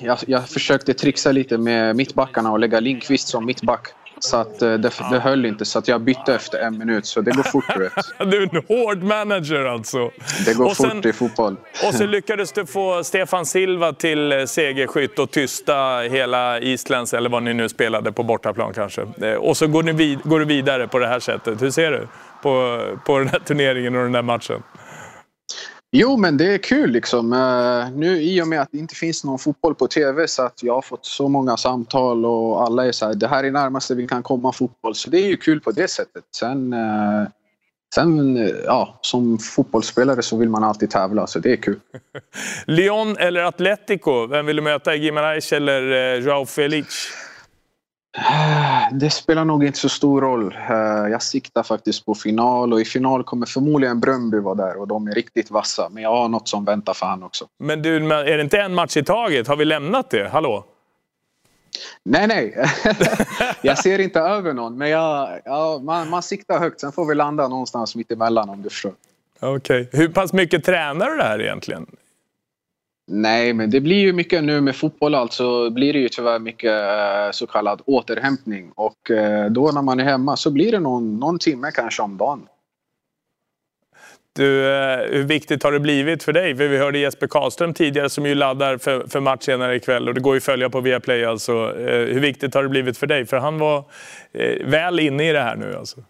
jag, 0.00 0.18
jag 0.26 0.48
försökte 0.48 0.94
trixa 0.94 1.32
lite 1.32 1.58
med 1.58 1.96
mittbackarna 1.96 2.52
och 2.52 2.58
lägga 2.58 2.80
Linkvist 2.80 3.28
som 3.28 3.44
mittback. 3.44 3.88
Så 4.20 4.36
att 4.36 4.62
eh, 4.62 4.72
det, 4.74 4.90
det 5.10 5.18
höll 5.18 5.46
inte, 5.46 5.64
så 5.64 5.78
att 5.78 5.88
jag 5.88 6.00
bytte 6.00 6.34
efter 6.34 6.58
en 6.58 6.78
minut. 6.78 7.06
Så 7.06 7.20
det 7.20 7.30
går 7.30 7.42
fort, 7.42 7.64
du 7.74 7.80
vet. 7.80 7.92
Du 8.30 8.42
är 8.42 8.56
en 8.56 8.62
hård 8.68 9.02
manager 9.02 9.64
alltså. 9.64 10.10
Det 10.46 10.54
går 10.54 10.64
och 10.64 10.76
fort 10.76 10.88
sen, 10.88 11.06
i 11.08 11.12
fotboll. 11.12 11.56
Och 11.86 11.94
så 11.94 12.06
lyckades 12.06 12.52
du 12.52 12.66
få 12.66 13.04
Stefan 13.04 13.46
Silva 13.46 13.92
till 13.92 14.32
eh, 14.32 14.44
segerskytt 14.44 15.18
och 15.18 15.30
tysta 15.30 15.98
hela 15.98 16.60
Islands, 16.60 17.14
eller 17.14 17.30
vad 17.30 17.42
ni 17.42 17.54
nu 17.54 17.68
spelade 17.68 18.12
på 18.12 18.22
bortaplan 18.22 18.72
kanske. 18.74 19.06
Eh, 19.22 19.34
och 19.34 19.56
så 19.56 19.66
går, 19.66 19.82
ni 19.82 19.92
vid, 19.92 20.22
går 20.22 20.38
du 20.38 20.44
vidare 20.44 20.88
på 20.88 20.98
det 20.98 21.06
här 21.06 21.20
sättet. 21.20 21.62
Hur 21.62 21.70
ser 21.70 21.90
du 21.90 22.08
på, 22.42 22.82
på 23.06 23.18
den 23.18 23.28
här 23.28 23.38
turneringen 23.38 23.96
och 23.96 24.02
den 24.02 24.14
här 24.14 24.22
matchen? 24.22 24.62
Jo, 25.92 26.16
men 26.16 26.36
det 26.36 26.54
är 26.54 26.58
kul 26.58 26.90
liksom. 26.90 27.32
Eh, 27.32 27.90
nu 27.98 28.22
i 28.22 28.42
och 28.42 28.48
med 28.48 28.60
att 28.60 28.68
det 28.72 28.78
inte 28.78 28.94
finns 28.94 29.24
någon 29.24 29.38
fotboll 29.38 29.74
på 29.74 29.86
tv 29.86 30.28
så 30.28 30.42
att 30.42 30.62
jag 30.62 30.74
har 30.74 30.82
fått 30.82 31.06
så 31.06 31.28
många 31.28 31.56
samtal 31.56 32.24
och 32.24 32.62
alla 32.62 32.86
är 32.86 32.92
så 32.92 33.06
här, 33.06 33.14
det 33.14 33.28
här 33.28 33.44
är 33.44 33.50
närmaste 33.50 33.94
vi 33.94 34.06
kan 34.06 34.22
komma 34.22 34.52
fotboll. 34.52 34.94
Så 34.94 35.10
det 35.10 35.18
är 35.18 35.28
ju 35.28 35.36
kul 35.36 35.60
på 35.60 35.70
det 35.70 35.88
sättet. 35.88 36.24
Sen, 36.36 36.72
eh, 36.72 37.28
sen 37.94 38.36
eh, 38.36 38.48
ja, 38.64 38.98
som 39.02 39.38
fotbollsspelare 39.38 40.22
så 40.22 40.36
vill 40.36 40.48
man 40.48 40.64
alltid 40.64 40.90
tävla, 40.90 41.26
så 41.26 41.38
det 41.38 41.52
är 41.52 41.56
kul. 41.56 41.80
Lyon 42.66 43.16
eller 43.16 43.40
Atletico? 43.40 44.26
Vem 44.26 44.46
vill 44.46 44.56
du 44.56 44.62
möta? 44.62 44.94
Gimenez 44.94 45.52
eller 45.52 46.14
Joao 46.20 46.46
Felix? 46.46 46.94
Det 48.92 49.10
spelar 49.10 49.44
nog 49.44 49.64
inte 49.64 49.78
så 49.78 49.88
stor 49.88 50.20
roll. 50.20 50.56
Eh, 50.70 50.76
jag 51.10 51.22
siktar 51.22 51.62
faktiskt 51.62 52.06
på 52.06 52.14
final 52.14 52.72
och 52.72 52.80
i 52.80 52.84
final 52.84 53.24
kommer 53.24 53.46
förmodligen 53.46 54.00
Bröndby 54.00 54.38
vara 54.38 54.54
där 54.54 54.80
och 54.80 54.88
de 54.88 55.08
är 55.08 55.12
riktigt 55.12 55.50
vassa. 55.50 55.88
Men 55.90 56.02
jag 56.02 56.10
har 56.10 56.28
något 56.28 56.48
som 56.48 56.64
väntar 56.64 56.94
för 56.94 57.06
han 57.06 57.22
också. 57.22 57.46
Men 57.58 57.82
du, 57.82 57.96
är 57.96 58.36
det 58.36 58.42
inte 58.42 58.60
en 58.60 58.74
match 58.74 58.96
i 58.96 59.04
taget? 59.04 59.48
Har 59.48 59.56
vi 59.56 59.64
lämnat 59.64 60.10
det? 60.10 60.28
Hallå? 60.28 60.64
Nej, 62.02 62.26
nej. 62.26 62.66
jag 63.62 63.78
ser 63.78 63.98
inte 63.98 64.20
över 64.20 64.52
någon. 64.52 64.78
Men 64.78 64.90
jag, 64.90 65.40
ja, 65.44 65.80
man, 65.82 66.10
man 66.10 66.22
siktar 66.22 66.58
högt. 66.58 66.80
Sen 66.80 66.92
får 66.92 67.06
vi 67.06 67.14
landa 67.14 67.48
någonstans 67.48 67.96
mitt 67.96 68.12
emellan 68.12 68.48
om 68.48 68.62
du 68.62 68.70
förstår. 68.70 68.92
Okej. 69.40 69.56
Okay. 69.80 70.00
Hur 70.00 70.08
pass 70.08 70.32
mycket 70.32 70.64
tränar 70.64 71.10
du 71.10 71.16
det 71.16 71.24
här 71.24 71.40
egentligen? 71.40 71.86
Nej, 73.10 73.52
men 73.52 73.70
det 73.70 73.80
blir 73.80 73.96
ju 73.96 74.12
mycket 74.12 74.44
nu 74.44 74.60
med 74.60 74.76
fotboll 74.76 75.14
alltså 75.14 75.70
blir 75.70 75.92
det 75.92 75.98
ju 75.98 76.08
tyvärr 76.08 76.38
mycket 76.38 76.72
eh, 76.72 77.30
så 77.32 77.46
kallad 77.46 77.82
återhämtning. 77.86 78.72
Och 78.74 79.10
eh, 79.10 79.50
då 79.50 79.70
när 79.70 79.82
man 79.82 80.00
är 80.00 80.04
hemma 80.04 80.36
så 80.36 80.50
blir 80.50 80.72
det 80.72 80.80
någon, 80.80 81.16
någon 81.16 81.38
timme 81.38 81.70
kanske 81.74 82.02
om 82.02 82.16
dagen. 82.16 82.46
Du, 84.32 84.74
eh, 84.74 84.98
hur 85.10 85.24
viktigt 85.24 85.62
har 85.62 85.72
det 85.72 85.80
blivit 85.80 86.22
för 86.22 86.32
dig? 86.32 86.56
För 86.56 86.68
vi 86.68 86.78
hörde 86.78 86.98
Jesper 86.98 87.26
Karlström 87.26 87.74
tidigare 87.74 88.10
som 88.10 88.26
ju 88.26 88.34
laddar 88.34 88.78
för, 88.78 89.06
för 89.08 89.20
match 89.20 89.44
senare 89.44 89.76
ikväll 89.76 90.08
och 90.08 90.14
det 90.14 90.20
går 90.20 90.34
ju 90.34 90.38
att 90.38 90.44
följa 90.44 90.70
på 90.70 90.80
Viaplay 90.80 91.24
alltså. 91.24 91.72
Hur 91.86 92.20
viktigt 92.20 92.54
har 92.54 92.62
det 92.62 92.68
blivit 92.68 92.98
för 92.98 93.06
dig? 93.06 93.26
För 93.26 93.36
han 93.36 93.58
var 93.58 93.84
väl 94.64 95.00
inne 95.00 95.28
i 95.28 95.32
det 95.32 95.42
här 95.42 95.56
nu 95.56 95.76
alltså. 95.76 96.00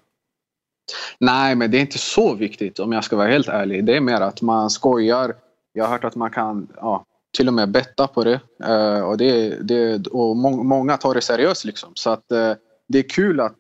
Nej, 1.19 1.55
men 1.55 1.71
det 1.71 1.79
är 1.79 1.81
inte 1.81 1.99
så 1.99 2.35
viktigt 2.35 2.79
om 2.79 2.93
jag 2.93 3.05
ska 3.05 3.17
vara 3.17 3.29
helt 3.29 3.49
ärlig. 3.49 3.85
Det 3.85 3.97
är 3.97 4.01
mer 4.01 4.21
att 4.21 4.43
man 4.43 4.71
skojar 4.71 5.35
jag 5.79 5.85
har 5.85 5.93
hört 5.93 6.05
att 6.05 6.17
man 6.17 6.31
kan 6.31 6.69
ja, 6.77 7.05
till 7.37 7.49
och 7.49 7.55
med 7.55 7.71
betta 7.71 8.07
på 8.07 8.25
det. 8.25 8.41
Uh, 8.69 9.01
och 9.01 9.19
det, 9.19 9.59
det 9.63 10.07
och 10.07 10.37
må, 10.37 10.63
många 10.63 10.97
tar 10.97 11.15
det 11.15 11.21
seriöst. 11.21 11.65
Liksom. 11.65 11.93
Så 11.95 12.11
att, 12.11 12.25
uh, 12.33 12.53
det 12.89 12.99
är 12.99 13.09
kul 13.09 13.41
att 13.41 13.57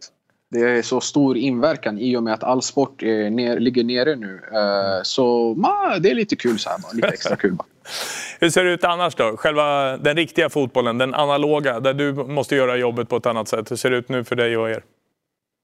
det 0.50 0.60
är 0.60 0.82
så 0.82 1.00
stor 1.00 1.36
inverkan 1.36 1.98
i 1.98 2.16
och 2.16 2.22
med 2.22 2.34
att 2.34 2.44
all 2.44 2.62
sport 2.62 3.02
är 3.02 3.30
ner, 3.30 3.60
ligger 3.60 3.84
nere 3.84 4.16
nu. 4.16 4.34
Uh, 4.34 5.02
så 5.02 5.54
ma, 5.54 5.98
det 5.98 6.10
är 6.10 6.14
lite 6.14 6.36
kul 6.36 6.58
så 6.58 6.70
här 6.70 6.78
bara. 6.78 6.92
Lite 6.92 7.08
extra 7.08 7.36
kul 7.36 7.52
bara. 7.52 7.66
Hur 8.40 8.50
ser 8.50 8.64
det 8.64 8.70
ut 8.70 8.84
annars 8.84 9.14
då? 9.14 9.36
Själva 9.36 9.96
den 9.96 10.16
riktiga 10.16 10.48
fotbollen, 10.48 10.98
den 10.98 11.14
analoga, 11.14 11.80
där 11.80 11.94
du 11.94 12.12
måste 12.12 12.56
göra 12.56 12.76
jobbet 12.76 13.08
på 13.08 13.16
ett 13.16 13.26
annat 13.26 13.48
sätt. 13.48 13.70
Hur 13.70 13.76
ser 13.76 13.90
det 13.90 13.96
ut 13.96 14.08
nu 14.08 14.24
för 14.24 14.36
dig 14.36 14.56
och 14.56 14.70
er? 14.70 14.82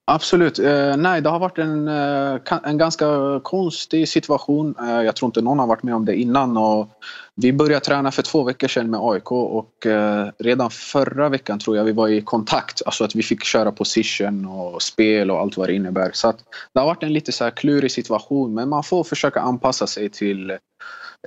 Absolut. 0.06 0.58
Eh, 0.58 0.96
nej, 0.96 1.20
det 1.20 1.28
har 1.28 1.38
varit 1.38 1.58
en, 1.58 1.88
eh, 1.88 2.40
en 2.64 2.78
ganska 2.78 3.06
konstig 3.42 4.08
situation. 4.08 4.74
Eh, 4.80 5.02
jag 5.02 5.16
tror 5.16 5.26
inte 5.28 5.40
någon 5.40 5.58
har 5.58 5.66
varit 5.66 5.82
med 5.82 5.94
om 5.94 6.04
det 6.04 6.16
innan. 6.16 6.56
Och 6.56 6.88
vi 7.34 7.52
började 7.52 7.84
träna 7.84 8.10
för 8.10 8.22
två 8.22 8.42
veckor 8.42 8.68
sedan 8.68 8.90
med 8.90 9.00
AIK 9.02 9.32
och 9.32 9.86
eh, 9.86 10.28
redan 10.38 10.70
förra 10.70 11.28
veckan 11.28 11.58
tror 11.58 11.76
jag 11.76 11.84
vi 11.84 11.92
var 11.92 12.08
i 12.08 12.20
kontakt. 12.20 12.82
Alltså 12.86 13.04
att 13.04 13.14
vi 13.14 13.22
fick 13.22 13.44
köra 13.44 13.72
position 13.72 14.46
och 14.46 14.82
spel 14.82 15.30
och 15.30 15.40
allt 15.40 15.56
vad 15.56 15.68
det 15.68 15.74
innebär. 15.74 16.10
Så 16.12 16.28
att 16.28 16.38
det 16.72 16.80
har 16.80 16.86
varit 16.86 17.02
en 17.02 17.12
lite 17.12 17.32
så 17.32 17.44
här 17.44 17.50
klurig 17.50 17.92
situation 17.92 18.54
men 18.54 18.68
man 18.68 18.84
får 18.84 19.04
försöka 19.04 19.40
anpassa 19.40 19.86
sig 19.86 20.08
till 20.08 20.50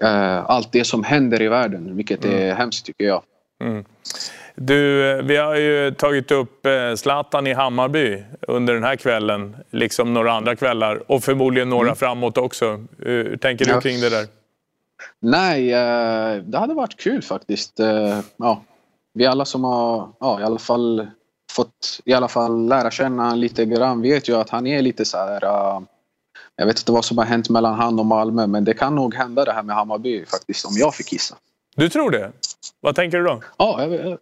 eh, 0.01 0.45
allt 0.45 0.71
det 0.71 0.83
som 0.83 1.03
händer 1.03 1.41
i 1.41 1.47
världen 1.47 1.95
vilket 1.95 2.25
är 2.25 2.45
mm. 2.45 2.57
hemskt 2.57 2.85
tycker 2.85 3.05
jag. 3.05 3.23
Mm. 3.63 3.85
Du, 4.61 5.21
vi 5.21 5.37
har 5.37 5.55
ju 5.55 5.91
tagit 5.91 6.31
upp 6.31 6.65
eh, 6.65 6.95
Zlatan 6.95 7.47
i 7.47 7.53
Hammarby 7.53 8.23
under 8.41 8.73
den 8.73 8.83
här 8.83 8.95
kvällen, 8.95 9.57
liksom 9.71 10.13
några 10.13 10.33
andra 10.33 10.55
kvällar 10.55 11.11
och 11.11 11.23
förmodligen 11.23 11.69
några 11.69 11.87
mm. 11.87 11.95
framåt 11.95 12.37
också. 12.37 12.85
Hur 12.97 13.37
tänker 13.37 13.65
du 13.65 13.81
kring 13.81 14.01
det 14.01 14.09
där? 14.09 14.27
Nej, 15.19 15.73
eh, 15.73 16.43
det 16.43 16.57
hade 16.57 16.73
varit 16.73 16.97
kul 16.97 17.21
faktiskt. 17.21 17.79
Eh, 17.79 18.19
ja, 18.37 18.63
vi 19.13 19.25
alla 19.25 19.45
som 19.45 19.63
har 19.63 20.09
ja, 20.19 20.41
i 20.41 20.43
alla 20.43 20.59
fall 20.59 21.07
fått 21.51 21.99
i 22.05 22.13
alla 22.13 22.27
fall 22.27 22.67
lära 22.67 22.91
känna 22.91 23.35
lite 23.35 23.65
grann 23.65 24.01
vet 24.01 24.29
ju 24.29 24.35
att 24.35 24.49
han 24.49 24.67
är 24.67 24.81
lite 24.81 25.05
så 25.05 25.17
här... 25.17 25.41
Jag 26.55 26.65
vet 26.65 26.79
inte 26.79 26.91
vad 26.91 27.05
som 27.05 27.17
har 27.17 27.25
hänt 27.25 27.49
mellan 27.49 27.75
han 27.75 27.99
och 27.99 28.05
Malmö 28.05 28.47
men 28.47 28.63
det 28.63 28.73
kan 28.73 28.95
nog 28.95 29.15
hända 29.15 29.45
det 29.45 29.51
här 29.51 29.63
med 29.63 29.75
Hammarby 29.75 30.25
faktiskt 30.25 30.65
om 30.65 30.71
jag 30.75 30.95
fick 30.95 31.13
gissa. 31.13 31.35
Du 31.75 31.89
tror 31.89 32.11
det? 32.11 32.31
Vad 32.79 32.95
tänker 32.95 33.17
du 33.17 33.23
då? 33.23 33.41
Ja, 33.57 33.85
jag, 33.85 34.17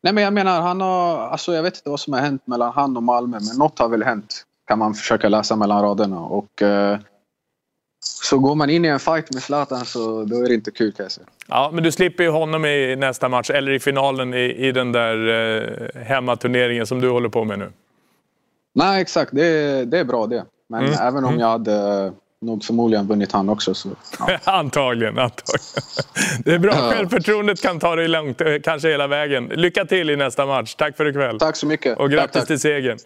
nej 0.00 0.12
men 0.12 0.24
jag 0.24 0.32
menar 0.32 0.60
han 0.60 0.80
har... 0.80 1.18
Alltså 1.18 1.54
jag 1.54 1.62
vet 1.62 1.76
inte 1.76 1.90
vad 1.90 2.00
som 2.00 2.12
har 2.12 2.20
hänt 2.20 2.46
mellan 2.46 2.72
han 2.72 2.96
och 2.96 3.02
Malmö 3.02 3.38
men 3.48 3.58
något 3.58 3.78
har 3.78 3.88
väl 3.88 4.02
hänt 4.02 4.44
kan 4.66 4.78
man 4.78 4.94
försöka 4.94 5.28
läsa 5.28 5.56
mellan 5.56 5.82
raderna. 5.82 6.20
Och, 6.20 6.62
uh, 6.62 6.96
så 8.00 8.38
går 8.38 8.54
man 8.54 8.70
in 8.70 8.84
i 8.84 8.88
en 8.88 9.00
fight 9.00 9.32
med 9.32 9.42
Zlatan 9.42 9.84
så 9.84 10.24
då 10.24 10.36
är 10.36 10.48
det 10.48 10.54
inte 10.54 10.70
kul 10.70 10.92
kan 10.92 11.04
jag 11.04 11.12
säga. 11.12 11.26
Ja, 11.48 11.70
men 11.72 11.84
du 11.84 11.92
slipper 11.92 12.24
ju 12.24 12.30
honom 12.30 12.64
i 12.64 12.96
nästa 12.96 13.28
match, 13.28 13.50
eller 13.50 13.72
i 13.72 13.80
finalen 13.80 14.34
i, 14.34 14.68
i 14.68 14.72
den 14.72 14.92
där 14.92 15.28
eh, 15.28 16.02
hemmaturneringen 16.02 16.86
som 16.86 17.00
du 17.00 17.10
håller 17.10 17.28
på 17.28 17.44
med 17.44 17.58
nu. 17.58 17.72
Nej, 18.74 19.02
exakt. 19.02 19.30
Det, 19.34 19.84
det 19.84 19.98
är 19.98 20.04
bra 20.04 20.26
det. 20.26 20.44
Men 20.68 20.84
mm. 20.84 20.98
även 21.00 21.24
om 21.24 21.30
mm. 21.30 21.40
jag 21.40 21.48
hade 21.48 22.12
nog 22.46 22.64
förmodligen 22.64 23.06
vunnit 23.06 23.32
han 23.32 23.48
också. 23.48 23.74
Så, 23.74 23.88
ja. 24.18 24.38
antagligen, 24.44 25.18
antagligen. 25.18 25.60
Det 26.44 26.54
är 26.54 26.58
bra. 26.58 26.72
Ja. 26.74 26.90
Självförtroendet 26.92 27.62
kan 27.62 27.78
ta 27.78 27.96
dig 27.96 28.08
långt, 28.08 28.40
eh, 28.40 28.46
kanske 28.64 28.88
hela 28.88 29.06
vägen. 29.06 29.46
Lycka 29.54 29.84
till 29.84 30.10
i 30.10 30.16
nästa 30.16 30.46
match. 30.46 30.74
Tack 30.74 30.96
för 30.96 31.08
ikväll. 31.08 31.38
Tack 31.38 31.56
så 31.56 31.66
mycket. 31.66 31.98
Och 31.98 32.10
grattis 32.10 32.32
tack, 32.32 32.40
tack. 32.40 32.46
till 32.46 32.60
segern. 32.60 32.98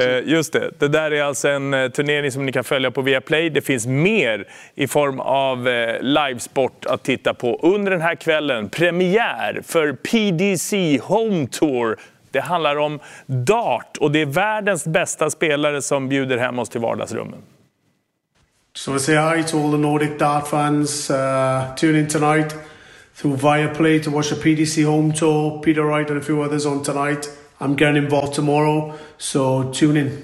Eh, 0.00 0.28
just 0.28 0.52
det. 0.52 0.70
Det 0.78 0.88
där 0.88 1.10
är 1.10 1.22
alltså 1.22 1.48
en 1.48 1.74
eh, 1.74 1.88
turnering 1.88 2.32
som 2.32 2.46
ni 2.46 2.52
kan 2.52 2.64
följa 2.64 2.90
på 2.90 3.02
Viaplay. 3.02 3.50
Det 3.50 3.60
finns 3.60 3.86
mer 3.86 4.48
i 4.74 4.88
form 4.88 5.20
av 5.20 5.68
livesport 6.00 6.86
att 6.86 7.02
titta 7.02 7.34
på 7.34 7.58
under 7.62 7.90
den 7.90 8.00
här 8.00 8.14
kvällen. 8.14 8.68
Premiär 8.68 9.62
för 9.64 9.92
PDC 9.92 10.98
Home 11.02 11.46
Tour. 11.46 11.96
Det 12.30 12.40
handlar 12.40 12.76
om 12.76 13.00
dart 13.26 13.96
och 14.00 14.10
det 14.10 14.20
är 14.20 14.26
världens 14.26 14.84
bästa 14.84 15.30
spelare 15.30 15.82
som 15.82 16.08
bjuder 16.08 16.38
hem 16.38 16.58
oss 16.58 16.68
till 16.68 16.80
vardagsrummen. 16.80 17.38
So 18.76 18.92
I 18.92 18.98
say 18.98 19.14
hi 19.14 19.40
to 19.40 19.56
all 19.56 19.70
the 19.70 19.78
Nordic 19.78 20.18
dart 20.18 20.48
fans. 20.48 21.08
Uh, 21.08 21.74
tune 21.78 21.96
in 21.96 22.08
tonight 22.08 22.54
through 23.14 23.38
Viaplay 23.38 24.02
to 24.02 24.10
watch 24.10 24.28
the 24.28 24.36
PDC 24.36 24.84
Home 24.84 25.14
Tour. 25.14 25.62
Peter 25.62 25.82
Wright 25.82 26.10
and 26.10 26.18
a 26.18 26.22
few 26.22 26.42
others 26.42 26.66
on 26.66 26.82
tonight. 26.82 27.26
I'm 27.58 27.74
getting 27.74 27.96
involved 27.96 28.34
tomorrow, 28.34 28.92
so 29.16 29.72
tune 29.72 29.96
in. 29.96 30.22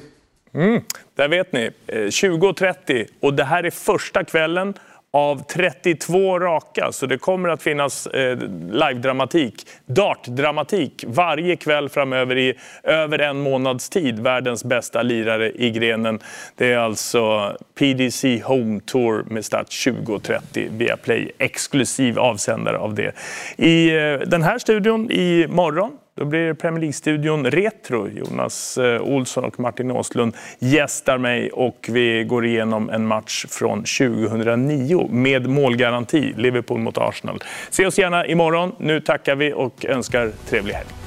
Mm, 0.55 0.83
där 1.15 1.29
vet 1.29 1.53
ni, 1.53 1.71
20.30 1.87 3.01
eh, 3.01 3.07
och 3.21 3.35
det 3.35 3.45
här 3.45 3.65
är 3.65 3.71
första 3.71 4.25
kvällen 4.25 4.75
av 5.15 5.43
32 5.47 6.39
raka, 6.39 6.93
så 6.93 7.07
det 7.07 7.19
kommer 7.19 7.49
att 7.49 7.63
finnas 7.63 8.07
eh, 8.07 8.39
live-dramatik, 8.71 9.67
dart-dramatik 9.87 11.05
varje 11.07 11.57
kväll 11.57 11.89
framöver 11.89 12.39
i 12.39 12.55
över 12.83 13.19
en 13.19 13.41
månads 13.41 13.89
tid. 13.89 14.21
Världens 14.21 14.65
bästa 14.65 15.03
lirare 15.03 15.51
i 15.51 15.71
grenen. 15.71 16.21
Det 16.57 16.73
är 16.73 16.79
alltså 16.79 17.53
PDC 17.79 18.43
Home 18.45 18.81
Tour 18.81 19.25
med 19.27 19.45
start 19.45 19.69
20.30 19.69 20.69
via 20.71 20.97
Play, 20.97 21.31
exklusiv 21.39 22.19
avsändare 22.19 22.79
av 22.79 22.95
det. 22.95 23.13
I 23.57 23.97
eh, 23.97 24.19
den 24.19 24.43
här 24.43 24.59
studion 24.59 25.11
i 25.11 25.47
morgon 25.49 25.99
då 26.15 26.25
blir 26.25 26.47
det 26.47 26.55
Premier 26.55 26.81
League-studion 26.81 27.51
Retro. 27.51 28.09
Jonas 28.09 28.79
eh, 28.79 29.03
Olsson 29.03 29.45
och 29.45 29.61
Martin 29.61 29.91
Åslund 29.91 30.37
gästar 30.59 31.19
mig 31.19 31.51
och 31.51 31.89
vi 31.93 32.25
går 32.25 32.47
igenom 32.47 32.91
en 32.91 33.07
match 33.07 33.47
från 33.49 33.79
2009 33.79 35.09
med 35.11 35.49
målgaranti, 35.49 36.35
Liverpool 36.37 36.79
mot 36.79 36.99
Arsenal. 36.99 37.39
Se 37.71 37.87
oss 37.87 37.99
gärna 37.99 38.27
imorgon. 38.27 38.73
Nu 38.79 39.01
tackar 39.01 39.37
vi 39.37 39.53
och 39.53 39.85
önskar 39.85 40.33
trevlig 40.49 40.75
helg. 40.75 41.02